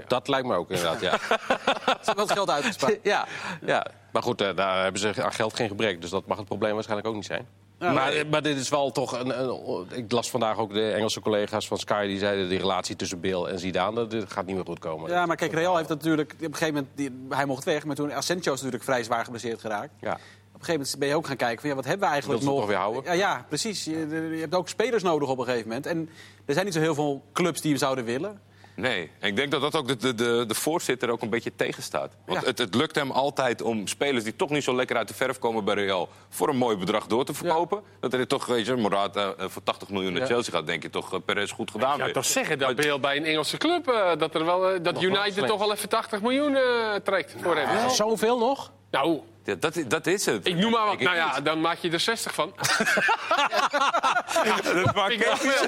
Dat 0.08 0.28
lijkt 0.28 0.48
me 0.48 0.56
ook 0.56 0.70
inderdaad, 0.70 1.02
ja. 1.02 1.18
Ze 2.06 2.12
het 2.16 2.32
geld 2.32 2.50
uitgespaard. 2.50 3.00
ja, 3.04 3.28
ja. 3.66 3.86
Maar 4.12 4.24
goed, 4.24 4.38
daar 4.38 4.84
hebben 4.84 5.02
ze 5.02 5.24
aan 5.24 5.34
geld 5.34 5.54
geen 5.56 5.68
gebrek. 5.68 6.02
Dus 6.02 6.10
dat 6.10 6.26
mag 6.28 6.38
het 6.38 6.48
probleem 6.48 6.74
waarschijnlijk 6.74 7.08
ook 7.10 7.16
niet 7.16 7.26
zijn. 7.26 7.48
maar, 7.78 8.14
maar 8.32 8.42
dit 8.42 8.58
is 8.58 8.70
wel 8.70 8.92
toch 8.92 9.20
een, 9.20 9.40
een- 9.40 9.86
Ik 9.94 10.12
las 10.12 10.30
vandaag 10.30 10.58
ook 10.58 10.74
de 10.74 10.92
Engelse 10.92 11.20
collega's 11.22 11.68
van 11.68 11.78
Sky... 11.78 12.08
die 12.08 12.20
zeiden 12.20 12.50
die 12.50 12.60
relatie 12.60 12.96
tussen 12.96 13.20
Bill 13.20 13.44
en 13.44 13.60
Zidane... 13.60 14.08
dat 14.08 14.32
gaat 14.32 14.46
niet 14.46 14.56
meer 14.56 14.66
goed 14.66 14.80
komen. 14.80 15.10
Ja, 15.12 15.26
maar 15.26 15.36
kijk, 15.36 15.54
Real 15.54 15.78
heeft 15.78 15.90
natuurlijk... 15.90 16.34
Op 16.34 16.42
een 16.42 16.54
gegeven 16.54 16.74
moment, 16.74 16.92
die, 16.96 17.26
hij 17.30 17.46
mocht 17.46 17.64
weg, 17.64 17.86
maar 17.86 17.96
toen 17.96 18.14
Asensio 18.14 18.52
is 18.54 18.58
natuurlijk 18.58 18.84
vrij 18.90 19.04
zwaar 19.04 19.24
geblesseerd 19.24 19.62
geraakt. 19.62 19.92
Ja. 20.00 20.18
Op 20.62 20.68
een 20.68 20.74
gegeven 20.74 20.90
moment 20.92 21.00
ben 21.00 21.08
je 21.08 21.16
ook 21.16 21.28
gaan 21.28 21.36
kijken 21.48 21.60
van 21.62 21.70
ja, 21.70 21.76
wat 21.76 21.86
hebben 21.86 22.08
we 22.08 22.14
eigenlijk 22.14 22.44
nog? 22.44 22.56
toch 22.60 22.68
weer 22.68 22.78
houden? 22.78 23.04
Ja, 23.04 23.12
ja 23.12 23.46
precies. 23.48 23.84
Je, 23.84 24.08
je 24.34 24.40
hebt 24.40 24.56
ook 24.56 24.70
spelers 24.70 25.04
nodig 25.04 25.30
op 25.30 25.38
een 25.38 25.46
gegeven 25.46 25.68
moment. 25.68 25.86
En 25.86 26.10
er 26.46 26.54
zijn 26.54 26.66
niet 26.66 26.74
zo 26.74 26.80
heel 26.80 26.96
veel 26.96 27.24
clubs 27.34 27.62
die 27.62 27.70
hem 27.72 27.80
zouden 27.80 28.06
willen. 28.06 28.42
Nee, 28.76 29.12
en 29.20 29.28
ik 29.30 29.36
denk 29.36 29.52
dat 29.52 29.62
dat 29.62 29.76
ook 29.76 29.88
de, 29.88 29.96
de, 29.98 30.16
de, 30.16 30.44
de 30.48 30.54
voorzitter 30.56 31.10
ook 31.10 31.22
een 31.22 31.30
beetje 31.30 31.56
tegenstaat. 31.56 32.14
Want 32.26 32.42
Ja. 32.42 32.48
het, 32.48 32.58
het 32.58 32.76
lukt 32.76 32.96
hem 32.96 33.12
altijd 33.12 33.62
om 33.62 33.88
spelers 33.88 34.24
die 34.24 34.36
toch 34.36 34.50
niet 34.50 34.64
zo 34.64 34.76
lekker 34.76 34.96
uit 34.98 35.08
de 35.08 35.14
verf 35.14 35.40
komen 35.40 35.64
bij 35.66 35.76
Real... 35.76 36.10
voor 36.30 36.50
een 36.50 36.58
mooi 36.58 36.78
bedrag 36.78 37.08
door 37.08 37.26
te 37.26 37.34
verkopen. 37.34 37.82
Dat 38.00 38.14
er 38.14 38.28
toch, 38.28 38.46
weet 38.46 38.66
je, 38.66 38.76
Morata 38.76 39.34
eh, 39.38 39.46
voor 39.50 39.64
80 39.64 39.90
miljoen 39.90 40.12
naar 40.14 40.22
Ja. 40.22 40.28
Chelsea 40.28 40.54
gaat... 40.54 40.66
denk 40.66 40.84
je 40.84 40.90
toch, 40.90 41.14
eh, 41.14 41.20
Perez 41.26 41.52
goed 41.52 41.72
gedaan 41.72 41.98
Ja, 41.98 42.12
toch 42.12 42.26
zeggen 42.26 42.60
dat 42.60 43.02
bij 43.02 43.18
een 43.18 43.26
Engelse 43.26 43.58
club... 43.58 43.88
eh, 43.88 44.18
dat, 44.18 44.36
er 44.36 44.46
wel, 44.46 44.70
eh, 44.70 44.84
dat 44.84 45.02
United 45.02 45.48
toch 45.48 45.60
wel 45.60 45.72
even 45.74 45.90
80 45.90 46.22
miljoen 46.22 46.56
eh, 46.56 46.64
trekt 47.04 47.36
voor 47.42 47.56
hem. 47.58 47.90
Zoveel 47.90 48.38
nog? 48.38 48.72
Nou, 48.92 49.20
Ja, 49.44 49.56
dat, 49.60 49.76
is- 49.76 49.88
dat 49.88 50.08
is 50.08 50.26
het. 50.26 50.48
ik 50.48 50.56
noem 50.56 50.72
maar 50.72 50.86
wat. 50.86 51.00
Nou 51.00 51.16
ja, 51.16 51.40
dan 51.42 51.62
maak 51.62 51.78
je 51.78 51.92
er 51.92 52.00
60 52.00 52.34
van. 52.34 52.54
Dat 54.84 54.96
maakt 54.96 55.12
Ik 55.12 55.24
wel 55.24 55.38
veel. 55.38 55.68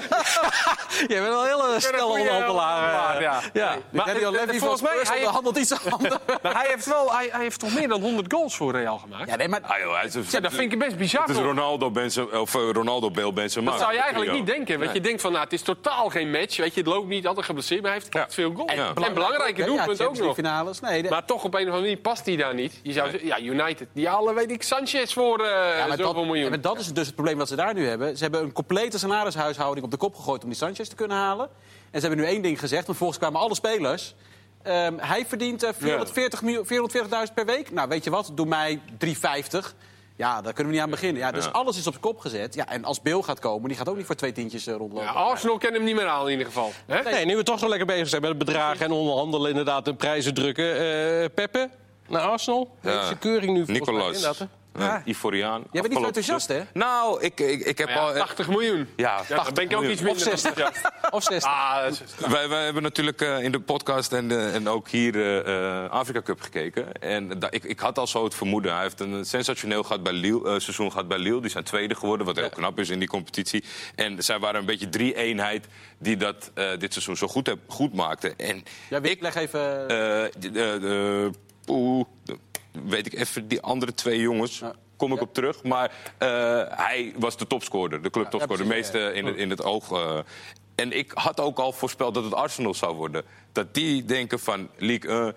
Je 1.00 1.06
bent 1.08 1.26
wel 1.26 1.40
een 1.42 1.46
hele 1.48 1.80
snelle 1.80 2.00
goeie 2.02 2.20
onderhandelaar. 2.30 3.14
eh. 3.16 3.22
ja. 3.22 3.40
ja. 3.52 3.76
Maar 3.90 4.06
Daniel 4.06 4.36
eh, 4.36 4.46
Levy 4.46 4.58
volgens 4.58 4.82
mij, 4.82 4.92
hij 5.02 5.22
handelt 5.24 5.56
iets 5.58 5.72
anders. 5.90 6.14
maar 6.42 6.54
hij 6.54 6.66
heeft 6.68 6.86
wel, 6.86 7.12
hij, 7.16 7.28
hij 7.32 7.42
heeft 7.42 7.60
toch 7.60 7.74
meer 7.74 7.88
dan 7.88 8.00
100 8.00 8.32
goals 8.32 8.56
voor 8.56 8.72
Real 8.72 8.98
gemaakt? 8.98 9.28
Ja, 9.30 9.36
nee, 9.36 9.48
maar 9.48 9.60
Ah, 9.62 9.78
joh, 9.78 9.98
is, 10.04 10.30
Ja, 10.30 10.40
dat 10.40 10.52
vind 10.52 10.72
ik 10.72 10.78
best 10.78 10.96
bizar. 10.96 11.22
Het 11.26 11.36
is? 11.36 11.42
Ronaldo, 11.42 11.90
Benzema, 11.90 12.38
of 12.40 12.54
eh, 12.54 12.60
Ronaldo 12.72 13.10
Bale 13.10 13.32
Benzema. 13.32 13.70
Dat 13.70 13.80
zou 13.80 13.92
je 13.92 13.98
eigenlijk 14.00 14.30
Ja. 14.30 14.36
niet 14.36 14.46
denken. 14.46 14.78
Want 14.78 14.92
je 14.92 15.00
denkt 15.00 15.20
van, 15.20 15.30
nou, 15.32 15.44
het 15.44 15.52
is 15.52 15.62
totaal 15.62 16.08
geen 16.08 16.30
match. 16.30 16.56
Weet 16.56 16.74
je, 16.74 16.80
het 16.80 16.88
loopt 16.88 17.08
niet 17.08 17.26
altijd 17.26 17.46
geblesseerd, 17.46 17.82
maar 17.82 17.90
hij 17.90 18.00
heeft 18.00 18.14
echt 18.14 18.34
veel 18.34 18.52
goals. 18.54 18.72
Ja. 18.72 18.92
En, 18.94 19.14
belangrijke 19.14 19.60
ja, 19.60 19.66
doelpunten 19.66 20.08
ook 20.08 20.18
nog. 20.18 20.34
finales. 20.34 20.80
Nee, 20.80 21.02
de- 21.02 21.08
Maar 21.08 21.24
toch 21.24 21.44
op 21.44 21.54
een 21.54 21.60
of 21.60 21.66
andere 21.66 21.80
manier 21.82 21.96
past 21.96 22.26
hij 22.26 22.36
daar 22.36 22.54
niet. 22.54 22.80
Je 22.82 22.92
zou 22.92 23.26
ja, 23.26 23.38
United, 23.40 23.62
die 23.92 24.08
halen, 24.08 24.34
weet 24.34 24.50
ik, 24.50 24.62
Sanchez 24.62 25.12
voor 25.12 25.40
eh 25.40 25.78
ja, 25.78 25.86
maar 25.86 25.96
dat, 25.96 26.14
miljoen. 26.14 26.36
ja, 26.36 26.48
maar 26.48 26.60
dat 26.60 26.78
is 26.78 26.92
dus 26.92 27.06
het 27.06 27.14
probleem 27.14 27.38
wat 27.38 27.48
ze 27.48 27.56
daar 27.56 27.74
nu 27.74 27.86
hebben. 27.86 28.16
Ze 28.16 28.22
hebben 28.22 28.42
een 28.42 28.52
complete 28.52 28.98
salarishuishouding 28.98 29.84
op 29.84 29.90
de 29.90 29.96
kop 29.96 30.14
gegooid 30.14 30.42
om 30.42 30.48
die 30.48 30.58
Sanchez 30.58 30.88
te 30.88 30.94
kunnen 30.94 31.16
halen. 31.16 31.48
En 31.90 32.00
ze 32.00 32.06
hebben 32.06 32.24
nu 32.24 32.30
één 32.30 32.42
ding 32.42 32.58
gezegd, 32.58 32.86
want 32.86 32.98
volgens 32.98 33.18
kwamen 33.18 33.40
alle 33.40 33.54
spelers. 33.54 34.14
ehm, 34.62 34.94
hij 34.98 35.26
verdient 35.26 35.62
eh, 35.62 35.70
440 35.78 36.42
miljoen- 36.42 36.66
440.000 36.66 37.34
per 37.34 37.46
week. 37.46 37.70
Nou, 37.70 37.88
weet 37.88 38.04
je 38.04 38.10
wat? 38.10 38.30
Doe 38.34 38.46
mij 38.46 38.80
350. 38.98 39.74
Ja, 40.16 40.42
daar 40.42 40.52
kunnen 40.52 40.66
we 40.66 40.72
niet 40.78 40.80
aan 40.86 40.90
beginnen. 40.90 41.22
Ja, 41.22 41.30
dus 41.32 41.44
Ja. 41.44 41.50
alles 41.50 41.78
is 41.78 41.86
op 41.86 42.00
kop 42.00 42.18
gezet. 42.18 42.54
Ja, 42.54 42.68
en 42.68 42.84
als 42.84 43.02
Bill 43.02 43.22
gaat 43.22 43.38
komen, 43.38 43.68
die 43.68 43.76
gaat 43.78 43.88
ook 43.88 43.96
niet 43.96 44.06
voor 44.06 44.14
twee 44.14 44.32
tientjes 44.32 44.66
eh, 44.66 44.74
rondlopen. 44.74 45.06
Ja, 45.06 45.12
Arsenal 45.12 45.58
kent 45.58 45.74
hem 45.74 45.84
niet 45.84 45.94
meer 45.94 46.06
aan 46.06 46.24
in 46.24 46.30
ieder 46.30 46.46
geval. 46.46 46.72
Hè? 46.86 47.02
Nee, 47.02 47.24
nu 47.24 47.36
we 47.36 47.42
toch 47.42 47.58
zo 47.58 47.68
lekker 47.68 47.86
bezig 47.86 48.08
zijn 48.08 48.20
met 48.20 48.30
het 48.30 48.38
bedragen 48.38 48.84
en 48.84 48.92
onderhandelen... 48.92 49.50
inderdaad, 49.50 49.86
en 49.88 49.96
prijzen 49.96 50.34
drukken. 50.34 50.72
Eh 50.78 51.24
Peppe, 51.34 51.70
naar 52.08 52.20
Arsenal. 52.22 52.76
Ja. 52.82 52.90
Heeft 52.90 53.04
zijn 53.06 53.18
keuring 53.18 53.52
nu 53.52 53.62
mij 53.66 53.74
Nicolas. 53.74 54.06
inderdaad, 54.06 54.38
hè? 54.38 54.44
Ja. 54.78 55.02
Ivoriaan. 55.04 55.62
Jij 55.72 55.82
bent 55.82 55.94
niet 55.94 56.04
enthousiast, 56.04 56.48
hè? 56.48 56.62
Nou, 56.72 57.22
ik, 57.22 57.40
ik, 57.40 57.60
ik 57.60 57.78
heb 57.78 57.88
Ja, 57.88 57.94
al... 57.94 58.12
80 58.14 58.48
miljoen. 58.48 58.88
Ja, 58.96 59.22
Ja, 59.28 59.36
dan 59.44 59.54
ben 59.54 59.64
ik 59.64 59.76
ook 59.76 59.82
80 59.84 59.90
iets 59.90 60.00
minder. 60.02 60.32
Of 60.32 60.38
60. 60.40 60.56
Ja. 60.58 60.72
Of 61.10 61.22
60. 61.22 61.50
Ah, 61.52 61.86
is- 61.90 62.00
Wij, 62.28 62.48
wij 62.48 62.64
hebben 62.64 62.82
natuurlijk 62.82 63.20
eh, 63.20 63.42
in 63.42 63.52
de 63.52 63.60
podcast 63.60 64.12
en, 64.12 64.30
eh, 64.30 64.54
en 64.54 64.68
ook 64.68 64.88
hier 64.88 65.14
eh, 65.14 65.84
eh, 65.84 65.90
Afrika 65.90 66.22
Cup 66.22 66.40
gekeken. 66.40 66.92
En 66.92 67.38
da- 67.38 67.50
ik, 67.50 67.64
ik 67.64 67.78
had 67.80 67.98
al 67.98 68.06
zo 68.06 68.24
het 68.24 68.34
vermoeden. 68.34 68.72
Hij 68.72 68.82
heeft 68.82 69.00
een 69.00 69.24
sensationeel 69.24 69.82
gehad 69.82 70.02
bij 70.02 70.12
Lille, 70.12 70.38
eh, 70.48 70.58
seizoen 70.58 70.90
gehad 70.90 71.08
bij 71.08 71.18
Lille. 71.18 71.40
Die 71.40 71.50
zijn 71.50 71.64
tweede 71.64 71.94
geworden, 71.94 72.26
wat 72.26 72.36
heel 72.36 72.50
knap 72.50 72.78
is 72.78 72.88
in 72.90 72.98
die 72.98 73.08
competitie. 73.08 73.64
En 73.94 74.22
zij 74.22 74.38
waren 74.38 74.60
een 74.60 74.66
beetje 74.66 74.88
drie-eenheid 74.88 75.66
die 75.98 76.16
dat 76.16 76.50
eh, 76.54 76.68
dit 76.78 76.92
seizoen 76.92 77.16
zo 77.16 77.26
goed, 77.26 77.46
heb, 77.46 77.58
goed 77.66 77.94
maakte. 77.94 78.34
En 78.36 78.62
Ja, 78.90 78.98
ik 79.02 79.20
leg 79.20 79.34
even... 79.34 79.86
eh, 81.66 81.74
eh, 81.74 81.80
eh, 81.80 81.84
oeh, 81.84 82.04
weet 82.84 83.06
ik 83.06 83.14
even, 83.14 83.48
die 83.48 83.60
andere 83.60 83.94
twee 83.94 84.20
jongens. 84.20 84.62
Kom 84.96 85.12
ik 85.12 85.20
op 85.20 85.34
terug. 85.34 85.62
Maar 85.62 85.92
eh, 86.18 86.28
hij 86.68 87.12
was 87.18 87.36
de 87.36 87.46
topscorer, 87.46 88.02
de 88.02 88.10
clubtopscorer. 88.10 88.62
Ja, 88.62 88.68
de 88.70 88.74
meeste 88.76 88.98
in, 89.14 89.26
het, 89.26 89.36
in 89.36 89.50
het 89.50 89.62
oog. 89.62 89.90
eh. 89.92 90.18
en 90.74 90.92
ik 90.92 91.10
had 91.14 91.40
ook 91.40 91.58
al 91.58 91.72
voorspeld 91.72 92.14
dat 92.14 92.24
het 92.24 92.34
Arsenal 92.34 92.74
zou 92.74 92.94
worden. 92.96 93.22
Dat 93.52 93.74
die 93.74 94.04
denken 94.04 94.38
van 94.40 94.68
League 94.76 95.10
1, 95.24 95.34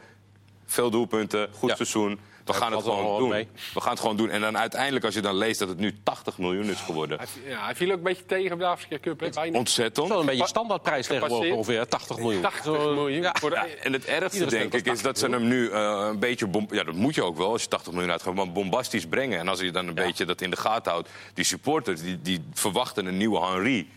veel 0.65 0.89
doelpunten, 0.89 1.49
goed 1.53 1.69
Ja. 1.69 1.75
seizoen. 1.75 2.19
We 2.47 2.53
gaan 2.53 2.71
het 2.71 2.83
gewoon 2.83 3.19
doen. 3.19 3.29
mee. 3.29 3.47
We 3.73 3.81
gaan 3.81 3.91
het 3.91 3.99
gewoon 3.99 4.17
doen. 4.17 4.29
En 4.29 4.41
dan 4.41 4.57
uiteindelijk, 4.57 5.05
als 5.05 5.13
je 5.13 5.21
dan 5.21 5.35
leest 5.35 5.59
dat 5.59 5.67
het 5.67 5.77
nu 5.77 5.95
80 6.03 6.37
miljoen 6.37 6.69
is 6.69 6.79
geworden. 6.79 7.19
Ja, 7.47 7.63
hij 7.65 7.75
viel 7.75 7.91
ook 7.91 7.97
een 7.97 8.03
beetje 8.03 8.25
tegen 8.25 8.51
op 8.53 8.59
de 8.59 8.65
Afrika 8.65 8.97
Cup. 9.01 9.19
Hè? 9.19 9.29
Bijna 9.29 9.57
Ontzettend. 9.57 10.09
Een 10.09 10.25
beetje 10.25 10.47
standaardprijs 10.47 11.07
tegenwoordig 11.07 11.53
ongeveer, 11.53 11.87
80 11.87 12.17
miljoen. 12.17 12.41
80 12.41 12.71
miljoen. 12.71 13.29
Voor 13.33 13.49
de- 13.49 13.55
Ja, 13.55 13.65
en 13.83 13.93
het 13.93 14.05
ergste, 14.05 14.45
denk 14.45 14.73
ik, 14.73 14.85
is 14.85 15.01
dat 15.01 15.19
ze 15.19 15.27
hem 15.29 15.47
nu 15.47 15.69
eh, 15.69 16.07
een 16.11 16.19
beetje... 16.19 16.47
bom- 16.47 16.67
Ja, 16.71 16.83
dat 16.83 16.95
moet 16.95 17.15
je 17.15 17.23
ook 17.23 17.37
wel 17.37 17.51
als 17.51 17.61
je 17.61 17.67
80 17.67 17.93
miljoen 17.93 18.11
uitgaat, 18.11 18.33
maar 18.33 18.51
bombastisch 18.51 19.05
brengen. 19.07 19.39
En 19.39 19.47
als 19.47 19.59
je 19.59 19.71
dan 19.71 19.87
een 19.87 19.93
beetje 19.93 20.25
dat 20.25 20.41
in 20.41 20.49
de 20.49 20.57
gaten 20.57 20.91
houdt... 20.91 21.09
die 21.33 21.45
supporters, 21.45 22.01
die, 22.01 22.21
die 22.21 22.43
verwachten 22.53 23.05
een 23.05 23.17
nieuwe 23.17 23.39
Henry. 23.45 23.87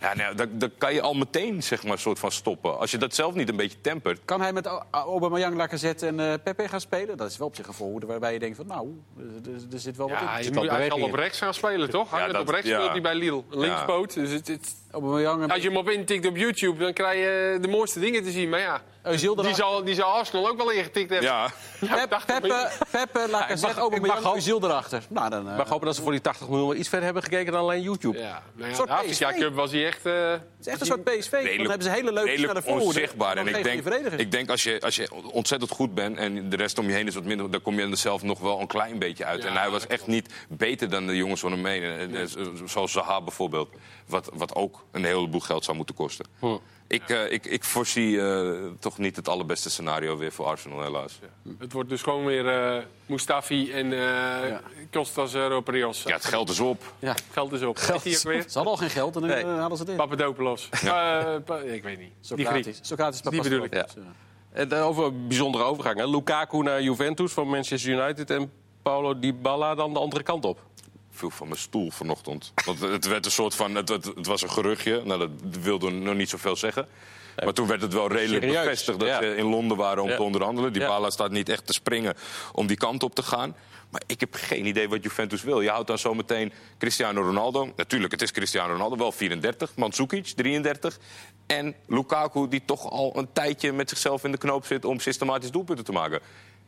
Ja, 0.00 0.14
nou, 0.14 0.34
dan, 0.34 0.48
dan 0.52 0.70
kan 0.78 0.94
je 0.94 1.00
al 1.00 1.14
meteen, 1.14 1.62
zeg 1.62 1.84
maar, 1.84 1.98
soort 1.98 2.18
van 2.18 2.32
stoppen. 2.32 2.78
Als 2.78 2.90
je 2.90 2.98
dat 2.98 3.14
zelf 3.14 3.34
niet 3.34 3.48
een 3.48 3.56
beetje 3.56 3.80
tempert. 3.80 4.20
Kan 4.24 4.40
hij 4.40 4.52
met 4.52 4.70
Aubameyang, 4.90 5.56
Lacazette 5.56 6.06
en 6.06 6.20
eh 6.20 6.32
Pepe 6.44 6.68
gaan 6.68 6.80
spelen? 6.80 7.16
Dat 7.16 7.30
is 7.30 7.36
wel 7.38 7.46
op 7.46 7.54
zich 7.56 7.66
een 7.66 7.74
voorhoede 7.74 8.06
waarbij 8.06 8.32
je 8.32 8.38
denkt 8.38 8.56
van 8.56 8.66
nou, 8.66 9.00
er, 9.18 9.24
er- 9.72 9.78
zit 9.80 9.96
wel 9.96 10.08
wat 10.10 10.18
Ja, 10.20 10.36
in. 10.38 10.44
je 10.44 10.52
wat 10.52 10.62
moet, 10.62 10.72
hij 10.72 10.88
zal 10.88 11.00
op 11.02 11.14
rechts 11.14 11.38
gaan 11.38 11.54
spelen, 11.54 11.90
toch? 11.90 12.10
Hij 12.10 12.20
Ja, 12.20 12.32
dat- 12.32 12.40
op 12.40 12.48
rechts 12.48 12.66
ja. 12.68 12.74
speelt 12.76 12.90
hij 12.92 13.00
bij 13.00 13.14
Lille. 13.14 13.42
Linkspoot. 13.50 14.14
Dus 14.14 14.30
het, 14.30 14.46
het- 14.48 14.74
En 14.92 15.50
als 15.50 15.62
je 15.62 15.68
hem 15.68 15.76
op 15.76 15.88
intikt 15.90 16.26
op 16.26 16.36
YouTube, 16.36 16.78
dan 16.82 16.92
krijg 16.92 17.18
je 17.18 17.58
de 17.60 17.68
mooiste 17.68 18.00
dingen 18.00 18.22
te 18.22 18.30
zien. 18.30 18.48
Maar 18.48 18.60
ja, 18.60 18.82
Özil 19.02 19.34
die 19.42 19.54
zal, 19.54 19.84
die 19.84 19.94
zal 19.94 20.04
Arsenal 20.12 20.48
ook 20.48 20.56
wel 20.56 20.70
ingetikt 20.70 21.10
hebben. 21.10 21.28
Ja, 21.28 21.50
Ja, 21.80 21.94
Pep, 21.96 22.10
80 22.10 22.40
miljoen. 22.40 22.66
Pepe, 22.90 23.06
Pepe, 23.12 23.28
Lacazette, 23.30 23.52
ik 23.68 23.74
mag 23.74 23.76
Aubameyang, 23.78 24.42
Özil 24.42 24.64
erachter. 24.64 25.02
Nou, 25.08 25.30
dan... 25.30 25.46
eh, 25.46 25.50
Ik 25.52 25.56
mag 25.58 25.68
hopen 25.68 25.86
dat 25.86 25.96
ze 25.96 26.02
voor 26.02 26.10
die 26.12 26.20
80 26.20 26.48
miljoen 26.48 26.68
wel 26.68 26.76
iets 26.76 26.88
verder 26.88 27.04
hebben 27.04 27.22
gekeken 27.22 27.52
dan 27.52 27.60
alleen 27.62 27.82
YouTube. 27.82 28.18
Ja, 28.18 28.42
nou 28.54 28.68
ja, 28.70 28.76
soort 28.76 28.88
de 28.88 28.94
Afrika 28.94 29.28
PSV. 29.30 29.38
Cup 29.40 29.54
was 29.54 29.70
hij 29.72 29.86
echt... 29.86 30.06
eh, 30.06 30.30
het 30.30 30.40
is 30.60 30.66
echt 30.66 30.80
een 30.80 30.86
soort 30.86 31.04
PSV. 31.04 31.56
Dan 31.56 31.66
hebben 31.66 31.82
ze 31.82 31.90
hele 31.90 32.12
leuke 32.12 32.20
snelle 32.20 32.36
redelijk 32.36 32.66
voorhoeden. 32.66 32.86
onzichtbaar. 32.86 33.36
En 33.36 33.46
ik 33.46 33.62
denk, 33.64 33.84
ik 34.20 34.30
denk 34.30 34.50
als, 34.50 34.62
je, 34.62 34.80
als 34.80 34.96
je 34.96 35.08
ontzettend 35.32 35.70
goed 35.70 35.94
bent 35.94 36.18
en 36.18 36.48
de 36.48 36.56
rest 36.56 36.78
om 36.78 36.86
je 36.86 36.92
heen 36.94 37.06
is 37.06 37.14
wat 37.14 37.24
minder... 37.24 37.50
dan 37.50 37.62
kom 37.62 37.74
je 37.80 37.86
er 37.90 37.96
zelf 37.96 38.22
nog 38.22 38.38
wel 38.40 38.60
een 38.60 38.66
klein 38.66 38.98
beetje 38.98 39.24
uit. 39.24 39.42
Ja, 39.42 39.48
en 39.48 39.56
hij 39.56 39.70
was 39.70 39.86
echt 39.86 40.06
niet 40.06 40.32
beter 40.48 40.90
dan 40.90 41.06
de 41.06 41.16
jongens 41.16 41.40
van 41.40 41.52
hem 41.52 41.66
heen. 41.66 41.82
En, 41.82 42.14
eh, 42.16 42.24
Zoals 42.64 42.92
Zaha 42.92 43.20
bijvoorbeeld. 43.20 43.68
Wat, 44.10 44.30
wat 44.34 44.54
ook 44.54 44.84
een 44.90 45.04
heleboel 45.04 45.40
geld 45.40 45.64
zou 45.64 45.76
moeten 45.76 45.94
kosten. 45.94 46.26
Hm. 46.38 46.46
Ik, 46.86 47.08
eh, 47.08 47.32
ik, 47.32 47.46
ik 47.46 47.64
voorzie 47.64 48.20
eh, 48.20 48.50
toch 48.78 48.98
niet 48.98 49.16
het 49.16 49.28
allerbeste 49.28 49.70
scenario 49.70 50.16
weer 50.16 50.32
voor 50.32 50.46
Arsenal, 50.46 50.82
helaas. 50.82 51.18
Het 51.58 51.72
wordt 51.72 51.88
dus 51.88 52.02
gewoon 52.02 52.24
weer 52.24 52.48
eh, 52.48 52.82
Mustafi 53.06 53.72
en 53.72 53.92
eh 53.92 54.56
Kostas 54.90 55.34
Roprios. 55.34 56.02
Ja, 56.02 56.14
het 56.14 56.24
geld 56.24 56.48
is 56.50 56.60
op. 56.60 56.92
Ja. 56.98 57.14
Geld 57.32 57.52
is 57.52 57.62
op. 57.62 57.76
Geld. 57.76 58.06
Is 58.06 58.22
weer? 58.22 58.42
Ze 58.42 58.48
hadden 58.52 58.72
al 58.72 58.78
geen 58.78 58.90
geld 58.90 59.14
en 59.14 59.20
dan 59.20 59.30
Nee. 59.30 59.44
hadden 59.44 59.78
ze 59.78 59.84
dit. 59.84 59.96
Papadopoulos. 59.96 60.68
Eh, 60.70 60.80
pa- 61.44 61.58
ik 61.58 61.82
weet 61.82 61.98
niet. 61.98 62.12
Socrates. 62.20 62.78
Socrates 62.82 63.20
Die 63.22 63.42
bedoel 63.42 63.64
ik. 63.64 63.74
Ja. 63.74 63.86
En 64.52 64.72
over 64.72 65.04
een 65.04 65.28
bijzondere 65.28 65.64
overgang. 65.64 65.98
Hè. 65.98 66.06
Lukaku 66.06 66.62
naar 66.62 66.82
Juventus 66.82 67.32
van 67.32 67.48
Manchester 67.48 67.90
United 67.90 68.30
en 68.30 68.52
Paulo 68.82 69.18
Dybala 69.18 69.74
dan 69.74 69.92
de 69.92 69.98
andere 69.98 70.22
kant 70.22 70.44
op. 70.44 70.60
viel 71.20 71.30
van 71.30 71.48
mijn 71.48 71.60
stoel 71.60 71.90
vanochtend. 71.90 72.52
Want 72.64 72.80
het 72.80 73.06
werd 73.06 73.24
een 73.24 73.30
soort 73.30 73.54
van. 73.54 73.74
Het, 73.74 73.88
het, 73.88 74.04
het 74.04 74.26
was 74.26 74.42
een 74.42 74.50
geruchtje. 74.50 75.02
Nou, 75.04 75.18
dat 75.18 75.30
wilde 75.62 75.90
nog 75.90 76.14
niet 76.14 76.28
zoveel 76.28 76.56
zeggen. 76.56 76.88
Maar 77.44 77.52
toen 77.52 77.66
werd 77.66 77.82
het 77.82 77.92
wel 77.92 78.12
redelijk 78.12 78.44
Serieus, 78.44 78.62
bevestigd 78.64 79.00
dat 79.00 79.08
ja. 79.08 79.22
ze 79.22 79.36
in 79.36 79.44
Londen 79.44 79.76
waren 79.76 80.02
om 80.02 80.08
Ja. 80.08 80.16
te 80.16 80.22
onderhandelen. 80.22 80.72
Die. 80.72 80.86
Bala 80.86 81.10
staat 81.10 81.30
niet 81.30 81.48
echt 81.48 81.66
te 81.66 81.72
springen 81.72 82.14
om 82.52 82.66
die 82.66 82.76
kant 82.76 83.02
op 83.02 83.14
te 83.14 83.22
gaan. 83.22 83.56
Maar 83.90 84.02
ik 84.06 84.20
heb 84.20 84.34
geen 84.34 84.66
idee 84.66 84.88
wat 84.88 85.02
Juventus 85.02 85.42
wil. 85.42 85.60
Je 85.60 85.68
houdt 85.68 85.86
dan 85.86 85.98
zometeen 85.98 86.52
Cristiano 86.78 87.22
Ronaldo. 87.22 87.72
Natuurlijk, 87.76 88.12
het 88.12 88.22
is 88.22 88.32
Cristiano 88.32 88.72
Ronaldo, 88.72 88.96
wel 88.96 89.12
34. 89.12 89.76
Mandzukic, 89.76 90.26
33. 90.26 90.98
En 91.46 91.74
Lukaku, 91.86 92.48
die 92.48 92.62
toch 92.64 92.90
al 92.90 93.12
een 93.16 93.32
tijdje 93.32 93.72
met 93.72 93.88
zichzelf 93.88 94.24
in 94.24 94.32
de 94.32 94.38
knoop 94.38 94.66
zit... 94.66 94.84
om 94.84 95.00
systematisch 95.00 95.50
doelpunten 95.50 95.84
te 95.84 95.92
maken. 95.92 96.20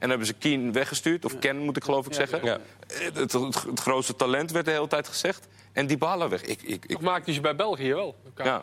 En 0.03 0.09
hebben 0.09 0.27
ze 0.27 0.33
Keen 0.33 0.73
weggestuurd, 0.73 1.25
of 1.25 1.39
Ken 1.39 1.59
moet 1.59 1.77
ik 1.77 1.85
geloof 1.85 2.07
ik 2.07 2.15
zeggen. 2.15 2.45
ja. 2.45 2.59
Het, 2.87 3.33
het, 3.33 3.81
grootste 3.81 4.17
talent 4.17 4.51
werd 4.51 4.65
de 4.65 4.71
hele 4.71 4.87
tijd 4.87 5.09
gezegd. 5.09 5.49
En 5.73 5.87
die 5.87 5.99
Bala 5.99 6.29
weg. 6.29 6.43
Ik, 6.43 6.63
ik, 6.63 6.85
ik, 6.85 6.97
Of 6.97 7.03
maakt 7.03 7.25
hij 7.25 7.35
ze 7.35 7.41
bij 7.41 7.57
België 7.57 7.95
wel? 7.95 8.17
Ja. 8.37 8.63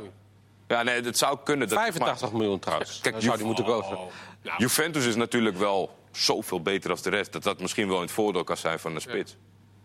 ja, 0.67 0.83
nee, 0.83 1.01
het 1.01 1.17
zou 1.17 1.37
kunnen. 1.43 1.67
Dat, 1.67 1.77
85 1.77 2.31
miljoen 2.31 2.59
trouwens. 2.59 2.99
Kijk, 3.01 3.15
zou 3.19 3.37
die 3.37 3.45
moeten 3.45 3.65
kosten. 3.65 3.97
Oh, 3.97 4.11
nou, 4.43 4.57
Juventus 4.57 5.05
is 5.05 5.15
natuurlijk 5.15 5.57
wel 5.57 5.97
zoveel 6.11 6.61
beter 6.61 6.89
dan 6.89 6.99
de 7.01 7.09
rest. 7.09 7.31
Dat 7.31 7.43
dat 7.43 7.59
misschien 7.59 7.87
wel 7.87 7.97
in 7.97 8.03
het 8.03 8.11
voordeel 8.11 8.43
kan 8.43 8.57
zijn 8.57 8.79
van 8.79 8.93
de 8.93 8.99
spits. 8.99 9.35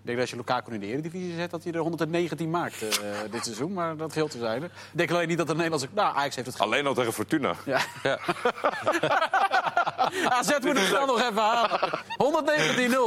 Ik 0.04 0.10
denk 0.10 0.22
dat 0.22 0.30
als 0.32 0.38
je 0.38 0.44
Lukaku 0.46 0.74
in 0.74 0.80
de 0.80 0.86
Eredivisie 0.86 1.34
zet, 1.36 1.50
dat 1.50 1.64
hij 1.64 1.72
er 1.72 1.78
119 1.80 2.50
maakt 2.50 2.82
eh, 2.82 2.88
dit 3.30 3.44
seizoen. 3.44 3.72
Maar 3.72 3.96
dat 3.96 4.12
geldt 4.12 4.30
te 4.32 4.38
zijn. 4.38 4.62
Ik 4.62 4.70
denk 4.92 5.10
alleen 5.10 5.28
niet 5.28 5.38
dat 5.38 5.46
de 5.46 5.52
Nederlandse... 5.54 5.88
Nou, 5.92 6.16
Ajax 6.16 6.34
heeft 6.34 6.46
het 6.46 6.56
ge- 6.56 6.62
Alleen 6.62 6.86
al 6.86 6.94
tegen 6.94 7.12
Fortuna. 7.12 7.54
Ja. 7.64 7.80
Ja. 8.02 8.18
AZ 10.38 10.50
moet 10.62 10.78
het 10.78 10.90
dan 10.90 11.06
nog 11.06 11.20
even 11.22 11.42
halen. 11.42 11.80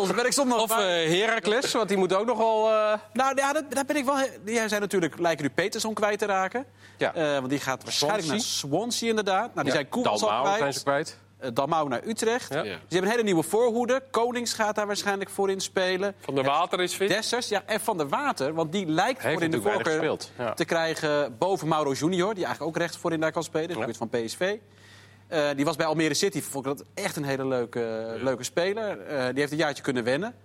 119-0, 0.04 0.08
daar 0.08 0.16
ben 0.16 0.26
ik 0.26 0.32
soms 0.32 0.50
nog 0.50 0.62
Of 0.62 0.72
eh. 0.72 0.78
Heracles, 1.20 1.72
want 1.72 1.88
die 1.88 1.98
moet 1.98 2.14
ook 2.14 2.26
nogal... 2.26 2.72
eh 2.74 2.94
Nou 3.14 3.32
ja, 3.36 3.54
dat, 3.54 3.64
daar 3.72 3.86
ben 3.86 3.96
ik 3.96 4.06
wel... 4.06 4.16
Die 4.44 4.68
zijn 4.68 4.82
natuurlijk, 4.82 5.20
lijken 5.20 5.44
nu 5.46 5.52
Peterson 5.52 5.94
kwijt 5.94 6.20
te 6.20 6.26
raken. 6.26 6.66
Ja. 6.98 7.14
Eh, 7.14 7.34
want 7.34 7.50
die 7.50 7.60
gaat 7.60 7.84
waarschijnlijk 7.84 8.28
naar 8.28 8.40
Swansea 8.40 9.10
inderdaad. 9.10 9.54
Nou, 9.54 9.56
die 9.56 9.66
ja, 9.66 9.72
zijn 9.72 9.90
Koeman 9.90 10.12
al 10.12 10.20
Dalmau 10.20 10.44
kwijt. 10.44 10.60
zijn 10.60 10.74
ze 10.74 10.84
kwijt. 10.84 11.18
Eh, 11.38 11.50
Dalmau 11.54 11.90
naar 11.90 12.02
Utrecht. 12.06 12.54
Ja. 12.54 12.64
Ze 12.64 12.70
hebben 12.70 13.02
een 13.02 13.08
hele 13.08 13.24
nieuwe 13.24 13.44
voorhoede. 13.44 14.04
Konings 14.12 14.54
gaat 14.54 14.76
daar 14.76 14.88
waarschijnlijk 14.88 15.30
voor 15.30 15.50
in 15.50 15.60
spelen. 15.62 16.16
Van 16.20 16.36
der 16.36 16.44
Water 16.44 16.82
is 16.82 16.94
fit. 16.94 17.10
Dessers, 17.10 17.48
ja, 17.50 17.64
en 17.66 17.80
Van 17.80 17.98
der 17.98 18.08
Water. 18.10 18.54
Want 18.54 18.72
die 18.72 18.86
lijkt 18.86 19.22
Heeft 19.22 19.34
voor 19.34 19.44
in 19.44 19.52
de 19.52 19.62
voorkeur 19.62 20.18
ja. 20.38 20.54
te 20.54 20.66
krijgen 20.66 21.38
boven 21.38 21.68
Mauro 21.68 21.92
Junior. 21.92 22.34
Die 22.34 22.46
eigenlijk 22.46 22.76
ook 22.76 22.82
rechts 22.82 22.98
voorin 22.98 23.20
daar 23.20 23.32
kan 23.32 23.44
spelen. 23.44 23.68
Dat 23.68 23.78
gebeurt 23.78 23.98
van 23.98 24.10
PSV. 24.10 24.56
Eh, 25.28 25.48
die 25.56 25.66
was 25.66 25.76
bij 25.76 25.86
Almere 25.86 26.14
City. 26.14 26.42
Vond 26.42 26.66
ik 26.66 26.78
dat 26.78 26.88
echt 26.94 27.16
een 27.16 27.24
hele 27.24 27.48
leuke, 27.48 28.16
leuke 28.22 28.44
speler. 28.44 29.00
Eh, 29.02 29.26
die 29.26 29.40
heeft 29.40 29.52
een 29.52 29.58
jaartje 29.58 29.84
kunnen 29.84 30.04
wennen. 30.04 30.36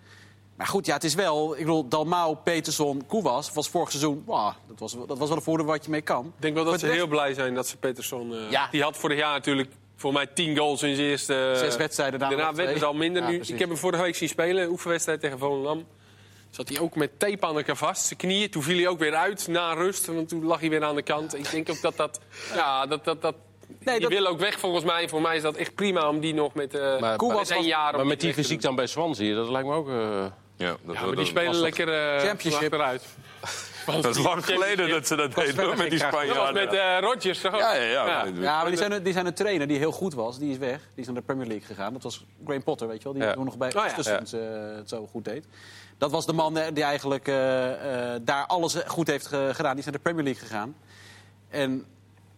Maar 0.57 0.67
goed, 0.67 0.87
ja, 0.87 0.95
het 0.95 1.05
is 1.05 1.15
wel... 1.15 1.53
Ik 1.53 1.59
bedoel, 1.59 1.89
Dalmau, 1.89 2.37
Peterson, 2.37 3.07
Koewas 3.07 3.53
was 3.53 3.69
vorig 3.69 3.91
seizoen... 3.91 4.23
Wow, 4.27 4.53
dat, 4.69 4.79
was, 4.79 4.97
dat 5.07 5.19
was 5.19 5.29
wel 5.29 5.37
een 5.37 5.43
voordeel 5.43 5.67
wat 5.67 5.85
je 5.85 5.91
mee 5.91 6.01
kan. 6.01 6.25
Ik 6.27 6.43
denk 6.43 6.55
wel 6.55 6.65
dat 6.65 6.81
ze 6.81 6.87
de 6.87 6.93
heel 6.93 7.07
blij 7.07 7.35
zijn 7.35 7.55
dat 7.55 7.67
ze 7.67 7.77
Peterson... 7.77 8.35
eh, 8.35 8.51
Ja. 8.51 8.69
Die 8.71 8.83
had 8.83 8.97
vorig 8.97 9.19
jaar 9.19 9.33
natuurlijk 9.33 9.71
voor 9.97 10.13
mij 10.13 10.27
10 10.27 10.57
goals 10.57 10.83
in 10.83 10.95
zijn 10.95 11.09
eerste... 11.09 11.53
Zes 11.57 11.77
wedstrijden, 11.77 12.19
daarna 12.21 12.55
werd 12.55 12.75
het 12.75 12.85
al 12.85 12.95
minder 12.95 13.23
Ja, 13.23 13.29
nu. 13.29 13.35
precies. 13.37 13.55
Ik 13.55 13.61
heb 13.61 13.69
hem 13.69 13.79
vorige 13.79 14.03
week 14.03 14.15
zien 14.17 14.29
spelen, 14.29 14.63
een 14.63 14.69
oefenwedstrijd 14.71 15.21
tegen 15.21 15.39
Volendam. 15.39 15.87
Zat 16.51 16.69
hij 16.69 16.81
ook 16.81 16.95
met 16.97 17.19
tape 17.19 17.47
aan 17.47 17.57
elkaar 17.57 17.77
vast, 17.77 18.07
zijn 18.07 18.19
knieën. 18.19 18.51
Toen 18.51 18.63
viel 18.63 18.77
hij 18.77 18.89
ook 18.89 18.99
weer 18.99 19.15
uit 19.15 19.49
na 19.49 19.73
rust, 19.73 20.07
want 20.07 20.29
toen 20.29 20.45
lag 20.45 20.61
hij 20.61 20.71
weer 20.71 20.85
aan 20.85 20.95
de 20.95 21.03
kant. 21.03 21.39
Ik 21.39 21.51
denk 21.51 21.71
ook 21.71 21.81
dat 21.81 21.97
dat... 21.97 22.21
Ja, 22.55 22.87
dat... 22.87 23.05
dat, 23.05 23.23
dat 23.23 23.35
Nee, 23.85 23.99
die 23.99 24.09
dat- 24.09 24.19
wil 24.19 24.27
ook 24.27 24.39
weg 24.39 24.59
volgens 24.59 24.85
mij. 24.85 25.09
Voor 25.09 25.21
mij 25.21 25.37
is 25.37 25.43
dat 25.43 25.57
echt 25.57 25.75
prima 25.75 26.09
om 26.09 26.21
die 26.21 26.35
nog 26.35 26.55
met... 26.55 26.75
eh 26.75 27.01
Maar- 27.01 27.17
Koewas 27.17 27.51
één 27.51 27.65
jaar... 27.65 27.97
Maar 27.97 28.07
met 28.07 28.21
die 28.21 28.33
fysiek 28.35 28.63
dan 28.63 28.75
bij 28.75 28.87
Swansea, 28.87 29.35
dat 29.35 29.49
lijkt 29.49 29.69
me 29.69 29.75
ook... 29.75 29.89
eh, 29.89 29.95
Ja, 29.95 30.31
dat, 30.57 30.79
Ja, 30.87 30.93
maar 30.93 31.05
dat- 31.07 31.17
die 31.17 31.25
spelen 31.27 31.55
lekker 31.57 31.89
eh 31.89 32.21
Championship. 32.21 32.63
achteruit. 32.63 33.05
Dat 33.87 34.05
is 34.17 34.23
lang 34.23 34.45
geleden 34.45 34.89
dat 34.91 35.07
ze 35.07 35.17
dat 35.17 35.35
deden 35.35 35.79
met 35.79 35.91
die 35.91 35.99
Spanjaarden. 35.99 36.55
met 36.55 36.73
eh 36.73 36.99
Rodgers, 37.01 37.41
toch? 37.41 37.59
Ja, 37.59 37.75
ja, 37.75 37.83
ja. 37.83 38.25
Ja, 38.41 38.61
maar 38.61 38.69
die 38.69 38.77
zijn, 38.77 39.03
die 39.03 39.13
zijn 39.13 39.27
een 39.27 39.35
trainer 39.35 39.67
die 39.67 39.79
heel 39.79 39.93
goed 39.93 40.15
was. 40.15 40.39
Die 40.39 40.51
is 40.51 40.59
weg. 40.59 40.79
Die 40.81 41.01
is 41.01 41.07
naar 41.07 41.15
de 41.15 41.23
Premier 41.23 41.47
League 41.47 41.67
gegaan. 41.67 41.93
Dat 41.93 42.03
was 42.03 42.25
Graham 42.45 42.63
Potter, 42.63 42.89
weet 42.89 42.99
je 42.99 43.05
wel. 43.05 43.13
Die 43.13 43.23
Ja. 43.23 43.33
toen 43.35 43.45
nog 43.45 43.57
bij 43.57 43.71
ja. 43.75 43.89
Östersund 43.89 44.33
eh, 44.35 44.41
het 44.77 44.89
zo 44.89 45.07
goed 45.11 45.25
deed. 45.25 45.45
Dat 45.99 46.11
was 46.11 46.27
de 46.27 46.33
man 46.33 46.57
eh, 46.59 46.67
die 46.75 46.85
eigenlijk 46.85 47.29
eh, 47.29 48.15
eh, 48.15 48.21
daar 48.25 48.47
alles 48.47 48.75
goed 48.87 49.07
heeft 49.07 49.27
ge- 49.27 49.51
gedaan. 49.53 49.71
Die 49.71 49.79
is 49.79 49.85
naar 49.85 49.95
de 49.95 50.01
Premier 50.01 50.25
League 50.25 50.43
gegaan. 50.43 50.75
En 51.49 51.85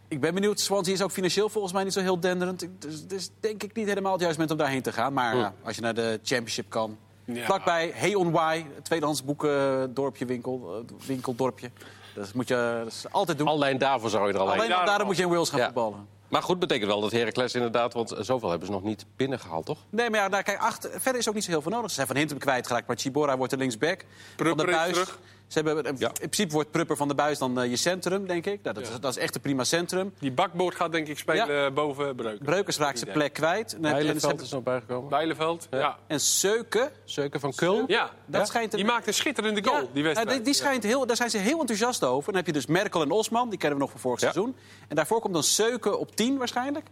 ik 0.08 0.20
ben 0.20 0.34
benieuwd. 0.34 0.60
Swansea 0.60 0.94
is 0.94 1.02
ook 1.02 1.10
financieel 1.10 1.48
volgens 1.48 1.72
mij 1.72 1.84
niet 1.84 1.92
zo 1.92 2.00
heel 2.00 2.20
denderend. 2.20 2.68
Dus 2.78 3.04
is 3.08 3.30
denk 3.40 3.62
ik 3.62 3.74
niet 3.74 3.86
helemaal 3.88 4.12
het 4.12 4.20
juiste 4.20 4.40
moment 4.40 4.58
om 4.58 4.64
daarheen 4.64 4.82
te 4.82 4.92
gaan. 4.92 5.12
Maar 5.12 5.36
ja, 5.36 5.54
als 5.62 5.74
je 5.76 5.80
naar 5.82 5.94
de 5.94 6.20
Championship 6.22 6.70
kan. 6.70 6.98
Ja. 7.24 7.44
Vlakbij 7.44 7.90
Hey 7.94 8.14
on 8.14 8.30
Why, 8.32 8.64
tweedehands 8.82 9.24
boekendorpje, 9.24 10.24
winkel, 10.24 10.84
eh, 10.88 11.06
winkeldorpje. 11.06 11.70
Dat 12.14 12.34
moet 12.34 12.48
je 12.48 12.78
dat 12.84 12.92
is 12.92 13.04
altijd 13.10 13.38
doen. 13.38 13.46
Alleen 13.46 13.78
daarvoor 13.78 14.10
zou 14.10 14.26
je 14.26 14.32
er 14.32 14.38
alleen... 14.40 14.52
Alleen 14.54 14.68
daarom 14.68 14.98
al. 15.00 15.04
moet 15.04 15.16
je 15.16 15.22
in 15.22 15.28
Wales 15.28 15.48
gaan 15.48 15.58
Ja. 15.58 15.64
voetballen. 15.64 16.08
Maar 16.28 16.42
goed, 16.42 16.58
betekent 16.58 16.90
wel 16.90 17.00
dat 17.00 17.12
Heracles 17.12 17.54
inderdaad... 17.54 17.92
want 17.92 18.14
zoveel 18.20 18.48
hebben 18.48 18.66
ze 18.66 18.72
nog 18.72 18.82
niet 18.82 19.06
binnengehaald, 19.16 19.66
toch? 19.66 19.78
Nee, 19.90 20.10
maar 20.10 20.20
ja, 20.20 20.28
nou, 20.28 20.42
kijk, 20.42 20.58
achter, 20.58 20.90
verder 21.00 21.20
is 21.20 21.28
ook 21.28 21.34
niet 21.34 21.44
zo 21.44 21.50
heel 21.50 21.62
veel 21.62 21.70
nodig. 21.70 21.88
Ze 21.88 21.94
zijn 21.94 22.06
van 22.06 22.16
Hintem 22.16 22.38
kwijtgeraakt, 22.38 22.86
maar 22.86 22.96
Chibora 22.96 23.36
wordt 23.36 23.52
de 23.52 23.58
linksback. 23.58 23.98
Van 24.00 24.36
Prupper 24.36 24.64
de 24.66 24.70
is 24.70 24.76
Buis. 24.76 24.92
terug. 24.92 25.18
Ze 25.54 25.60
hebben, 25.60 25.84
in 25.84 25.96
Ja. 25.98 26.08
principe 26.12 26.52
wordt 26.52 26.70
Prupper 26.70 26.96
van 26.96 27.08
de 27.08 27.14
Buis 27.14 27.38
dan 27.38 27.60
eh, 27.60 27.70
je 27.70 27.76
centrum, 27.76 28.26
denk 28.26 28.46
ik. 28.46 28.62
Nou, 28.62 28.74
dat, 28.74 28.84
is, 28.84 29.00
dat 29.00 29.10
is 29.16 29.22
echt 29.22 29.34
een 29.34 29.40
prima 29.40 29.64
centrum. 29.64 30.14
Die 30.18 30.32
bakboord 30.32 30.74
gaat 30.74 30.92
denk 30.92 31.08
ik 31.08 31.18
spelen 31.18 31.74
boven 31.74 32.14
Breuken. 32.16 32.44
Breukers 32.44 32.76
raakt 32.78 32.98
zijn 32.98 33.12
plek 33.12 33.32
kwijt. 33.32 33.76
Bijleveld 33.80 34.40
is 34.40 34.50
nog 34.50 34.62
bijgekomen. 34.62 35.10
Bijleveld, 35.10 35.66
ja. 35.70 35.98
en 36.06 36.20
Seuken, 36.20 36.90
Zeuken 37.04 37.40
van 37.40 37.54
Kulm. 37.54 37.84
Ja, 37.86 38.10
dat 38.26 38.46
schijnt... 38.48 38.72
een- 38.72 38.78
die 38.78 38.86
maakt 38.88 39.06
een 39.06 39.14
schitterende 39.14 39.64
goal, 39.64 39.80
Ja, 39.80 39.86
die 39.92 40.02
wedstrijd. 40.02 40.30
die, 40.36 40.40
die 40.44 40.54
schijnt 40.54 40.82
heel, 40.82 41.06
daar 41.06 41.16
zijn 41.16 41.30
ze 41.30 41.38
heel 41.38 41.60
enthousiast 41.60 42.04
over. 42.04 42.26
Dan 42.26 42.36
heb 42.36 42.46
je 42.46 42.52
dus 42.52 42.66
Merkel 42.66 43.02
en 43.02 43.10
Osman, 43.10 43.48
die 43.50 43.58
kennen 43.58 43.78
we 43.78 43.84
nog 43.84 43.92
van 43.92 44.00
vorig 44.00 44.20
Ja. 44.20 44.30
seizoen. 44.32 44.56
En 44.88 44.96
daarvoor 44.96 45.20
komt 45.20 45.34
dan 45.34 45.42
Seuken 45.42 45.98
op 45.98 46.16
10 46.16 46.36
waarschijnlijk. 46.38 46.86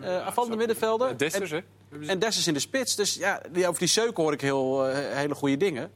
Uh. 0.00 0.16
Eh, 0.16 1.16
Dessers, 1.16 1.50
en, 1.50 1.64
hè? 1.90 2.06
En 2.06 2.18
Dessers 2.18 2.46
in 2.46 2.54
de 2.54 2.60
spits. 2.60 2.96
Dus 2.96 3.14
ja, 3.14 3.40
die- 3.52 3.66
over 3.68 3.78
die 3.78 3.88
Seuken 3.88 4.22
hoor 4.22 4.32
ik 4.32 4.40
heel, 4.40 4.86
eh, 4.88 4.94
hele 5.16 5.34
goede 5.34 5.56
dingen. 5.56 5.90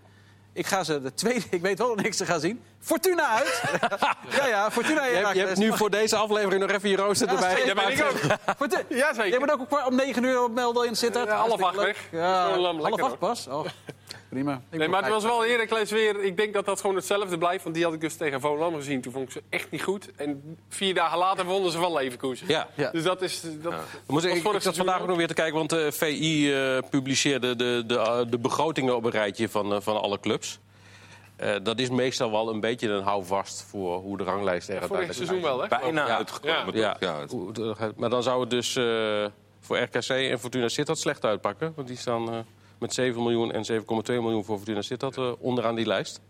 Ik 0.52 0.66
ga 0.66 0.84
ze 0.84 1.02
de 1.02 1.14
tweede, 1.14 1.44
ik 1.56 1.60
weet 1.60 1.78
wel 1.78 1.94
niks 1.94 2.16
te 2.16 2.26
gaan 2.26 2.40
zien. 2.40 2.62
Fortuna 2.80 3.28
uit. 3.28 3.62
ja, 4.38 4.46
ja, 4.46 4.70
Fortuna 4.70 5.04
Je 5.04 5.14
hebt, 5.16 5.34
je 5.34 5.40
hebt 5.40 5.56
nu 5.56 5.76
voor 5.76 5.90
deze 5.90 6.16
aflevering 6.16 6.60
nog 6.60 6.70
even 6.70 6.88
je 6.88 6.96
rooster 6.96 7.26
Ja, 7.26 7.34
erbij. 7.34 7.64
dat 7.66 7.74
ben 7.74 7.92
ik 7.92 8.04
ook. 8.04 8.38
Fortuna. 8.58 8.82
Ja, 8.88 9.14
zeker. 9.14 9.32
Je 9.32 9.38
moet 9.38 9.50
ook 9.50 9.86
om 9.86 9.94
9 9.94 10.24
uur 10.24 10.42
op 10.42 10.52
melden 10.52 10.86
in 10.86 10.96
zitten. 10.96 11.24
Ja, 11.24 11.36
half 11.36 11.62
acht 11.62 11.76
weg. 11.76 12.08
Ja, 12.10 12.58
half 12.58 13.00
acht 13.00 13.18
pas. 13.18 13.46
Oh, 13.46 13.66
prima. 14.30 14.62
Nee, 14.70 14.88
maar 14.88 15.02
het 15.02 15.12
was 15.12 15.22
wel 15.24 15.44
Heracles 15.44 15.90
weer. 15.90 16.24
Ik 16.24 16.36
denk 16.36 16.54
dat 16.54 16.64
dat 16.64 16.80
gewoon 16.80 16.96
hetzelfde 16.96 17.38
blijft. 17.38 17.62
Want 17.62 17.74
die 17.74 17.84
had 17.84 17.94
ik 17.94 18.00
dus 18.00 18.16
tegen 18.16 18.40
Volendam 18.40 18.74
gezien. 18.74 19.00
Toen 19.00 19.12
vond 19.12 19.24
ik 19.26 19.32
ze 19.32 19.42
echt 19.48 19.70
niet 19.70 19.82
goed. 19.82 20.10
En 20.16 20.58
vier 20.68 20.94
dagen 20.94 21.18
later 21.18 21.44
wonnen 21.44 21.70
ze 21.70 21.78
van 21.78 21.92
Leverkusen. 21.92 22.46
Ja. 22.48 22.68
Ja. 22.74 22.90
Dus 22.90 23.02
dat 23.02 23.22
is... 23.22 23.42
Dat 23.62 23.74
Moet 24.06 24.24
ik, 24.24 24.34
ik, 24.34 24.60
zat 24.62 24.76
vandaag 24.76 25.00
ook 25.00 25.06
nog 25.06 25.16
weer 25.16 25.26
te 25.28 25.34
kijken, 25.34 25.54
want 25.54 25.70
de 25.70 25.92
VI 25.92 26.52
eh, 26.54 26.78
publiceerde 26.90 27.56
de, 27.56 27.82
de, 27.86 27.98
eh, 27.98 28.20
de 28.28 28.38
begrotingen 28.38 28.96
op 28.96 29.04
een 29.04 29.10
rijtje 29.10 29.48
van, 29.48 29.72
eh, 29.74 29.80
van 29.80 30.00
alle 30.00 30.20
clubs. 30.20 30.58
Eh, 31.36 31.54
dat 31.62 31.78
is 31.78 31.90
meestal 31.90 32.30
wel 32.30 32.48
een 32.50 32.60
beetje 32.60 32.88
een 32.88 33.02
houvast 33.02 33.62
voor 33.68 33.98
hoe 33.98 34.16
de 34.16 34.24
ranglijst 34.24 34.68
er 34.68 34.78
uiteindelijk 34.80 35.12
seizoen 35.16 35.42
wel, 35.42 35.60
hè? 35.62 35.68
Bijna 35.68 36.06
Ja. 36.06 36.16
uitgekomen. 36.16 36.76
Ja? 36.76 36.96
Ja, 37.00 37.24
maar 37.96 38.10
dan 38.10 38.22
zou 38.22 38.40
het 38.40 38.50
dus 38.50 38.76
eh, 38.76 39.24
voor 39.60 39.78
RKC 39.78 40.08
en 40.08 40.38
Fortuna 40.40 40.68
Sittard 40.68 40.98
slecht 40.98 41.24
uitpakken. 41.24 41.72
Want 41.76 41.88
die 41.88 41.96
staan 41.96 42.28
eh, 42.32 42.38
met 42.80 42.94
7 42.94 43.22
miljoen 43.22 43.52
en 43.52 43.64
7,2 43.72 43.82
miljoen 44.06 44.44
voor 44.44 44.56
Fortuna 44.56 44.82
Sittard 44.82 45.16
eh, 45.16 45.32
onderaan 45.38 45.74
die 45.74 45.86
lijst. 45.86 46.20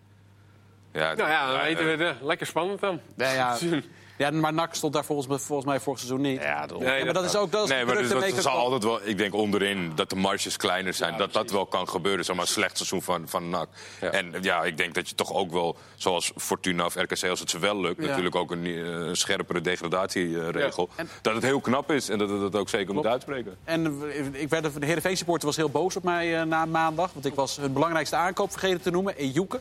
ja, 0.92 1.14
Nou 1.14 1.30
ja, 1.30 1.53
dan 1.53 1.61
weten 1.62 1.84
we 1.84 2.05
het. 2.05 2.16
eh, 2.16 2.22
Lekker 2.26 2.46
spannend 2.46 2.80
dan. 2.80 3.01
Ja, 3.16 3.32
ja. 3.32 3.57
ja, 4.21 4.31
maar 4.31 4.53
NAC 4.53 4.75
stond 4.75 4.93
daar 4.93 5.05
volgens, 5.05 5.29
mij- 5.29 5.39
volgens 5.39 5.68
mij 5.68 5.81
vorig 5.81 5.99
seizoen 5.99 6.21
niet. 6.21 6.43
Ja, 6.43 6.66
dat- 6.66 6.79
Nee, 6.81 6.99
Ja, 6.99 7.05
maar 7.05 7.14
dat 7.14 7.25
is 7.25 7.37
ook 7.37 7.51
dat 7.53 7.62
is 7.64 7.68
Nee, 7.71 7.85
maar 7.85 7.97
dus 7.97 8.09
dat 8.09 8.43
zal 8.43 8.53
altijd 8.53 8.85
wel. 8.85 9.01
Ik 9.05 9.18
denk 9.18 9.35
onderin 9.35 9.93
dat 9.95 10.11
de 10.11 10.16
marges 10.16 10.57
kleiner 10.57 10.95
zijn. 10.95 11.16
dat 11.16 11.33
dat 11.33 11.51
wel 11.51 11.66
kan 11.66 11.89
gebeuren. 11.89 12.25
Zeg 12.25 12.37
maar 12.37 12.45
een 12.45 12.51
slecht 12.51 12.77
seizoen 12.77 13.03
van, 13.03 13.29
van 13.29 13.49
NAC. 13.49 13.68
Ja. 14.01 14.11
En 14.11 14.35
ja, 14.41 14.62
ik 14.64 14.77
denk 14.77 14.95
dat 14.95 15.09
je 15.09 15.14
toch 15.14 15.33
ook 15.33 15.51
wel, 15.53 15.77
zoals 15.97 16.33
Fortuna 16.37 16.85
of 16.85 16.95
RKC, 16.95 17.25
als 17.29 17.41
het 17.41 17.51
ze 17.51 17.59
wel 17.59 17.81
lukt, 17.81 18.01
natuurlijk 18.01 18.35
ook 18.35 18.51
een, 18.51 18.64
eh, 18.64 18.73
een 18.77 19.16
scherpere 19.16 19.61
degradatieregel. 19.61 20.89
Dat 21.23 21.35
het 21.35 21.43
heel 21.43 21.61
knap 21.61 21.91
is 21.91 22.09
en 22.09 22.18
dat 22.18 22.29
het 22.31 22.41
dat 22.41 22.57
ook 22.57 22.68
zeker 22.68 22.95
moet 22.95 23.07
uitspreken. 23.07 23.57
En 23.64 24.03
ik 24.33 24.49
werd, 24.49 24.81
de 24.81 24.87
Heerenveen 24.87 25.16
supporter 25.16 25.47
was 25.47 25.57
heel 25.57 25.71
boos 25.71 25.97
op 25.97 26.03
mij 26.03 26.39
eh, 26.41 26.47
na 26.47 26.64
maandag. 26.64 27.12
Want 27.12 27.27
ik 27.27 27.35
was 27.35 27.57
hun 27.57 27.73
belangrijkste 27.73 28.16
aankoop 28.16 28.51
vergeten 28.51 28.81
te 28.81 28.91
noemen, 28.91 29.16
Ejuke. 29.16 29.61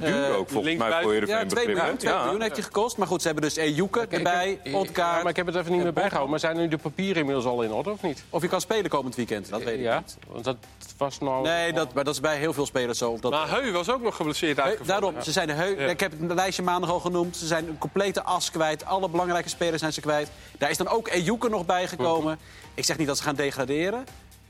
Duur 0.00 0.36
ook 0.36 0.48
volgens 0.48 0.76
mij 0.76 1.02
voor 1.02 1.12
Heerenveen 1.12 1.36
Ja, 1.38 1.44
2 1.46 1.48
begrip, 1.48 1.66
hè? 1.66 1.80
miljoen, 1.82 1.96
2 1.96 2.12
Ja. 2.12 2.22
miljoen 2.22 2.40
heeft 2.42 2.54
hij 2.54 2.64
gekost. 2.64 2.96
Maar 2.96 3.06
goed, 3.06 3.20
ze 3.20 3.26
hebben 3.26 3.44
dus 3.44 3.56
Ejuke 3.56 4.06
erbij, 4.08 4.60
ik, 4.62 4.74
Ontkaart. 4.74 5.16
ja, 5.16 5.20
maar 5.22 5.30
ik 5.30 5.36
heb 5.36 5.46
het 5.46 5.54
even 5.54 5.72
niet 5.72 5.82
meer 5.82 5.92
bijgehouden. 5.92 6.30
Maar 6.30 6.40
zijn 6.40 6.56
nu 6.56 6.68
de 6.68 6.76
papieren 6.78 7.16
inmiddels 7.16 7.44
al 7.46 7.62
in 7.62 7.72
orde 7.72 7.90
of 7.90 8.02
niet? 8.02 8.22
Of 8.30 8.42
je 8.42 8.48
kan 8.48 8.60
spelen 8.60 8.90
komend 8.90 9.14
weekend, 9.14 9.48
dat 9.50 9.62
weet 9.62 9.74
ik 9.78 9.82
ja, 9.82 9.98
niet. 9.98 10.16
want 10.28 10.44
dat 10.44 10.56
was 10.96 11.18
nou... 11.18 11.42
Nee, 11.42 11.72
dat, 11.72 11.92
maar 11.94 12.04
dat 12.04 12.14
is 12.14 12.20
bij 12.20 12.36
heel 12.36 12.52
veel 12.52 12.66
spelers 12.66 12.98
zo. 12.98 13.10
Of 13.10 13.20
dat, 13.20 13.30
Maar 13.30 13.48
Heu 13.50 13.72
was 13.72 13.90
ook 13.90 14.02
nog 14.02 14.16
geblesseerd 14.16 14.60
uitgevallen. 14.60 15.00
daarom, 15.02 15.22
ze 15.22 15.32
zijn 15.32 15.50
heu, 15.50 15.80
Ja. 15.80 15.86
ik 15.88 16.00
heb 16.00 16.12
het 16.20 16.32
lijstje 16.34 16.62
maandag 16.62 16.90
al 16.90 17.00
genoemd. 17.00 17.36
Ze 17.36 17.46
zijn 17.46 17.68
een 17.68 17.78
complete 17.78 18.22
as 18.22 18.50
kwijt. 18.50 18.84
Alle 18.84 19.08
belangrijke 19.08 19.48
spelers 19.48 19.80
zijn 19.80 19.92
ze 19.92 20.00
kwijt. 20.00 20.28
Daar 20.58 20.70
is 20.70 20.76
dan 20.76 20.88
ook 20.88 21.08
Ejuke 21.08 21.48
nog 21.48 21.66
bijgekomen. 21.66 22.38
Ik 22.74 22.84
zeg 22.84 22.98
niet 22.98 23.06
dat 23.06 23.16
ze 23.16 23.22
gaan 23.22 23.34
degraderen. 23.34 24.04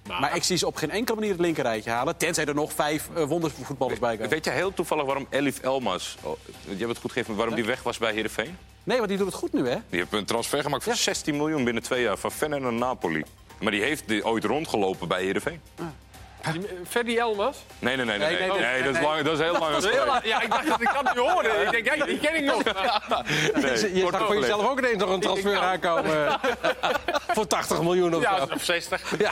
Maar, 0.06 0.36
ik 0.36 0.42
zie 0.42 0.56
ze 0.56 0.66
op 0.66 0.76
geen 0.76 0.90
enkele 0.90 1.14
manier 1.16 1.32
het 1.32 1.40
linkerrijtje 1.40 1.90
halen. 1.90 2.16
Tenzij 2.16 2.44
er 2.44 2.54
nog 2.54 2.72
vijf 2.72 3.08
uh, 3.16 3.24
wondervoetballers 3.24 3.98
bij 4.00 4.14
komen. 4.14 4.30
Weet 4.30 4.44
je 4.44 4.50
heel 4.50 4.74
toevallig 4.74 5.04
waarom 5.04 5.26
Elif 5.30 5.58
Elmas, 5.60 6.16
oh, 6.22 6.36
je 6.64 6.76
hebt 6.76 6.88
het 6.88 6.98
goed 6.98 7.12
gegeven, 7.12 7.34
waarom 7.36 7.54
die 7.54 7.64
weg 7.64 7.82
was 7.82 7.98
bij 7.98 8.12
Heerenveen? 8.12 8.56
Nee, 8.84 8.96
want 8.96 9.08
die 9.08 9.18
doet 9.18 9.26
het 9.26 9.36
goed 9.36 9.52
nu, 9.52 9.68
hè? 9.68 9.76
Die 9.88 9.98
heeft 10.00 10.12
een 10.12 10.24
transfer 10.24 10.62
gemaakt 10.62 10.82
voor 10.84 10.94
16 10.94 11.36
miljoen 11.36 11.64
binnen 11.64 11.82
twee 11.82 12.02
jaar 12.02 12.16
van 12.18 12.30
Feyenoord 12.32 12.62
naar 12.62 12.72
Napoli. 12.72 13.22
Maar 13.60 13.70
die 13.72 13.82
heeft 13.82 14.08
die 14.08 14.26
ooit 14.26 14.44
rondgelopen 14.44 15.08
bij 15.08 15.22
Heerenveen. 15.22 15.60
Die- 15.74 15.84
Ferdy 16.88 17.16
Elmas? 17.18 17.56
Nee, 17.78 17.96
nee, 17.96 18.04
nee, 18.04 18.18
nee. 18.18 18.28
Nee, 18.28 18.38
nee, 18.38 18.48
nee, 18.48 18.58
nee, 18.60 18.82
dat, 18.82 18.94
is 18.94 19.00
nee. 19.00 19.08
lang, 19.08 19.22
dat 19.22 19.32
is 19.32 19.38
heel 19.44 19.58
lang 19.58 19.72
Dat 19.72 19.84
is 19.84 19.90
heel 19.90 20.06
la- 20.06 20.20
Ja, 20.24 20.42
ik 20.42 20.50
dacht 20.50 20.68
dat 20.68 20.80
ik 20.80 20.88
kan 20.88 21.06
het 21.06 21.14
niet 21.16 21.24
horen. 21.26 21.62
Ik 21.62 21.70
denk, 21.70 21.88
hey, 21.88 22.06
die 22.06 22.18
ken 22.18 22.36
ik 22.36 22.44
nog. 22.44 22.62
je 22.62 23.90
je 23.94 24.08
zag 24.10 24.26
voor 24.26 24.34
jezelf 24.38 24.68
ook 24.68 24.78
ineens 24.78 24.96
nog 24.96 25.10
een 25.10 25.20
transfer 25.20 25.58
aankomen. 25.58 26.40
voor 27.34 27.46
80 27.46 27.82
miljoen 27.82 28.14
of 28.14 28.22
Ja, 28.22 28.38
zo. 28.38 28.54
of 28.54 28.62
60. 28.62 29.18
Ja. 29.18 29.30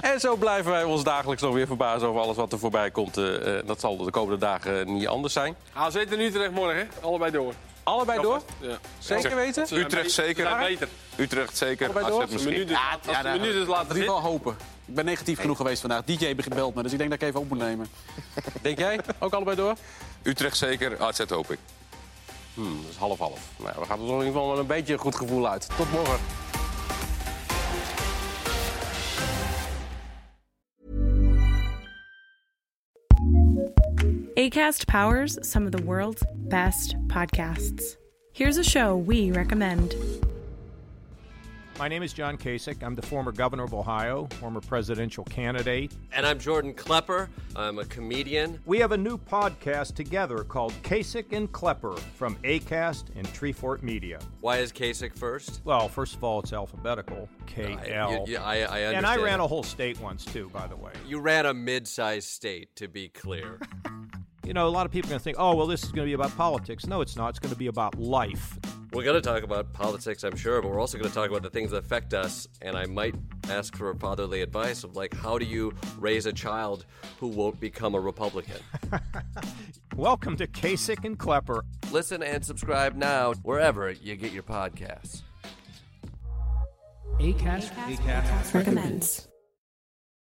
En 0.00 0.20
zo 0.20 0.36
blijven 0.36 0.70
wij 0.70 0.84
ons 0.84 1.04
dagelijks 1.04 1.42
nog 1.42 1.54
weer 1.54 1.66
verbazen 1.66 2.08
over 2.08 2.20
alles 2.20 2.36
wat 2.36 2.52
er 2.52 2.58
voorbij 2.58 2.90
komt. 2.90 3.16
Eh, 3.16 3.58
eh, 3.58 3.66
dat 3.66 3.80
zal 3.80 3.96
de 3.96 4.10
komende 4.10 4.38
dagen 4.38 4.92
niet 4.94 5.08
anders 5.08 5.32
zijn. 5.32 5.56
AZ 5.72 5.94
en 5.96 6.20
Utrecht 6.20 6.50
morgen, 6.50 6.90
allebei 7.00 7.30
door. 7.30 7.52
Allebei 7.82 8.20
door? 8.22 8.42
Ja. 8.60 8.78
Zeker 8.98 9.36
weten? 9.36 9.66
Utrecht 9.70 10.10
zeker. 10.10 10.56
Beter. 10.58 10.88
Utrecht 11.22 11.56
zeker, 11.56 11.84
Allebei 11.86 12.06
door? 12.06 12.20
AZ 12.20 12.20
Als 12.20 12.28
de 12.28 12.32
misschien. 12.34 12.52
minuten, 12.52 12.76
als 13.06 13.16
de 13.16 13.22
nou, 13.22 13.38
minuten 13.40 13.60
in 13.60 13.66
laten 13.68 13.86
zitten. 13.96 14.04
geval 14.14 14.20
hopen. 14.30 14.56
Ik 14.86 14.94
ben 14.94 15.04
negatief 15.04 15.40
genoeg 15.40 15.56
geweest 15.56 15.80
vandaag. 15.80 16.04
DJ 16.04 16.34
belt 16.54 16.74
me, 16.74 16.82
dus 16.82 16.92
ik 16.92 16.98
denk 16.98 17.10
dat 17.10 17.22
ik 17.22 17.28
even 17.28 17.40
op 17.40 17.48
moet 17.48 17.58
nemen. 17.58 17.86
Denk 18.62 18.78
jij? 18.78 19.00
Ook 19.18 19.32
allebei 19.32 19.56
door? 19.56 19.74
Utrecht 20.22 20.56
zeker, 20.56 21.00
AZ 21.02 21.20
hoop 21.28 21.50
ik. 21.50 21.58
Hmm, 22.54 22.80
dat 22.82 22.90
is 22.90 22.96
half-half. 22.96 23.40
Nou, 23.56 23.74
we 23.78 23.86
gaan 23.86 23.98
er 23.98 24.04
in 24.06 24.10
ieder 24.10 24.26
geval 24.26 24.48
met 24.48 24.58
een 24.58 24.66
beetje 24.66 24.92
een 24.92 24.98
goed 24.98 25.14
gevoel 25.16 25.48
uit. 25.48 25.68
Tot 25.76 25.92
morgen. 25.92 26.18
ACAST 34.36 34.86
powers 34.86 35.38
some 35.42 35.66
of 35.66 35.72
the 35.72 35.82
world's 35.82 36.22
best 36.48 36.96
podcasts. 37.08 37.96
Here's 38.32 38.58
a 38.58 38.62
show 38.64 38.96
we 38.96 39.30
recommend. 39.30 39.94
My 41.78 41.88
name 41.88 42.02
is 42.04 42.12
John 42.12 42.36
Kasich. 42.36 42.80
I'm 42.84 42.94
the 42.94 43.02
former 43.02 43.32
governor 43.32 43.64
of 43.64 43.74
Ohio, 43.74 44.28
former 44.38 44.60
presidential 44.60 45.24
candidate. 45.24 45.90
And 46.12 46.24
I'm 46.24 46.38
Jordan 46.38 46.74
Klepper. 46.74 47.28
I'm 47.56 47.78
a 47.80 47.84
comedian. 47.86 48.60
We 48.66 48.78
have 48.78 48.92
a 48.92 48.96
new 48.96 49.18
podcast 49.18 49.94
together 49.96 50.44
called 50.44 50.74
Kasich 50.84 51.32
and 51.32 51.50
Klepper 51.50 51.96
from 52.14 52.36
ACAST 52.44 53.06
and 53.16 53.26
Treefort 53.28 53.82
Media. 53.82 54.20
Why 54.42 54.58
is 54.58 54.70
Kasich 54.70 55.16
first? 55.16 55.60
Well, 55.64 55.88
first 55.88 56.14
of 56.14 56.22
all, 56.22 56.38
it's 56.40 56.52
alphabetical 56.52 57.28
K 57.46 57.76
L. 57.90 58.26
You- 58.28 58.36
I, 58.36 58.58
I 58.58 58.60
understand. 58.84 58.96
And 58.98 59.06
I 59.06 59.16
ran 59.16 59.40
a 59.40 59.46
whole 59.46 59.64
state 59.64 59.98
once, 60.00 60.24
too, 60.24 60.50
by 60.50 60.66
the 60.68 60.76
way. 60.76 60.92
You 61.08 61.18
ran 61.20 61.46
a 61.46 61.54
mid-sized 61.54 62.28
state, 62.28 62.76
to 62.76 62.86
be 62.88 63.08
clear. 63.08 63.58
You 64.44 64.54
know, 64.54 64.66
a 64.66 64.70
lot 64.70 64.86
of 64.86 64.90
people 64.92 65.06
are 65.08 65.12
going 65.12 65.20
to 65.20 65.22
think, 65.22 65.36
oh, 65.38 65.54
well, 65.54 65.68
this 65.68 65.84
is 65.84 65.92
going 65.92 66.04
to 66.04 66.08
be 66.10 66.14
about 66.14 66.36
politics. 66.36 66.84
No, 66.88 67.00
it's 67.00 67.14
not. 67.14 67.28
It's 67.28 67.38
going 67.38 67.52
to 67.52 67.58
be 67.58 67.68
about 67.68 67.96
life. 67.96 68.58
We're 68.92 69.04
going 69.04 69.20
to 69.20 69.26
talk 69.26 69.42
about 69.42 69.72
politics, 69.72 70.22
I'm 70.22 70.36
sure, 70.36 70.60
but 70.60 70.70
we're 70.70 70.80
also 70.80 70.98
going 70.98 71.08
to 71.08 71.14
talk 71.14 71.30
about 71.30 71.42
the 71.42 71.50
things 71.50 71.70
that 71.70 71.78
affect 71.78 72.12
us. 72.12 72.46
And 72.60 72.76
I 72.76 72.86
might 72.86 73.14
ask 73.48 73.74
for 73.74 73.94
fatherly 73.94 74.42
advice 74.42 74.84
of 74.84 74.96
like, 74.96 75.14
how 75.14 75.38
do 75.38 75.46
you 75.46 75.72
raise 75.98 76.26
a 76.26 76.32
child 76.32 76.84
who 77.18 77.28
won't 77.28 77.58
become 77.58 77.94
a 77.94 78.00
Republican? 78.00 78.60
Welcome 79.96 80.36
to 80.36 80.46
Kasich 80.46 81.04
and 81.04 81.18
Klepper. 81.18 81.64
Listen 81.90 82.22
and 82.22 82.44
subscribe 82.44 82.94
now 82.94 83.32
wherever 83.42 83.90
you 83.90 84.16
get 84.16 84.32
your 84.32 84.42
podcasts. 84.42 85.22
Acast 87.18 88.54
Recommends. 88.54 89.28